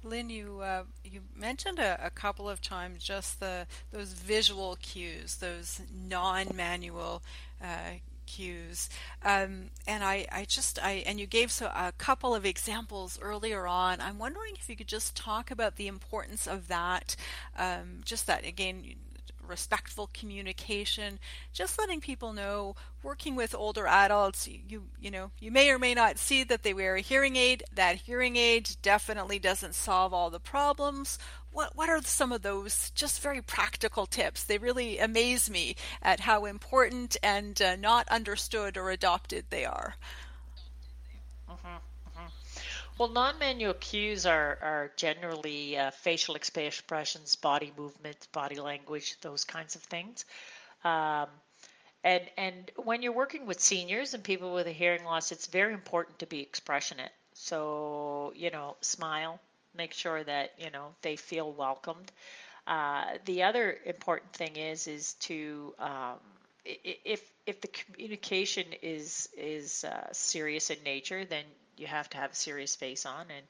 Lynn, 0.05 0.31
you 0.31 0.61
uh, 0.61 0.85
you 1.05 1.23
mentioned 1.35 1.79
a, 1.79 1.99
a, 2.05 2.11
couple 2.11 2.49
of 2.49 2.63
times 2.63 3.03
just 3.03 3.41
the 3.41 3.67
those 3.91 4.13
visual 4.13 4.77
cues, 4.81 5.37
those 5.37 5.81
non-manual 5.93 7.23
uh, 7.63 7.99
cues, 8.29 8.91
um, 9.25 9.71
and 9.87 10.05
I, 10.05 10.27
I 10.31 10.45
just 10.45 10.79
I 10.83 11.03
and 11.07 11.19
you 11.19 11.27
gave 11.27 11.51
so 11.51 11.67
a 11.67 11.93
couple 11.97 12.35
of 12.35 12.45
examples 12.45 13.19
earlier 13.21 13.67
on. 13.67 14.01
I'm 14.01 14.19
wondering 14.19 14.55
if 14.61 14.69
you 14.69 14.77
could 14.77 14.87
just 14.87 15.17
talk 15.17 15.51
about 15.51 15.77
the 15.77 15.89
importance 15.89 16.47
of 16.47 16.69
that, 16.69 17.17
um, 17.57 18.03
just 18.05 18.27
that 18.27 18.47
again 18.47 18.85
respectful 19.49 20.11
communication, 20.13 21.19
just 21.53 21.79
letting 21.79 22.01
people 22.01 22.33
know 22.33 22.77
working 23.03 23.35
with 23.35 23.55
older 23.55 23.87
adults, 23.87 24.47
you 24.47 24.85
you 25.01 25.11
know, 25.11 25.31
you 25.41 25.51
may 25.51 25.71
or 25.71 25.79
may 25.79 25.95
not 25.95 26.19
see 26.19 26.45
that 26.45 26.63
they 26.63 26.75
wear 26.75 26.97
a 26.97 27.01
hearing 27.01 27.37
aid. 27.37 27.65
That 27.75 27.97
hearing 27.97 28.37
aid 28.37 28.77
definitely 28.83 29.39
doesn't 29.39 29.75
solve 29.75 30.13
all 30.13 30.31
the 30.31 30.41
problems. 30.41 31.19
What 31.51 31.75
what 31.75 31.89
are 31.89 32.03
some 32.03 32.33
of 32.33 32.43
those 32.43 32.91
just 32.91 33.21
very 33.21 33.43
practical 33.43 34.07
tips? 34.07 34.45
They 34.45 34.59
really 34.59 34.99
amaze 34.99 35.51
me 35.51 35.77
at 36.03 36.21
how 36.21 36.45
important 36.45 37.17
and 37.23 37.61
uh, 37.61 37.77
not 37.77 38.09
understood 38.09 38.77
or 38.77 38.91
adopted 38.91 39.47
they 39.51 39.65
are. 39.65 39.97
Mm-hmm. 41.51 41.88
Well, 42.99 43.09
non-manual 43.09 43.75
cues 43.75 44.27
are, 44.27 44.59
are 44.61 44.91
generally 44.97 45.79
uh, 45.79 45.93
facial 45.93 46.35
expressions, 46.35 47.37
body 47.37 47.73
movements, 47.77 48.27
body 48.27 48.57
language, 48.57 49.17
those 49.21 49.45
kinds 49.45 49.77
of 49.77 49.83
things. 49.83 50.25
Um, 50.83 51.29
and 52.03 52.29
and 52.37 52.71
when 52.77 53.03
you're 53.03 53.13
working 53.13 53.47
with 53.47 53.61
seniors 53.61 54.15
and 54.15 54.25
people 54.25 54.53
with 54.53 54.67
a 54.67 54.73
hearing 54.73 55.05
loss, 55.05 55.31
it's 55.31 55.47
very 55.47 55.75
important 55.75 56.19
to 56.21 56.27
be 56.27 56.41
expressionate. 56.41 57.13
So 57.35 58.33
you 58.35 58.51
know, 58.51 58.77
smile, 58.81 59.41
make 59.77 59.93
sure 59.93 60.25
that 60.25 60.55
you 60.59 60.71
know 60.71 60.95
they 61.03 61.17
feel 61.17 61.53
welcomed. 61.53 62.11
Uh, 62.67 63.19
the 63.27 63.45
other 63.45 63.79
important 63.87 64.33
thing 64.33 64.57
is 64.57 64.89
is 64.89 65.15
to 65.15 65.75
um, 65.79 66.19
if 66.65 67.23
if 67.47 67.61
the 67.61 67.69
communication 67.69 68.67
is 68.83 69.29
is 69.37 69.85
uh, 69.85 70.09
serious 70.13 70.71
in 70.71 70.83
nature, 70.85 71.25
then 71.25 71.45
you 71.79 71.87
have 71.87 72.09
to 72.11 72.19
have 72.19 72.33
a 72.33 72.37
serious 72.37 72.77
face 72.77 73.07
on. 73.07 73.27
And 73.35 73.47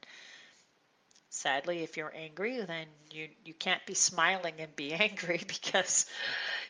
sadly, 1.29 1.83
if 1.83 1.97
you're 1.97 2.13
angry, 2.15 2.61
then 2.61 2.87
you 3.11 3.29
you 3.45 3.53
can't 3.53 3.85
be 3.85 3.93
smiling 3.93 4.55
and 4.59 4.75
be 4.75 4.93
angry 5.07 5.41
because 5.47 6.05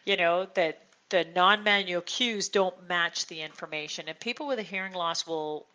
you 0.06 0.18
know 0.18 0.48
that 0.56 0.82
the 1.10 1.26
non-manual 1.36 2.02
cues 2.02 2.50
don't 2.50 2.88
match 2.88 3.26
the 3.28 3.42
information. 3.42 4.08
And 4.08 4.20
people 4.20 4.48
with 4.48 4.60
a 4.60 4.64
hearing 4.64 4.94
loss 4.94 5.26
will 5.26 5.66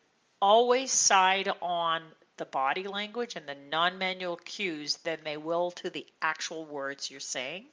always 0.41 0.93
side 0.93 1.49
on 1.61 2.03
the 2.37 2.45
body 2.45 2.85
language 2.85 3.37
and 3.37 3.47
the 3.47 3.57
non-manual 3.71 4.37
cues 4.37 4.97
than 4.99 5.19
they 5.25 5.37
will 5.37 5.71
to 5.73 5.91
the 5.91 6.07
actual 6.23 6.65
words 6.65 7.11
you're 7.11 7.21
saying. 7.21 7.65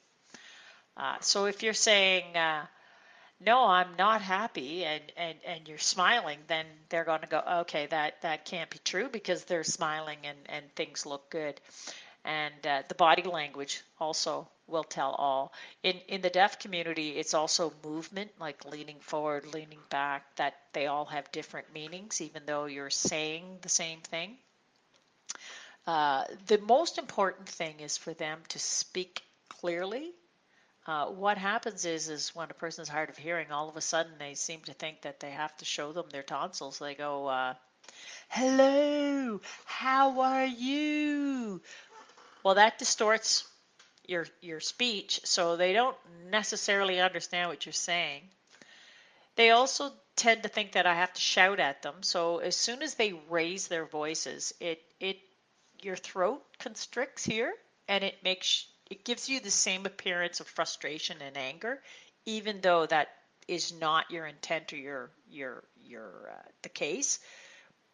Uh, 0.98 1.18
so 1.20 1.46
if 1.46 1.64
you're 1.64 1.74
saying 1.74 2.36
uh, 2.36 2.66
no, 3.46 3.66
I'm 3.66 3.96
not 3.98 4.22
happy, 4.22 4.86
and, 4.86 5.02
and, 5.18 5.38
and 5.46 5.68
you're 5.68 5.78
smiling, 5.78 6.40
then 6.48 6.66
they're 6.90 7.04
going 7.04 7.22
to 7.22 7.28
go, 7.28 7.42
okay, 7.62 7.88
that, 7.88 8.22
that 8.22 8.46
can't 8.46 8.70
be 8.70 8.80
true 8.84 9.10
because 9.10 9.46
they're 9.46 9.64
smiling 9.64 10.20
and, 10.24 10.38
and 10.48 10.66
things 10.76 11.06
look 11.06 11.30
good. 11.30 11.60
And 12.24 12.54
uh, 12.68 12.84
the 12.88 12.96
body 12.96 13.24
language 13.24 13.82
also 14.00 14.48
will 14.68 14.84
tell 14.84 15.12
all. 15.12 15.54
In, 15.84 15.96
in 16.08 16.22
the 16.22 16.30
deaf 16.30 16.60
community, 16.60 17.12
it's 17.12 17.34
also 17.34 17.74
movement, 17.84 18.32
like 18.40 18.64
leaning 18.66 19.00
forward, 19.00 19.54
leaning 19.54 19.80
back, 19.90 20.36
that 20.36 20.56
they 20.74 20.88
all 20.88 21.06
have 21.06 21.32
different 21.32 21.74
meanings, 21.74 22.22
even 22.22 22.44
though 22.46 22.66
you're 22.66 22.92
saying 22.92 23.58
the 23.62 23.70
same 23.70 24.00
thing. 24.02 24.38
Uh, 25.88 26.26
the 26.46 26.60
most 26.60 27.00
important 27.00 27.50
thing 27.50 27.80
is 27.80 27.98
for 27.98 28.14
them 28.14 28.40
to 28.50 28.60
speak 28.60 29.24
clearly 29.50 30.12
uh, 30.88 31.08
what 31.08 31.38
happens 31.38 31.86
is 31.86 32.10
is 32.10 32.36
when 32.36 32.50
a 32.50 32.56
person 32.56 32.82
is 32.82 32.90
hard 32.90 33.10
of 33.10 33.18
hearing, 33.18 33.52
all 33.52 33.70
of 33.70 33.78
a 33.78 33.82
sudden 33.82 34.14
they 34.18 34.34
seem 34.34 34.62
to 34.62 34.74
think 34.74 35.02
that 35.02 35.20
they 35.20 35.32
have 35.32 35.56
to 35.58 35.66
show 35.66 35.92
them 35.92 36.10
their 36.10 36.24
tonsils. 36.24 36.80
They 36.80 36.96
go, 36.96 37.28
uh, 37.28 37.54
"Hello, 38.30 39.42
how 39.66 40.22
are 40.22 40.46
you?" 40.46 41.62
Well, 42.44 42.56
that 42.56 42.80
distorts 42.80 43.48
your 44.08 44.26
your 44.42 44.60
speech, 44.60 45.22
so 45.24 45.56
they 45.56 45.74
don't 45.74 45.98
necessarily 46.26 47.00
understand 47.00 47.50
what 47.50 47.66
you're 47.66 47.74
saying. 47.74 48.30
They 49.36 49.52
also 49.52 49.94
tend 50.16 50.44
to 50.44 50.50
think 50.50 50.74
that 50.74 50.88
I 50.88 50.96
have 50.96 51.14
to 51.14 51.22
shout 51.22 51.60
at 51.60 51.84
them. 51.84 52.02
So 52.02 52.40
as 52.40 52.56
soon 52.56 52.82
as 52.82 52.96
they 52.96 53.14
raise 53.30 53.68
their 53.68 53.86
voices, 53.86 54.54
it 54.60 54.82
it 55.00 55.20
your 55.82 55.96
throat 55.96 56.44
constricts 56.58 57.24
here, 57.24 57.54
and 57.88 58.04
it 58.04 58.24
makes 58.24 58.68
it 58.92 59.06
gives 59.06 59.30
you 59.30 59.40
the 59.40 59.50
same 59.50 59.86
appearance 59.86 60.42
of 60.42 60.48
frustration 60.48 61.16
and 61.26 61.38
anger, 61.38 61.82
even 62.26 62.60
though 62.60 62.86
that 62.86 63.08
is 63.48 63.74
not 63.80 64.12
your 64.12 64.28
intent 64.28 64.74
or 64.74 64.76
your 64.76 65.10
your 65.32 65.64
your 65.82 66.30
uh, 66.30 66.50
the 66.62 66.70
case. 66.70 67.20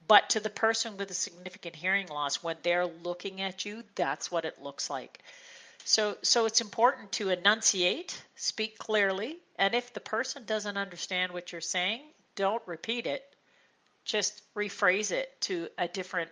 But 0.07 0.31
to 0.31 0.39
the 0.39 0.49
person 0.49 0.97
with 0.97 1.11
a 1.11 1.13
significant 1.13 1.75
hearing 1.75 2.07
loss, 2.07 2.41
when 2.41 2.57
they're 2.63 2.87
looking 2.87 3.41
at 3.41 3.63
you, 3.63 3.83
that's 3.93 4.31
what 4.31 4.43
it 4.45 4.59
looks 4.61 4.89
like. 4.89 5.19
So 5.85 6.17
so 6.23 6.47
it's 6.47 6.61
important 6.61 7.11
to 7.13 7.29
enunciate, 7.29 8.19
speak 8.35 8.79
clearly, 8.79 9.37
and 9.59 9.75
if 9.75 9.93
the 9.93 9.99
person 9.99 10.45
doesn't 10.45 10.77
understand 10.77 11.31
what 11.31 11.51
you're 11.51 11.61
saying, 11.61 12.01
don't 12.35 12.63
repeat 12.65 13.05
it. 13.05 13.23
Just 14.03 14.41
rephrase 14.55 15.11
it 15.11 15.29
to 15.41 15.69
a 15.77 15.87
different 15.87 16.31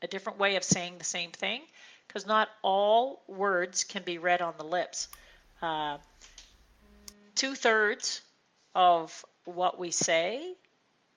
a 0.00 0.06
different 0.06 0.38
way 0.38 0.56
of 0.56 0.64
saying 0.64 0.96
the 0.96 1.04
same 1.04 1.32
thing 1.32 1.60
because 2.14 2.28
not 2.28 2.48
all 2.62 3.24
words 3.26 3.82
can 3.82 4.04
be 4.04 4.18
read 4.18 4.40
on 4.40 4.54
the 4.56 4.64
lips. 4.64 5.08
Uh, 5.60 5.98
Two 7.34 7.56
thirds 7.56 8.22
of 8.76 9.24
what 9.44 9.76
we 9.76 9.90
say 9.90 10.54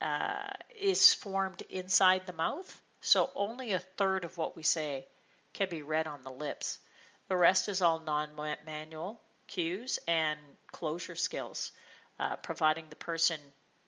uh, 0.02 0.50
is 0.82 1.14
formed 1.14 1.62
inside 1.70 2.24
the 2.26 2.34
mouth, 2.34 2.82
so 3.02 3.30
only 3.36 3.74
a 3.74 3.80
third 3.80 4.24
of 4.24 4.36
what 4.40 4.56
we 4.56 4.64
say 4.64 5.06
can 5.54 5.70
be 5.70 5.84
read 5.84 6.08
on 6.08 6.24
the 6.24 6.32
lips. 6.32 6.80
The 7.28 7.38
rest 7.38 7.70
is 7.70 7.84
all 7.84 8.00
non 8.00 8.30
manual 8.66 9.22
cues 9.46 10.00
and 10.08 10.40
closure 10.72 11.16
skills, 11.16 11.72
uh, 12.20 12.38
providing 12.38 12.86
the 12.90 12.96
person 12.96 13.40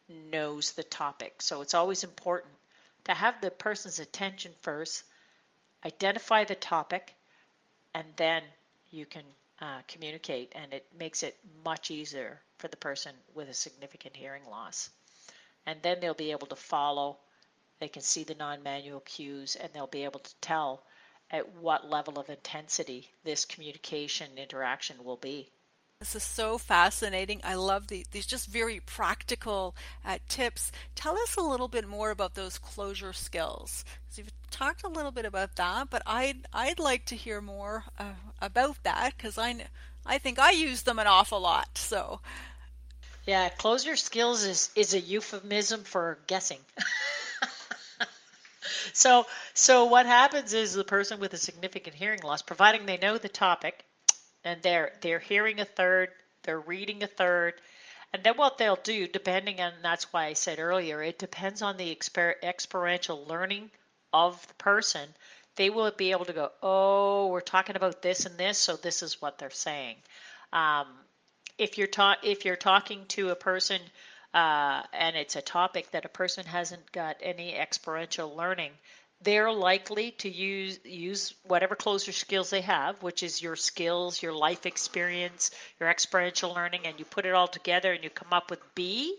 knows 0.08 0.74
the 0.74 0.84
topic. 0.84 1.42
So 1.42 1.62
it's 1.62 1.74
always 1.74 2.04
important 2.04 2.54
to 3.06 3.16
have 3.16 3.42
the 3.42 3.50
person's 3.50 3.98
attention 3.98 4.52
first 4.62 5.04
identify 5.86 6.44
the 6.44 6.56
topic, 6.56 7.16
and 7.94 8.06
then 8.18 8.44
you 8.92 9.06
can 9.06 9.24
uh, 9.62 9.82
communicate, 9.88 10.52
and 10.56 10.74
it 10.74 10.86
makes 10.98 11.24
it 11.24 11.38
much 11.64 11.92
easier 11.92 12.42
for 12.58 12.68
the 12.68 12.78
person 12.78 13.14
with 13.34 13.50
a 13.50 13.54
significant 13.54 14.16
hearing 14.16 14.46
loss. 14.50 14.90
And 15.66 15.82
then 15.82 16.00
they'll 16.00 16.14
be 16.14 16.32
able 16.32 16.48
to 16.48 16.56
follow, 16.56 17.18
they 17.80 17.88
can 17.88 18.02
see 18.02 18.24
the 18.24 18.36
non 18.36 18.64
manual 18.64 19.02
cues, 19.02 19.56
and 19.56 19.72
they'll 19.74 19.88
be 19.88 20.04
able 20.04 20.20
to 20.20 20.36
tell 20.42 20.84
at 21.32 21.56
what 21.56 21.90
level 21.90 22.18
of 22.18 22.30
intensity 22.30 23.10
this 23.24 23.46
communication 23.46 24.38
interaction 24.38 25.04
will 25.04 25.18
be. 25.18 25.52
This 26.00 26.16
is 26.16 26.24
so 26.24 26.58
fascinating. 26.58 27.42
I 27.44 27.56
love 27.56 27.88
the, 27.88 28.06
these 28.12 28.26
just 28.26 28.48
very 28.48 28.80
practical 28.80 29.76
uh, 30.06 30.20
tips. 30.30 30.72
Tell 30.96 31.18
us 31.18 31.36
a 31.36 31.42
little 31.42 31.68
bit 31.68 31.86
more 31.86 32.10
about 32.10 32.36
those 32.36 32.58
closure 32.58 33.12
skills. 33.12 33.84
You've 34.16 34.32
talked 34.50 34.84
a 34.84 34.90
little 34.90 35.12
bit 35.12 35.26
about 35.26 35.56
that, 35.56 35.90
but 35.90 36.02
I'd 36.06 36.48
I'd 36.54 36.80
like 36.80 37.06
to 37.06 37.16
hear 37.16 37.42
more 37.42 37.86
uh, 37.98 38.14
about 38.42 38.84
that 38.84 39.14
because 39.16 39.38
I 39.38 39.66
I 40.06 40.18
think 40.18 40.40
I 40.40 40.52
use 40.52 40.84
them 40.84 41.00
an 41.00 41.08
awful 41.08 41.40
lot. 41.40 41.78
So. 41.78 42.22
Yeah, 43.26 43.50
closure 43.50 43.96
skills 43.96 44.44
is 44.44 44.70
is 44.76 44.94
a 44.94 45.00
euphemism 45.00 45.84
for 45.84 46.20
guessing. 46.28 46.60
so 48.94 49.26
so 49.54 49.86
what 49.86 50.06
happens 50.06 50.54
is 50.54 50.74
the 50.74 50.84
person 50.84 51.20
with 51.20 51.34
a 51.34 51.38
significant 51.38 51.96
hearing 51.96 52.22
loss, 52.24 52.42
providing 52.42 52.86
they 52.86 52.98
know 52.98 53.18
the 53.18 53.30
topic 53.30 53.84
and 54.44 54.62
they're 54.62 54.94
they're 55.02 55.20
hearing 55.20 55.60
a 55.60 55.66
third, 55.66 56.10
they're 56.44 56.60
reading 56.60 57.04
a 57.04 57.08
third, 57.08 57.54
and 58.14 58.24
then 58.24 58.36
what 58.36 58.58
they'll 58.58 58.78
do, 58.78 59.08
depending 59.08 59.62
on 59.62 59.74
that's 59.84 60.12
why 60.12 60.26
I 60.26 60.34
said 60.34 60.60
earlier, 60.60 61.04
it 61.04 61.20
depends 61.20 61.62
on 61.62 61.78
the 61.78 61.96
exper- 61.96 62.42
experiential 62.42 63.26
learning 63.26 63.70
of 64.14 64.46
the 64.48 64.54
person. 64.56 65.10
They 65.56 65.70
will 65.70 65.92
be 65.92 66.12
able 66.12 66.26
to 66.26 66.34
go, 66.34 66.52
oh, 66.64 67.28
we're 67.28 67.42
talking 67.42 67.76
about 67.76 68.02
this 68.02 68.26
and 68.26 68.38
this, 68.38 68.58
so 68.58 68.76
this 68.76 69.04
is 69.04 69.22
what 69.22 69.38
they're 69.38 69.50
saying. 69.50 69.96
Um, 70.54 70.88
if 71.58 71.78
you're 71.78 71.88
ta- 71.88 72.18
if 72.24 72.46
you're 72.46 72.56
talking 72.56 73.06
to 73.10 73.30
a 73.30 73.36
person 73.36 73.82
uh, 74.34 74.84
and 74.94 75.16
it's 75.16 75.36
a 75.36 75.42
topic 75.42 75.92
that 75.92 76.06
a 76.06 76.10
person 76.10 76.46
hasn't 76.46 76.92
got 76.92 77.18
any 77.22 77.56
experiential 77.56 78.36
learning, 78.36 78.72
they're 79.22 79.52
likely 79.52 80.12
to 80.12 80.30
use 80.30 80.80
use 80.86 81.34
whatever 81.44 81.76
closure 81.76 82.14
skills 82.14 82.50
they 82.50 82.62
have, 82.62 83.02
which 83.04 83.22
is 83.22 83.42
your 83.42 83.58
skills, 83.58 84.24
your 84.24 84.34
life 84.34 84.66
experience, 84.66 85.52
your 85.80 85.90
experiential 85.90 86.54
learning, 86.54 86.82
and 86.86 86.98
you 86.98 87.06
put 87.06 87.26
it 87.26 87.34
all 87.34 87.48
together 87.48 87.92
and 87.92 88.04
you 88.04 88.10
come 88.10 88.32
up 88.32 88.50
with 88.50 88.62
B, 88.76 89.18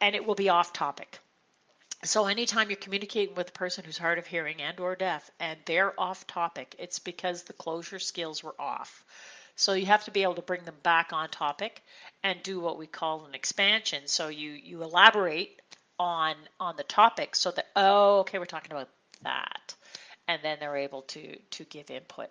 and 0.00 0.14
it 0.14 0.24
will 0.24 0.34
be 0.34 0.48
off 0.48 0.72
topic. 0.72 1.18
So 2.04 2.26
anytime 2.26 2.68
you're 2.70 2.76
communicating 2.76 3.34
with 3.34 3.48
a 3.48 3.52
person 3.52 3.84
who's 3.84 3.98
hard 3.98 4.18
of 4.18 4.26
hearing 4.26 4.60
and 4.60 4.78
or 4.78 4.94
deaf 4.94 5.30
and 5.40 5.58
they're 5.64 5.98
off 5.98 6.26
topic, 6.26 6.74
it's 6.78 6.98
because 6.98 7.42
the 7.42 7.52
closure 7.54 7.98
skills 7.98 8.42
were 8.42 8.54
off. 8.58 9.04
So 9.56 9.72
you 9.72 9.86
have 9.86 10.04
to 10.04 10.10
be 10.10 10.22
able 10.22 10.34
to 10.34 10.42
bring 10.42 10.64
them 10.64 10.76
back 10.82 11.12
on 11.12 11.28
topic 11.30 11.82
and 12.22 12.42
do 12.42 12.60
what 12.60 12.78
we 12.78 12.86
call 12.86 13.24
an 13.24 13.34
expansion. 13.34 14.06
So 14.06 14.28
you 14.28 14.50
you 14.50 14.82
elaborate 14.82 15.60
on 15.98 16.34
on 16.58 16.76
the 16.76 16.82
topic 16.84 17.36
so 17.36 17.50
that 17.52 17.68
oh 17.76 18.20
okay 18.20 18.38
we're 18.38 18.44
talking 18.44 18.72
about 18.72 18.88
that 19.22 19.74
and 20.26 20.40
then 20.42 20.58
they're 20.58 20.76
able 20.76 21.02
to 21.02 21.36
to 21.50 21.64
give 21.64 21.90
input 21.90 22.28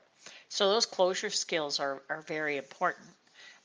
so 0.50 0.70
those 0.70 0.86
closure 0.86 1.30
skills 1.30 1.80
are 1.80 2.02
are 2.10 2.22
very 2.22 2.58
important 2.58 3.08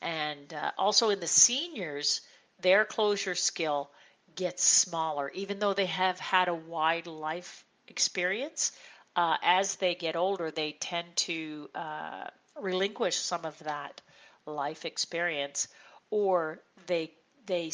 and 0.00 0.54
uh, 0.54 0.70
also 0.78 1.11
in 1.11 1.18
the 1.18 1.26
seniors 1.26 2.20
their 2.61 2.84
closure 2.84 3.34
skill 3.34 3.90
gets 4.39 4.62
smaller 4.62 5.30
even 5.34 5.59
though 5.59 5.74
they 5.74 5.86
have 5.86 6.18
had 6.20 6.49
a 6.49 6.55
wide 6.55 7.07
life 7.07 7.64
experience 7.89 8.72
uh, 9.16 9.36
as 9.43 9.76
they 9.76 9.95
get 9.95 10.16
older 10.16 10.51
they 10.51 10.72
tend 10.72 11.09
to 11.16 11.68
uh, 11.74 12.24
relinquish 12.61 13.16
some 13.16 13.45
of 13.45 13.59
that 13.59 14.01
life 14.47 14.84
experience 14.84 15.68
or 16.11 16.61
they 16.86 17.11
they 17.47 17.72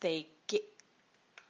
they 0.00 0.26
get, 0.46 0.62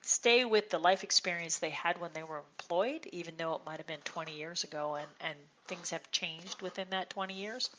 stay 0.03 0.45
with 0.45 0.71
the 0.71 0.79
life 0.79 1.05
experience 1.05 1.59
they 1.59 1.71
had 1.71 2.01
when 2.01 2.13
they 2.15 2.23
were 2.23 2.39
employed, 2.39 3.07
even 3.13 3.35
though 3.37 3.55
it 3.55 3.63
might 3.67 3.79
have 3.79 3.87
been 3.87 4.01
20 4.05 4.37
years 4.37 4.65
ago 4.65 4.95
and, 4.95 5.09
and 5.21 5.37
things 5.67 5.91
have 5.91 6.11
changed 6.11 6.63
within 6.63 6.87
that 6.91 7.11
20 7.11 7.35
years. 7.35 7.71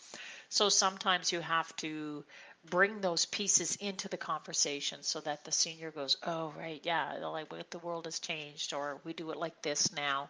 So 0.50 0.70
sometimes 0.70 1.32
you 1.32 1.40
have 1.42 1.76
to 1.78 2.24
bring 2.70 3.02
those 3.02 3.26
pieces 3.26 3.76
into 3.78 4.08
the 4.10 4.18
conversation 4.18 5.00
so 5.02 5.20
that 5.22 5.44
the 5.46 5.52
senior 5.52 5.92
goes, 5.92 6.18
oh, 6.26 6.54
right, 6.58 6.82
yeah, 6.84 7.14
like 7.22 7.70
the 7.70 7.80
world 7.80 8.06
has 8.06 8.20
changed, 8.20 8.74
or 8.74 9.00
we 9.04 9.14
do 9.14 9.32
it 9.32 9.38
like 9.38 9.62
this 9.62 9.94
now, 9.94 10.30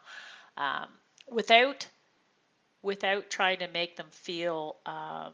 um, 0.57 0.88
without 1.29 1.88
without 2.83 3.29
trying 3.29 3.59
to 3.59 3.67
make 3.67 3.97
them 3.97 4.07
feel 4.11 4.75
um, 4.85 5.33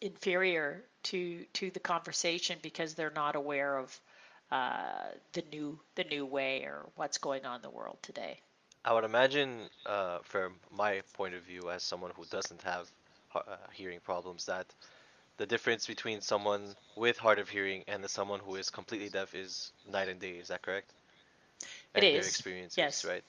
inferior 0.00 0.82
to 1.02 1.44
to 1.52 1.70
the 1.70 1.80
conversation 1.80 2.58
because 2.62 2.94
they're 2.94 3.10
not 3.14 3.36
aware 3.36 3.78
of 3.78 4.00
uh, 4.50 5.06
the 5.32 5.42
new 5.50 5.78
the 5.94 6.04
new 6.04 6.26
way 6.26 6.64
or 6.64 6.86
what's 6.96 7.18
going 7.18 7.44
on 7.44 7.56
in 7.56 7.62
the 7.62 7.70
world 7.70 7.98
today. 8.02 8.38
I 8.84 8.92
would 8.92 9.04
imagine, 9.04 9.70
uh, 9.86 10.18
from 10.24 10.54
my 10.70 11.00
point 11.14 11.34
of 11.34 11.42
view, 11.42 11.70
as 11.70 11.82
someone 11.82 12.10
who 12.14 12.26
doesn't 12.26 12.62
have 12.62 12.90
uh, 13.34 13.40
hearing 13.72 14.00
problems, 14.00 14.44
that 14.44 14.66
the 15.36 15.46
difference 15.46 15.86
between 15.86 16.20
someone 16.20 16.76
with 16.96 17.18
hard 17.18 17.38
of 17.38 17.48
hearing 17.48 17.84
and 17.88 18.02
the 18.04 18.08
someone 18.08 18.40
who 18.40 18.56
is 18.56 18.70
completely 18.70 19.08
deaf 19.10 19.34
is 19.34 19.72
night 19.86 20.08
and 20.08 20.20
day. 20.20 20.38
Is 20.38 20.48
that 20.48 20.62
correct? 20.62 20.92
And 21.94 22.10
It 22.10 22.12
their 22.12 22.26
experiences, 22.26 23.02
yes. 23.02 23.04
right? 23.04 23.24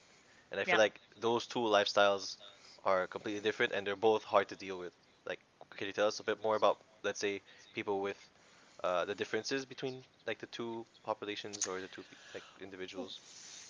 And 0.50 0.60
I 0.60 0.64
feel 0.64 0.78
Yeah. 0.78 0.78
like 0.78 1.00
those 1.20 1.46
two 1.46 1.60
lifestyles 1.60 2.36
are 2.84 3.06
completely 3.06 3.40
different 3.40 3.72
and 3.72 3.86
they're 3.86 3.96
both 3.96 4.24
hard 4.24 4.48
to 4.48 4.56
deal 4.56 4.78
with. 4.78 4.92
Like, 5.26 5.40
can 5.76 5.86
you 5.86 5.92
tell 5.92 6.08
us 6.08 6.20
a 6.20 6.24
bit 6.24 6.42
more 6.42 6.56
about, 6.56 6.78
let's 7.02 7.20
say, 7.20 7.42
people 7.74 8.00
with 8.00 8.18
uh, 8.84 9.04
the 9.04 9.14
differences 9.14 9.64
between 9.66 10.04
like 10.26 10.38
the 10.38 10.46
two 10.46 10.86
populations 11.04 11.66
or 11.66 11.80
the 11.80 11.88
two 11.88 12.04
like 12.34 12.44
individuals? 12.60 13.20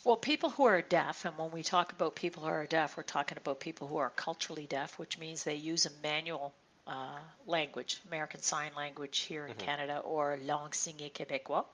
Well, 0.05 0.17
people 0.17 0.51
who 0.51 0.65
are 0.65 0.81
deaf, 0.83 1.25
and 1.25 1.37
when 1.37 1.51
we 1.51 1.63
talk 1.63 1.93
about 1.93 2.15
people 2.15 2.45
who 2.45 2.49
are 2.49 2.67
deaf, 2.67 2.97
we're 2.97 3.03
talking 3.03 3.37
about 3.39 3.61
people 3.61 3.89
who 3.89 3.99
are 3.99 4.11
culturally 4.11 4.67
deaf, 4.67 4.99
which 4.99 5.19
means 5.19 5.45
they 5.45 5.57
use 5.57 5.85
a 5.87 5.91
manual 6.03 6.55
uh, 6.87 7.19
language, 7.47 8.01
American 8.09 8.41
Sign 8.43 8.71
Language 8.77 9.19
here 9.21 9.47
in 9.47 9.55
Mhm. 9.55 9.59
Canada, 9.59 9.99
or 9.99 10.39
langue 10.45 10.73
signée 10.73 11.13
québécois. 11.13 11.65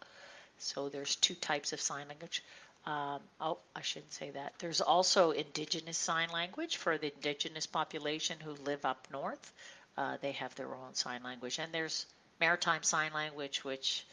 So 0.59 0.89
there's 0.89 1.17
two 1.17 1.35
types 1.35 1.73
of 1.73 1.81
sign 1.81 2.09
language. 2.09 2.43
Um, 2.87 3.21
oh, 3.41 3.59
I 3.77 3.83
shouldn't 3.83 4.13
say 4.13 4.31
that. 4.31 4.55
There's 4.59 4.81
also 4.81 5.31
Indigenous 5.31 5.99
Sign 5.99 6.31
Language 6.31 6.77
for 6.77 6.99
the 6.99 7.13
Indigenous 7.15 7.67
population 7.67 8.41
who 8.41 8.53
live 8.53 8.85
up 8.85 9.07
north. 9.11 9.53
Uh, 9.97 10.17
they 10.21 10.33
have 10.33 10.55
their 10.55 10.75
own 10.75 10.95
sign 10.95 11.23
language, 11.23 11.59
and 11.59 11.73
there's 11.73 12.07
Maritime 12.41 12.83
Sign 12.83 13.13
Language, 13.13 13.63
which 13.65 14.05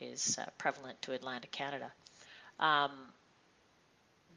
is 0.00 0.38
uh, 0.38 0.46
prevalent 0.58 1.00
to 1.02 1.12
Atlantic 1.12 1.50
Canada. 1.50 1.90
Um, 2.60 2.90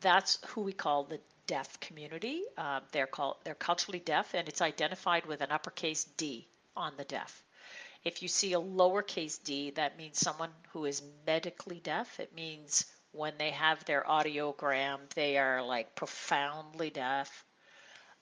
that's 0.01 0.39
who 0.47 0.61
we 0.61 0.73
call 0.73 1.03
the 1.03 1.19
deaf 1.47 1.79
community. 1.79 2.43
Uh, 2.57 2.79
they're 2.91 3.07
called 3.07 3.37
they're 3.43 3.55
culturally 3.55 3.99
deaf, 3.99 4.33
and 4.33 4.47
it's 4.47 4.61
identified 4.61 5.25
with 5.25 5.41
an 5.41 5.51
uppercase 5.51 6.05
D 6.17 6.47
on 6.75 6.93
the 6.97 7.05
deaf. 7.05 7.43
If 8.03 8.21
you 8.21 8.27
see 8.27 8.53
a 8.53 8.59
lowercase 8.59 9.43
d, 9.43 9.71
that 9.71 9.97
means 9.97 10.19
someone 10.19 10.51
who 10.71 10.85
is 10.85 11.01
medically 11.25 11.79
deaf. 11.79 12.19
It 12.19 12.35
means 12.35 12.85
when 13.13 13.33
they 13.39 13.51
have 13.51 13.83
their 13.85 14.03
audiogram, 14.03 14.99
they 15.15 15.37
are 15.37 15.63
like 15.63 15.95
profoundly 15.95 16.91
deaf. 16.91 17.43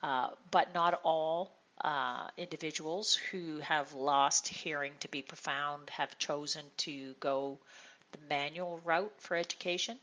Uh, 0.02 0.30
but 0.52 0.74
not 0.74 1.00
all 1.04 1.52
uh, 1.82 2.28
individuals 2.38 3.16
who 3.32 3.60
have 3.60 3.94
lost 3.94 4.48
hearing 4.48 4.94
to 5.00 5.08
be 5.10 5.22
profound 5.22 5.90
have 5.90 6.18
chosen 6.18 6.64
to 6.78 7.14
go 7.20 7.58
the 8.12 8.20
manual 8.30 8.80
route 8.84 9.14
for 9.18 9.36
education. 9.36 9.98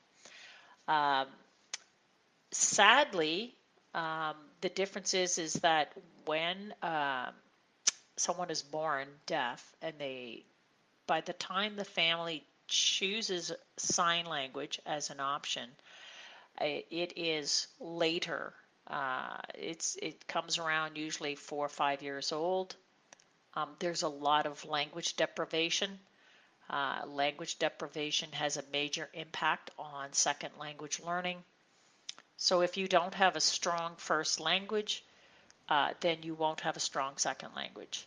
Um, 0.89 1.27
sadly, 2.53 3.55
um, 3.95 4.37
the 4.61 4.69
difference 4.69 5.15
is 5.15 5.39
is 5.39 5.55
that 5.55 5.93
when 6.27 6.75
um, 6.83 7.35
someone 8.17 8.51
is 8.51 8.63
born 8.63 9.09
deaf 9.27 9.75
and 9.83 9.99
they 9.99 10.45
by 11.07 11.21
the 11.23 11.33
time 11.35 11.77
the 11.77 11.85
family 11.85 12.45
chooses 12.69 13.53
sign 13.79 14.27
language 14.27 14.81
as 14.87 15.11
an 15.11 15.21
option 15.21 15.71
i- 16.61 16.85
it 16.91 17.13
is 17.17 17.67
later. 17.81 18.55
Uh, 18.87 19.39
it's 19.55 19.97
it 19.97 20.27
comes 20.29 20.59
around 20.59 20.97
usually 20.97 21.35
four 21.37 21.67
or 21.67 21.69
five 21.69 22.03
years 22.03 22.33
old. 22.33 22.77
Um, 23.55 23.77
there's 23.81 24.03
a 24.03 24.09
lot 24.09 24.47
of 24.47 24.65
language 24.65 25.17
deprivation. 25.17 25.99
Uh, 26.71 27.03
language 27.07 27.59
deprivation 27.59 28.33
has 28.33 28.57
a 28.57 28.65
major 28.73 29.11
impact 29.15 29.71
on 29.79 30.13
second 30.13 30.57
language 30.59 31.01
learning 31.01 31.45
so 32.41 32.63
if 32.63 32.77
you 32.77 32.89
don't 32.89 33.15
have 33.15 33.37
a 33.37 33.41
strong 33.41 33.95
first 33.97 34.41
language 34.41 35.05
uh, 35.71 35.91
then 36.01 36.19
you 36.23 36.35
won't 36.35 36.61
have 36.61 36.77
a 36.77 36.81
strong 36.81 37.17
second 37.17 37.51
language. 37.55 38.07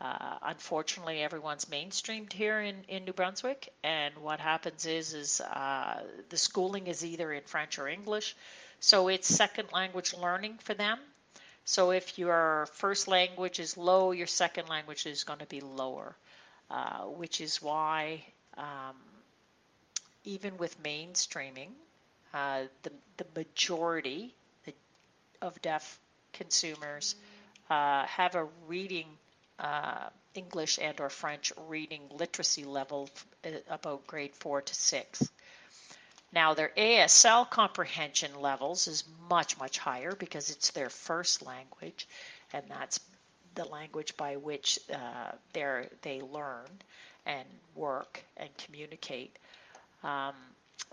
Uh, 0.00 0.38
unfortunately, 0.42 1.22
everyone's 1.22 1.66
mainstreamed 1.66 2.32
here 2.32 2.60
in, 2.60 2.76
in 2.88 3.04
New 3.04 3.12
Brunswick, 3.12 3.72
and 3.84 4.16
what 4.18 4.40
happens 4.40 4.86
is 4.86 5.14
is 5.14 5.40
uh, 5.40 6.02
the 6.30 6.36
schooling 6.36 6.86
is 6.88 7.04
either 7.04 7.32
in 7.32 7.42
French 7.42 7.78
or 7.78 7.86
English, 7.88 8.34
so 8.80 9.08
it's 9.08 9.28
second 9.28 9.68
language 9.72 10.14
learning 10.14 10.58
for 10.58 10.74
them. 10.74 10.98
So 11.64 11.92
if 11.92 12.18
your 12.18 12.66
first 12.72 13.06
language 13.06 13.60
is 13.60 13.76
low, 13.76 14.12
your 14.12 14.26
second 14.26 14.68
language 14.68 15.06
is 15.06 15.24
going 15.24 15.38
to 15.38 15.46
be 15.46 15.60
lower, 15.60 16.16
uh, 16.70 17.02
which 17.04 17.40
is 17.40 17.62
why 17.62 18.24
um, 18.56 18.96
even 20.24 20.56
with 20.58 20.82
mainstreaming, 20.82 21.70
uh, 22.34 22.64
the 22.82 22.90
the 23.16 23.26
majority 23.36 24.34
of 25.40 25.60
deaf 25.62 26.00
consumers 26.32 27.14
uh, 27.70 28.04
have 28.06 28.34
a 28.34 28.48
reading 28.66 29.06
uh, 29.58 30.08
English 30.34 30.78
and 30.82 30.98
or 31.00 31.10
French 31.10 31.52
reading 31.68 32.02
literacy 32.10 32.64
level 32.64 33.08
uh, 33.44 33.50
about 33.68 34.06
grade 34.06 34.34
four 34.34 34.60
to 34.60 34.74
six. 34.74 35.28
Now 36.32 36.54
their 36.54 36.72
ASL 36.76 37.48
comprehension 37.48 38.40
levels 38.40 38.88
is 38.88 39.04
much 39.30 39.56
much 39.58 39.78
higher 39.78 40.12
because 40.12 40.50
it's 40.50 40.70
their 40.70 40.90
first 40.90 41.42
language, 41.46 42.08
and 42.52 42.64
that's 42.68 42.98
the 43.54 43.64
language 43.66 44.16
by 44.16 44.36
which 44.36 44.80
uh, 44.92 45.32
they 45.52 45.88
they 46.02 46.20
learn 46.20 46.66
and 47.26 47.46
work 47.76 48.22
and 48.36 48.50
communicate. 48.58 49.38
Um, 50.02 50.34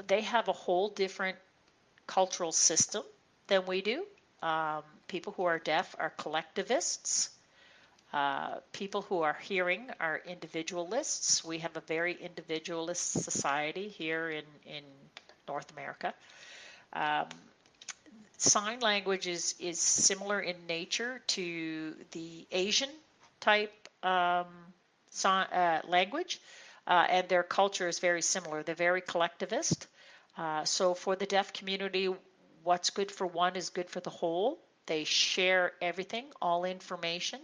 they 0.08 0.22
have 0.22 0.48
a 0.48 0.54
whole 0.54 0.90
different 0.90 1.38
cultural 2.08 2.52
system 2.52 3.04
than 3.48 3.66
we 3.66 3.82
do. 3.82 4.06
Um, 4.42 4.84
people 5.08 5.34
who 5.34 5.44
are 5.44 5.60
deaf 5.60 5.96
are 6.00 6.10
collectivists. 6.12 7.30
Uh, 8.14 8.56
people 8.74 9.04
who 9.04 9.22
are 9.22 9.38
hearing 9.42 9.90
are 10.00 10.22
individualists. 10.26 11.46
We 11.46 11.60
have 11.60 11.78
a 11.78 11.82
very 11.82 12.18
individualist 12.22 13.24
society 13.24 13.88
here 13.88 14.30
in, 14.30 14.44
in 14.66 14.84
North 15.48 15.72
America. 15.72 16.14
Um, 16.94 17.28
sign 18.38 18.80
language 18.80 19.28
is, 19.28 19.56
is 19.60 19.80
similar 19.80 20.42
in 20.42 20.56
nature 20.68 21.22
to 21.28 21.94
the 22.12 22.46
Asian 22.52 22.90
type 23.40 23.72
um, 24.04 24.48
sign, 25.10 25.46
uh, 25.48 25.82
language, 25.88 26.42
uh, 26.92 27.08
and 27.10 27.30
their 27.30 27.42
culture 27.42 27.88
is 27.88 28.00
very 28.00 28.22
similar. 28.22 28.64
They're 28.64 28.76
very 28.76 29.00
collectivist. 29.00 29.88
Uh, 30.38 30.66
so 30.66 30.94
for 30.94 31.16
the 31.16 31.26
deaf 31.26 31.54
community, 31.54 32.10
what's 32.64 32.90
good 32.90 33.10
for 33.10 33.26
one 33.26 33.56
is 33.56 33.70
good 33.70 33.90
for 33.90 34.02
the 34.02 34.10
whole. 34.10 34.60
They 34.88 35.06
share 35.06 35.72
everything, 35.82 36.26
all 36.42 36.66
information, 36.66 37.40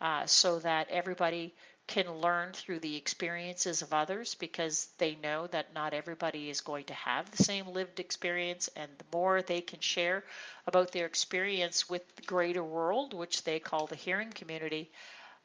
uh, 0.00 0.26
so 0.26 0.58
that 0.58 0.90
everybody 0.90 1.54
can 1.86 2.10
learn 2.14 2.52
through 2.52 2.80
the 2.80 2.96
experiences 2.96 3.80
of 3.80 3.92
others 3.92 4.34
because 4.34 4.88
they 4.98 5.14
know 5.22 5.46
that 5.48 5.72
not 5.72 5.94
everybody 5.94 6.50
is 6.50 6.60
going 6.60 6.86
to 6.86 6.94
have 6.94 7.30
the 7.30 7.44
same 7.44 7.68
lived 7.68 8.00
experience. 8.00 8.68
And 8.74 8.90
the 8.98 9.16
more 9.16 9.40
they 9.40 9.60
can 9.60 9.78
share 9.78 10.24
about 10.66 10.90
their 10.90 11.06
experience 11.06 11.88
with 11.88 12.02
the 12.16 12.22
greater 12.22 12.64
world, 12.64 13.14
which 13.14 13.44
they 13.44 13.60
call 13.60 13.86
the 13.86 13.94
hearing 13.94 14.30
community, 14.30 14.90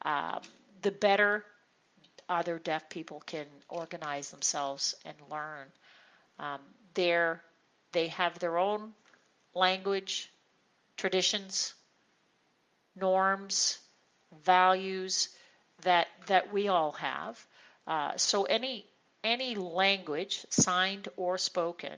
um, 0.02 0.40
the 0.82 0.90
better 0.90 1.44
other 2.28 2.58
deaf 2.58 2.88
people 2.88 3.22
can 3.26 3.46
organize 3.68 4.30
themselves 4.30 4.94
and 5.04 5.16
learn. 5.30 5.66
Um, 6.38 6.60
they 6.94 8.08
have 8.08 8.38
their 8.38 8.58
own 8.58 8.92
language, 9.54 10.30
traditions, 10.96 11.74
norms, 12.94 13.78
values 14.44 15.28
that 15.82 16.08
that 16.26 16.52
we 16.52 16.68
all 16.68 16.92
have. 16.92 17.46
Uh, 17.86 18.16
so 18.16 18.44
any 18.44 18.84
any 19.24 19.54
language, 19.54 20.44
signed 20.50 21.08
or 21.16 21.38
spoken, 21.38 21.96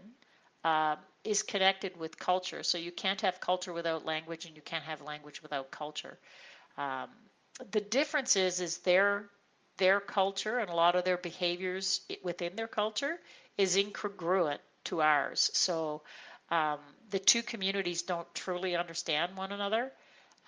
uh, 0.64 0.96
is 1.24 1.42
connected 1.42 1.96
with 1.96 2.18
culture. 2.18 2.62
So 2.62 2.78
you 2.78 2.92
can't 2.92 3.20
have 3.20 3.40
culture 3.40 3.72
without 3.72 4.04
language, 4.04 4.46
and 4.46 4.56
you 4.56 4.62
can't 4.62 4.84
have 4.84 5.00
language 5.00 5.42
without 5.42 5.70
culture. 5.70 6.18
Um, 6.76 7.10
the 7.70 7.80
difference 7.80 8.36
is 8.36 8.60
is 8.60 8.78
their 8.78 9.28
their 9.78 10.00
culture 10.00 10.58
and 10.58 10.70
a 10.70 10.74
lot 10.74 10.96
of 10.96 11.04
their 11.04 11.18
behaviors 11.18 12.02
within 12.22 12.56
their 12.56 12.68
culture 12.68 13.18
is 13.58 13.76
incongruent 13.76 14.58
to 14.84 15.02
ours. 15.02 15.50
So 15.54 16.02
um, 16.50 16.80
the 17.10 17.18
two 17.18 17.42
communities 17.42 18.02
don't 18.02 18.32
truly 18.34 18.76
understand 18.76 19.36
one 19.36 19.52
another. 19.52 19.92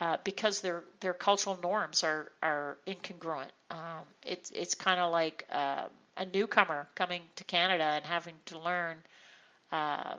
uh, 0.00 0.16
because 0.24 0.60
their 0.62 0.84
their 1.00 1.14
cultural 1.14 1.58
norms 1.62 2.04
are 2.04 2.32
are 2.42 2.78
incongruent. 2.86 3.50
Um, 3.70 4.04
it's 4.24 4.50
it's 4.50 4.74
kind 4.74 5.00
of 5.00 5.12
like 5.12 5.46
uh, 5.52 5.86
a 6.16 6.26
newcomer 6.26 6.88
coming 6.94 7.22
to 7.36 7.44
Canada 7.44 7.84
and 7.84 8.04
having 8.04 8.34
to 8.46 8.58
learn 8.58 8.98
um, 9.72 10.18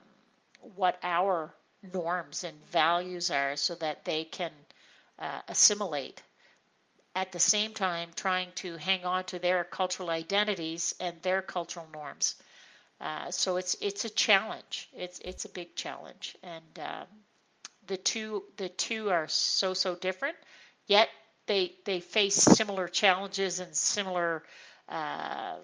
what 0.76 0.98
our 1.04 1.54
norms 1.94 2.44
and 2.44 2.58
values 2.72 3.32
are, 3.32 3.56
so 3.58 3.76
that 3.76 4.06
they 4.06 4.24
can 4.26 4.52
uh, 5.20 5.42
assimilate. 5.48 6.22
At 7.14 7.32
the 7.32 7.40
same 7.40 7.74
time, 7.74 8.10
trying 8.16 8.52
to 8.56 8.78
hang 8.78 9.06
on 9.06 9.26
to 9.26 9.40
their 9.40 9.64
cultural 9.64 10.10
identities 10.10 10.96
and 11.00 11.22
their 11.22 11.42
cultural 11.42 11.88
norms. 11.92 12.36
Uh, 13.02 13.32
so 13.32 13.58
it's 13.58 13.76
it's 13.82 14.06
a 14.06 14.10
challenge. 14.10 14.88
It's 14.94 15.20
it's 15.20 15.46
a 15.46 15.50
big 15.50 15.76
challenge, 15.76 16.38
and 16.44 16.80
um, 16.80 17.08
the 17.88 17.98
two 17.98 18.44
the 18.58 18.70
two 18.70 19.10
are 19.10 19.28
so 19.28 19.74
so 19.74 19.96
different, 19.96 20.38
yet 20.86 21.10
they 21.48 21.74
they 21.84 22.00
face 22.00 22.36
similar 22.36 22.88
challenges 22.88 23.60
and 23.60 23.76
similar 23.76 24.44
uh, 24.88 25.56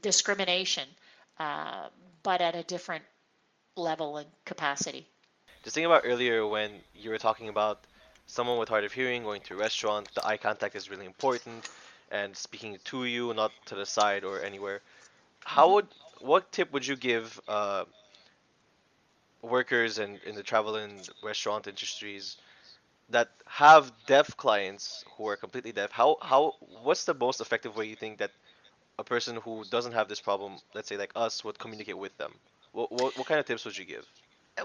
discrimination, 0.00 0.88
uh, 1.38 1.88
but 2.22 2.40
at 2.40 2.54
a 2.54 2.62
different 2.62 3.04
level 3.76 4.16
and 4.16 4.28
capacity. 4.44 5.06
Just 5.62 5.74
thinking 5.74 5.90
about 5.90 6.02
earlier 6.04 6.46
when 6.46 6.70
you 6.94 7.10
were 7.10 7.18
talking 7.18 7.48
about 7.48 7.84
someone 8.30 8.58
with 8.58 8.68
hard 8.68 8.84
of 8.84 8.92
hearing 8.92 9.24
going 9.24 9.42
to 9.42 9.54
a 9.54 9.56
restaurant, 9.56 10.08
the 10.14 10.24
eye 10.26 10.36
contact 10.36 10.76
is 10.76 10.90
really 10.90 11.06
important, 11.06 11.68
and 12.10 12.36
speaking 12.36 12.78
to 12.84 13.04
you, 13.04 13.34
not 13.34 13.52
to 13.66 13.74
the 13.74 13.86
side 13.86 14.24
or 14.24 14.42
anywhere. 14.42 14.80
How 15.44 15.66
mm-hmm. 15.66 15.74
would 15.74 15.86
what 16.20 16.52
tip 16.52 16.72
would 16.72 16.86
you 16.86 16.96
give 16.96 17.40
uh, 17.48 17.84
workers 19.42 19.98
in, 19.98 20.18
in 20.26 20.34
the 20.34 20.42
travel 20.42 20.76
and 20.76 21.08
restaurant 21.22 21.66
industries 21.66 22.36
that 23.08 23.28
have 23.46 23.90
deaf 24.06 24.36
clients 24.36 25.04
who 25.16 25.28
are 25.28 25.36
completely 25.36 25.72
deaf? 25.72 25.90
How 25.90 26.16
how 26.22 26.54
what's 26.82 27.04
the 27.04 27.14
most 27.14 27.40
effective 27.40 27.76
way 27.76 27.86
you 27.86 27.96
think 27.96 28.18
that 28.18 28.30
a 28.98 29.04
person 29.04 29.36
who 29.36 29.64
doesn't 29.70 29.92
have 29.92 30.08
this 30.08 30.20
problem, 30.20 30.58
let's 30.74 30.88
say 30.88 30.96
like 30.96 31.12
us, 31.16 31.44
would 31.44 31.58
communicate 31.58 31.98
with 31.98 32.16
them? 32.18 32.32
What 32.72 32.92
what, 32.92 33.18
what 33.18 33.26
kind 33.26 33.40
of 33.40 33.46
tips 33.46 33.64
would 33.64 33.76
you 33.76 33.84
give? 33.84 34.06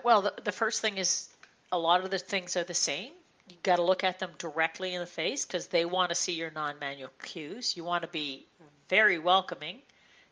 Well, 0.03 0.21
the, 0.21 0.33
the 0.43 0.51
first 0.51 0.81
thing 0.81 0.97
is 0.97 1.29
a 1.71 1.79
lot 1.79 2.03
of 2.03 2.11
the 2.11 2.19
things 2.19 2.55
are 2.57 2.63
the 2.63 2.73
same. 2.73 3.11
You 3.47 3.55
got 3.61 3.75
to 3.75 3.83
look 3.83 4.03
at 4.03 4.19
them 4.19 4.31
directly 4.39 4.95
in 4.95 4.99
the 4.99 5.05
face 5.05 5.45
because 5.45 5.67
they 5.67 5.85
want 5.85 6.09
to 6.09 6.15
see 6.15 6.33
your 6.33 6.51
non-manual 6.51 7.11
cues. 7.21 7.77
You 7.77 7.83
want 7.83 8.01
to 8.01 8.07
be 8.07 8.47
very 8.89 9.19
welcoming 9.19 9.81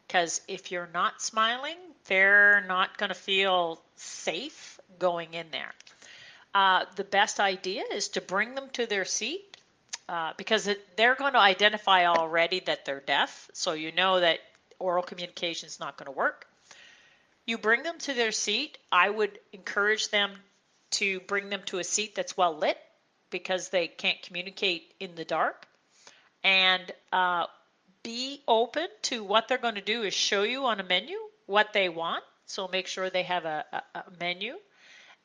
because 0.07 0.41
if 0.47 0.71
you're 0.71 0.89
not 0.93 1.21
smiling, 1.21 1.77
they're 2.05 2.65
not 2.67 2.97
going 2.97 3.09
to 3.09 3.15
feel 3.15 3.81
safe 3.95 4.79
going 4.97 5.33
in 5.33 5.45
there. 5.51 5.71
Uh, 6.55 6.85
the 6.95 7.03
best 7.03 7.39
idea 7.39 7.83
is 7.91 8.09
to 8.09 8.21
bring 8.21 8.55
them 8.55 8.69
to 8.73 8.85
their 8.85 9.05
seat 9.05 9.57
uh, 10.09 10.33
because 10.37 10.67
it, 10.67 10.97
they're 10.97 11.15
going 11.15 11.33
to 11.33 11.39
identify 11.39 12.05
already 12.05 12.59
that 12.61 12.85
they're 12.85 12.99
deaf, 12.99 13.49
so 13.53 13.73
you 13.73 13.91
know 13.91 14.19
that 14.19 14.39
oral 14.79 15.03
communication 15.03 15.67
is 15.67 15.79
not 15.79 15.97
going 15.97 16.05
to 16.05 16.11
work. 16.11 16.45
You 17.45 17.57
bring 17.57 17.83
them 17.83 17.97
to 17.99 18.13
their 18.13 18.31
seat. 18.31 18.77
I 18.91 19.09
would 19.09 19.39
encourage 19.51 20.09
them 20.09 20.31
to 20.91 21.19
bring 21.21 21.49
them 21.49 21.61
to 21.65 21.79
a 21.79 21.83
seat 21.83 22.15
that's 22.15 22.37
well 22.37 22.55
lit 22.55 22.77
because 23.33 23.69
they 23.69 23.87
can't 23.87 24.21
communicate 24.21 24.93
in 25.01 25.15
the 25.15 25.25
dark. 25.25 25.67
And 26.43 26.89
uh, 27.11 27.47
be 28.03 28.41
open 28.47 28.87
to 29.03 29.23
what 29.23 29.47
they're 29.47 29.57
going 29.57 29.75
to 29.75 29.81
do 29.81 30.03
is 30.03 30.13
show 30.13 30.43
you 30.43 30.65
on 30.65 30.79
a 30.79 30.83
menu 30.83 31.17
what 31.47 31.73
they 31.73 31.89
want. 31.89 32.23
So 32.45 32.69
make 32.71 32.87
sure 32.87 33.09
they 33.09 33.23
have 33.23 33.45
a, 33.45 33.65
a, 33.73 33.99
a 33.99 34.03
menu. 34.19 34.53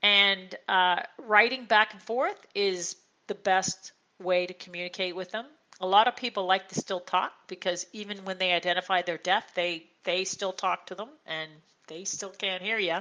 And 0.03 0.55
uh, 0.69 1.03
writing 1.19 1.67
back 1.67 1.93
and 1.93 2.03
forth 2.03 2.39
is 2.55 2.97
the 3.27 3.35
best 3.35 3.93
way 4.21 4.47
to 4.47 4.55
communicate 4.55 5.15
with 5.15 5.31
them. 5.31 5.45
A 5.81 5.87
lot 5.87 6.09
of 6.09 6.17
people 6.17 6.47
like 6.47 6.69
to 6.69 6.75
still 6.75 7.01
talk 7.01 7.33
because 7.47 7.87
even 7.93 8.25
when 8.25 8.39
they 8.39 8.53
identify 8.53 9.03
they're 9.03 9.19
deaf, 9.19 9.55
they 9.55 9.85
they 10.05 10.25
still 10.25 10.53
talk 10.53 10.87
to 10.87 10.95
them 10.95 11.09
and 11.27 11.51
they 11.89 12.05
still 12.05 12.31
can't 12.31 12.63
hear 12.63 12.79
you. 12.79 12.99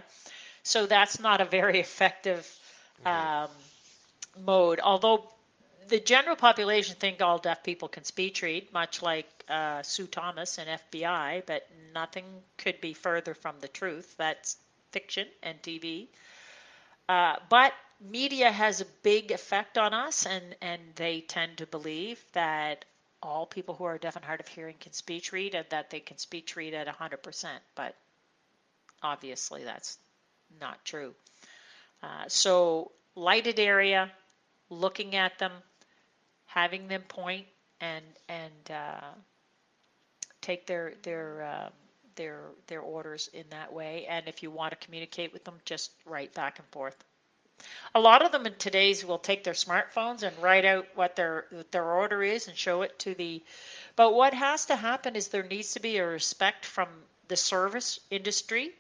So 0.64 0.86
that's 0.86 1.20
not 1.20 1.40
a 1.40 1.46
very 1.46 1.80
effective 1.88 2.46
mm-hmm. 3.04 3.46
um, 3.46 3.50
mode. 4.46 4.80
Although 4.84 5.30
the 5.88 6.00
general 6.00 6.36
population 6.36 6.96
think 7.00 7.22
all 7.22 7.38
deaf 7.38 7.64
people 7.64 7.88
can 7.88 8.04
speech 8.04 8.42
read, 8.42 8.72
much 8.74 9.02
like 9.02 9.28
uh, 9.50 9.82
Sue 9.84 10.08
Thomas 10.08 10.58
and 10.58 10.80
FBI, 10.92 11.44
but 11.46 11.68
nothing 11.94 12.26
could 12.58 12.80
be 12.82 12.94
further 12.94 13.34
from 13.34 13.56
the 13.60 13.68
truth. 13.68 14.16
That's 14.18 14.58
fiction 14.92 15.28
and 15.44 15.62
TV. 15.62 16.08
Uh, 17.08 17.38
but 17.50 17.74
media 18.02 18.52
has 18.52 18.82
a 18.82 18.86
big 19.04 19.32
effect 19.32 19.78
on 19.78 19.94
us, 19.94 20.26
and, 20.26 20.56
and 20.62 20.82
they 20.96 21.22
tend 21.22 21.58
to 21.58 21.66
believe 21.66 22.24
that 22.34 22.86
all 23.24 23.46
people 23.46 23.74
who 23.76 23.86
are 23.86 23.98
deaf 23.98 24.16
and 24.16 24.26
hard 24.26 24.40
of 24.40 24.48
hearing 24.48 24.76
can 24.80 24.94
speech 24.94 25.32
read 25.32 25.56
and 25.56 25.66
that 25.70 25.90
they 25.90 26.00
can 26.00 26.18
speech 26.18 26.56
read 26.56 26.74
at 26.74 26.88
100%. 26.88 27.48
But 27.76 27.96
obviously, 29.02 29.64
that's 29.64 29.98
not 30.60 30.84
true. 30.86 31.16
Uh, 32.04 32.26
so, 32.28 32.92
lighted 33.16 33.60
area, 33.60 34.12
looking 34.70 35.16
at 35.16 35.38
them, 35.40 35.52
having 36.46 36.88
them 36.88 37.02
point 37.04 37.46
and 37.82 38.06
and 38.28 38.72
uh, 38.72 39.08
take 40.42 40.66
their 40.66 40.94
their 41.04 41.44
uh, 41.44 41.70
their 42.16 42.42
their 42.68 42.82
orders 42.82 43.30
in 43.34 43.46
that 43.50 43.72
way. 43.72 44.06
And 44.10 44.28
if 44.28 44.44
you 44.44 44.52
want 44.52 44.72
to 44.72 44.86
communicate 44.86 45.34
with 45.34 45.44
them, 45.44 45.56
just 45.66 45.92
write 46.06 46.34
back 46.34 46.60
and 46.60 46.68
forth. 46.70 47.04
A 47.96 48.00
lot 48.00 48.24
of 48.24 48.32
them 48.32 48.46
in 48.46 48.54
today's 48.56 49.04
will 49.04 49.18
take 49.18 49.44
their 49.44 49.56
smartphones 49.56 50.22
and 50.22 50.38
write 50.40 50.66
out 50.66 50.88
what 50.96 51.16
their 51.16 51.46
their 51.72 51.86
order 51.86 52.22
is 52.22 52.48
and 52.48 52.58
show 52.58 52.82
it 52.82 52.98
to 53.00 53.16
the. 53.16 53.44
But 53.96 54.14
what 54.14 54.34
has 54.34 54.66
to 54.68 54.76
happen 54.76 55.16
is 55.16 55.28
there 55.28 55.44
needs 55.44 55.74
to 55.74 55.80
be 55.80 55.98
a 55.98 56.06
respect 56.06 56.66
from 56.66 56.88
the 57.28 57.36
service 57.36 58.00
industry 58.10 58.74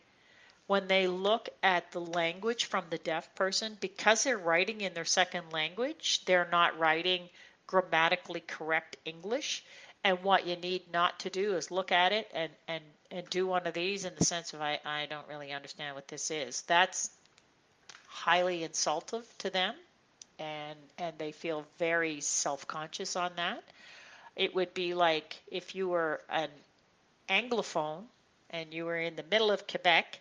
when 0.68 0.88
they 0.88 1.08
look 1.08 1.50
at 1.64 1.92
the 1.92 2.02
language 2.02 2.66
from 2.66 2.84
the 2.90 2.98
deaf 2.98 3.34
person 3.36 3.78
because 3.80 4.24
they're 4.24 4.38
writing 4.38 4.82
in 4.82 4.94
their 4.94 5.06
second 5.06 5.52
language. 5.52 6.24
They're 6.26 6.50
not 6.52 6.78
writing 6.78 7.30
grammatically 7.66 8.42
correct 8.42 8.98
English. 9.06 9.64
And 10.04 10.24
what 10.24 10.46
you 10.46 10.58
need 10.58 10.84
not 10.92 11.20
to 11.22 11.30
do 11.30 11.56
is 11.56 11.72
look 11.72 11.92
at 11.92 12.12
it 12.12 12.30
and, 12.34 12.52
and, 12.68 12.84
and 13.12 13.30
do 13.30 13.48
one 13.48 13.66
of 13.66 13.74
these 13.74 14.06
in 14.06 14.14
the 14.18 14.26
sense 14.26 14.54
of, 14.54 14.62
I, 14.62 14.80
I 14.86 15.06
don't 15.06 15.28
really 15.28 15.54
understand 15.54 15.96
what 15.96 16.08
this 16.10 16.32
is. 16.32 16.62
That's 16.64 17.10
highly 18.08 18.64
insultive 18.64 19.26
to 19.40 19.50
them, 19.50 19.74
and, 20.40 20.78
and 20.98 21.18
they 21.18 21.32
feel 21.32 21.66
very 21.78 22.20
self 22.22 22.68
conscious 22.68 23.16
on 23.16 23.32
that. 23.38 23.64
It 24.36 24.54
would 24.54 24.74
be 24.74 24.94
like 24.94 25.38
if 25.50 25.76
you 25.76 25.88
were 25.88 26.22
an 26.30 26.50
Anglophone 27.30 28.04
and 28.50 28.74
you 28.74 28.86
were 28.86 28.98
in 28.98 29.16
the 29.16 29.24
middle 29.24 29.52
of 29.52 29.68
Quebec 29.68 30.20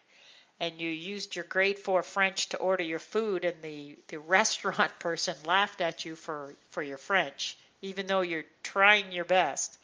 and 0.59 0.81
you 0.81 0.89
used 0.89 1.37
your 1.37 1.45
grade 1.45 1.79
four 1.79 2.03
French 2.03 2.49
to 2.49 2.57
order 2.57 2.83
your 2.83 2.99
food, 2.99 3.45
and 3.45 3.61
the, 3.63 3.97
the 4.09 4.19
restaurant 4.39 4.99
person 4.99 5.37
laughed 5.45 5.81
at 5.81 6.05
you 6.05 6.17
for, 6.17 6.55
for 6.71 6.83
your 6.83 6.99
French, 6.99 7.57
even 7.83 8.07
though 8.07 8.23
you're 8.23 8.45
trying 8.63 9.13
your 9.13 9.25
best. 9.25 9.79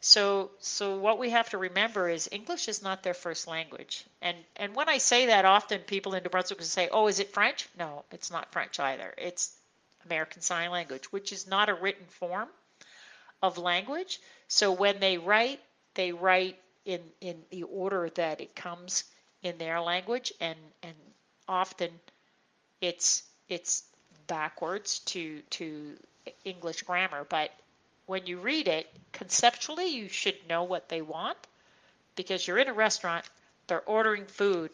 So, 0.00 0.50
so 0.60 0.98
what 0.98 1.18
we 1.18 1.30
have 1.30 1.50
to 1.50 1.58
remember 1.58 2.08
is 2.08 2.28
English 2.30 2.68
is 2.68 2.82
not 2.82 3.02
their 3.02 3.14
first 3.14 3.48
language. 3.48 4.04
And 4.20 4.36
and 4.56 4.74
when 4.74 4.88
I 4.88 4.98
say 4.98 5.26
that, 5.26 5.44
often 5.44 5.80
people 5.80 6.14
in 6.14 6.22
New 6.22 6.28
Brunswick 6.28 6.58
will 6.58 6.66
say, 6.66 6.88
"Oh, 6.90 7.08
is 7.08 7.18
it 7.18 7.32
French?" 7.32 7.66
No, 7.78 8.04
it's 8.12 8.30
not 8.30 8.52
French 8.52 8.78
either. 8.78 9.14
It's 9.16 9.56
American 10.04 10.42
Sign 10.42 10.70
Language, 10.70 11.10
which 11.12 11.32
is 11.32 11.46
not 11.46 11.68
a 11.68 11.74
written 11.74 12.06
form 12.06 12.48
of 13.42 13.58
language. 13.58 14.20
So 14.48 14.70
when 14.70 15.00
they 15.00 15.18
write, 15.18 15.60
they 15.94 16.12
write 16.12 16.60
in 16.84 17.00
in 17.20 17.42
the 17.50 17.64
order 17.64 18.10
that 18.10 18.40
it 18.40 18.54
comes 18.54 19.04
in 19.46 19.58
their 19.58 19.80
language, 19.80 20.32
and 20.40 20.58
and 20.82 20.94
often 21.48 21.90
it's 22.80 23.22
it's 23.48 23.84
backwards 24.26 24.98
to 25.00 25.40
to 25.50 25.96
English 26.44 26.82
grammar. 26.82 27.24
But 27.28 27.50
when 28.06 28.26
you 28.26 28.38
read 28.38 28.68
it 28.68 28.86
conceptually, 29.12 29.86
you 29.86 30.08
should 30.08 30.36
know 30.48 30.64
what 30.64 30.88
they 30.88 31.02
want 31.02 31.38
because 32.16 32.46
you're 32.46 32.58
in 32.58 32.68
a 32.68 32.74
restaurant, 32.74 33.24
they're 33.66 33.82
ordering 33.82 34.26
food. 34.26 34.70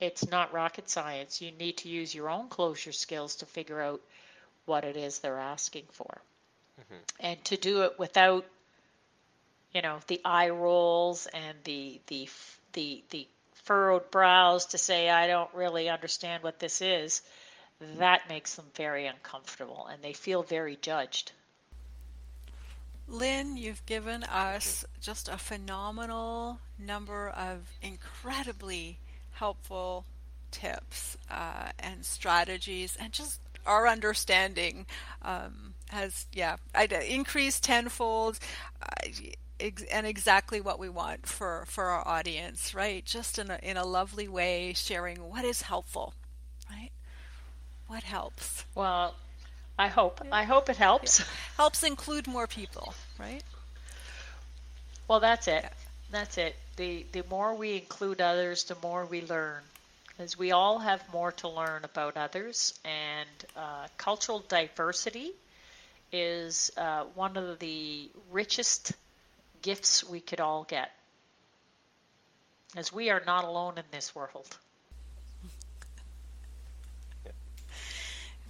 It's 0.00 0.28
not 0.30 0.52
rocket 0.52 0.88
science. 0.88 1.40
You 1.40 1.52
need 1.52 1.78
to 1.78 1.88
use 1.88 2.14
your 2.14 2.30
own 2.30 2.48
closure 2.48 2.92
skills 2.92 3.36
to 3.36 3.46
figure 3.46 3.80
out 3.80 4.00
what 4.64 4.84
it 4.84 4.96
is 4.96 5.18
they're 5.18 5.38
asking 5.38 5.84
for. 5.92 6.20
Mm-hmm. 6.80 6.96
And 7.20 7.44
to 7.46 7.56
do 7.56 7.82
it 7.82 7.98
without 7.98 8.44
you 9.72 9.82
know 9.82 9.98
the 10.06 10.20
eye 10.24 10.50
rolls 10.50 11.26
and 11.32 11.56
the 11.64 12.00
the 12.08 12.28
the 12.72 13.02
the 13.10 13.26
furrowed 13.64 14.10
brows 14.10 14.66
to 14.66 14.78
say, 14.78 15.08
I 15.10 15.26
don't 15.26 15.52
really 15.54 15.88
understand 15.88 16.42
what 16.42 16.58
this 16.58 16.80
is, 16.80 17.22
that 17.98 18.28
makes 18.28 18.54
them 18.54 18.66
very 18.74 19.06
uncomfortable 19.06 19.88
and 19.90 20.02
they 20.02 20.12
feel 20.12 20.42
very 20.42 20.76
judged. 20.76 21.32
Lynn, 23.08 23.56
you've 23.56 23.84
given 23.86 24.22
us 24.24 24.84
just 25.00 25.28
a 25.28 25.36
phenomenal 25.36 26.60
number 26.78 27.30
of 27.30 27.72
incredibly 27.82 28.98
helpful 29.32 30.04
tips 30.50 31.16
uh, 31.30 31.70
and 31.78 32.04
strategies 32.04 32.96
and 33.00 33.12
just 33.12 33.40
our 33.66 33.86
understanding 33.88 34.86
um, 35.22 35.74
has 35.88 36.26
yeah 36.32 36.56
increased 37.08 37.64
tenfold. 37.64 38.38
Uh, 38.80 39.08
and 39.90 40.06
exactly 40.06 40.60
what 40.60 40.78
we 40.78 40.88
want 40.88 41.26
for, 41.26 41.64
for 41.66 41.84
our 41.84 42.06
audience, 42.06 42.74
right? 42.74 43.04
Just 43.04 43.38
in 43.38 43.50
a, 43.50 43.58
in 43.62 43.76
a 43.76 43.84
lovely 43.84 44.28
way, 44.28 44.72
sharing 44.74 45.16
what 45.18 45.44
is 45.44 45.62
helpful, 45.62 46.14
right? 46.70 46.90
What 47.86 48.02
helps? 48.02 48.64
Well, 48.74 49.14
I 49.78 49.88
hope. 49.88 50.20
I 50.30 50.44
hope 50.44 50.68
it 50.68 50.76
helps. 50.76 51.20
Yeah. 51.20 51.26
Helps 51.56 51.82
include 51.82 52.26
more 52.26 52.46
people, 52.46 52.94
right? 53.18 53.42
Well, 55.08 55.20
that's 55.20 55.48
it. 55.48 55.64
That's 56.10 56.38
it. 56.38 56.54
The 56.76 57.04
the 57.12 57.24
more 57.30 57.54
we 57.54 57.76
include 57.76 58.20
others, 58.20 58.64
the 58.64 58.76
more 58.82 59.04
we 59.06 59.22
learn, 59.22 59.62
because 60.08 60.38
we 60.38 60.52
all 60.52 60.78
have 60.78 61.02
more 61.12 61.32
to 61.32 61.48
learn 61.48 61.84
about 61.84 62.16
others, 62.16 62.78
and 62.84 63.28
uh, 63.56 63.86
cultural 63.96 64.44
diversity 64.48 65.32
is 66.12 66.70
uh, 66.76 67.04
one 67.14 67.36
of 67.36 67.58
the 67.58 68.10
richest 68.30 68.92
gifts 69.62 70.04
we 70.08 70.20
could 70.20 70.40
all 70.40 70.64
get, 70.64 70.90
as 72.76 72.92
we 72.92 73.10
are 73.10 73.22
not 73.26 73.44
alone 73.44 73.78
in 73.78 73.84
this 73.90 74.14
world. 74.14 74.56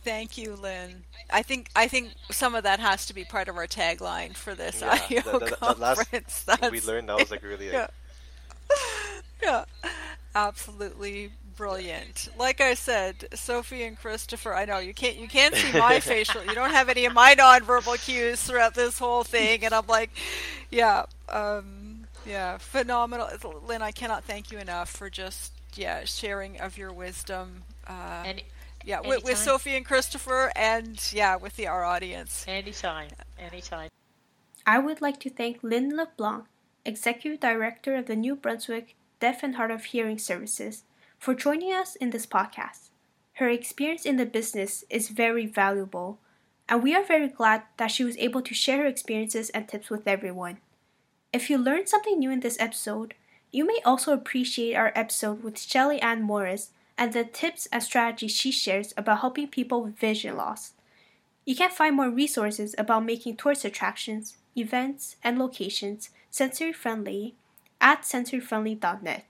Thank 0.02 0.38
you, 0.38 0.54
Lynn. 0.54 1.04
I 1.30 1.42
think 1.42 1.68
I 1.76 1.86
think 1.86 2.12
some 2.30 2.54
of 2.54 2.64
that 2.64 2.80
has 2.80 3.06
to 3.06 3.14
be 3.14 3.24
part 3.24 3.48
of 3.48 3.56
our 3.56 3.66
tagline 3.66 4.34
for 4.34 4.54
this 4.54 4.80
yeah, 4.80 4.98
IO 5.08 5.38
that, 5.38 5.40
that, 5.40 5.60
conference. 5.60 6.42
That 6.44 6.62
last, 6.62 6.72
we 6.72 6.80
learned 6.80 7.08
that 7.08 7.18
was 7.18 7.30
like 7.30 7.42
really 7.42 7.66
yeah. 7.72 7.88
yeah, 9.42 9.64
absolutely 10.34 11.30
brilliant. 11.60 12.30
Like 12.38 12.62
I 12.62 12.72
said, 12.72 13.28
Sophie 13.34 13.82
and 13.82 13.94
Christopher. 13.94 14.54
I 14.54 14.64
know 14.64 14.78
you 14.78 14.94
can't 14.94 15.16
you 15.16 15.28
can't 15.28 15.54
see 15.54 15.78
my 15.78 16.00
facial. 16.00 16.42
You 16.42 16.54
don't 16.54 16.70
have 16.70 16.88
any 16.88 17.04
of 17.04 17.12
my 17.12 17.34
nonverbal 17.34 18.02
cues 18.02 18.42
throughout 18.42 18.74
this 18.74 18.98
whole 18.98 19.24
thing, 19.24 19.62
and 19.62 19.74
I'm 19.74 19.86
like, 19.86 20.08
yeah, 20.70 21.04
um, 21.28 22.06
yeah, 22.26 22.56
phenomenal, 22.56 23.28
Lynn. 23.68 23.82
I 23.82 23.90
cannot 23.90 24.24
thank 24.24 24.50
you 24.50 24.58
enough 24.58 24.88
for 24.88 25.10
just 25.10 25.52
yeah 25.74 26.04
sharing 26.04 26.58
of 26.60 26.78
your 26.78 26.94
wisdom. 26.94 27.64
Uh, 27.86 28.22
and 28.24 28.42
yeah, 28.82 29.00
with, 29.00 29.22
with, 29.24 29.36
Sophie 29.36 29.76
and 29.76 29.84
Christopher, 29.84 30.50
and 30.56 30.98
yeah, 31.12 31.36
with 31.36 31.56
the 31.56 31.66
our 31.66 31.84
audience. 31.84 32.46
Anytime, 32.48 33.10
anytime. 33.38 33.90
I 34.66 34.78
would 34.78 35.02
like 35.02 35.20
to 35.20 35.28
thank 35.28 35.62
Lynn 35.62 35.94
LeBlanc, 35.94 36.44
Executive 36.86 37.38
Director 37.38 37.96
of 37.96 38.06
the 38.06 38.16
New 38.16 38.34
Brunswick 38.34 38.96
Deaf 39.20 39.42
and 39.42 39.56
Hard 39.56 39.70
of 39.70 39.84
Hearing 39.84 40.18
Services, 40.18 40.84
for 41.20 41.34
joining 41.34 41.70
us 41.70 41.96
in 41.96 42.10
this 42.10 42.24
podcast. 42.24 42.88
Her 43.34 43.50
experience 43.50 44.06
in 44.06 44.16
the 44.16 44.24
business 44.24 44.84
is 44.88 45.10
very 45.10 45.44
valuable, 45.44 46.18
and 46.66 46.82
we 46.82 46.94
are 46.94 47.04
very 47.04 47.28
glad 47.28 47.62
that 47.76 47.90
she 47.90 48.02
was 48.02 48.16
able 48.16 48.40
to 48.40 48.54
share 48.54 48.78
her 48.78 48.86
experiences 48.86 49.50
and 49.50 49.68
tips 49.68 49.90
with 49.90 50.08
everyone. 50.08 50.58
If 51.30 51.50
you 51.50 51.58
learned 51.58 51.90
something 51.90 52.18
new 52.18 52.30
in 52.30 52.40
this 52.40 52.58
episode, 52.58 53.12
you 53.50 53.66
may 53.66 53.80
also 53.84 54.14
appreciate 54.14 54.74
our 54.74 54.92
episode 54.94 55.44
with 55.44 55.60
Shelly 55.60 56.00
Ann 56.00 56.22
Morris 56.22 56.70
and 56.96 57.12
the 57.12 57.24
tips 57.24 57.68
and 57.70 57.82
strategies 57.82 58.32
she 58.32 58.50
shares 58.50 58.94
about 58.96 59.20
helping 59.20 59.48
people 59.48 59.82
with 59.84 59.98
vision 59.98 60.36
loss. 60.36 60.72
You 61.44 61.54
can 61.54 61.70
find 61.70 61.96
more 61.96 62.10
resources 62.10 62.74
about 62.78 63.04
making 63.04 63.36
tourist 63.36 63.66
attractions, 63.66 64.38
events, 64.56 65.16
and 65.22 65.38
locations 65.38 66.10
sensory 66.30 66.72
friendly 66.72 67.34
at 67.78 68.02
sensoryfriendly.net. 68.02 69.29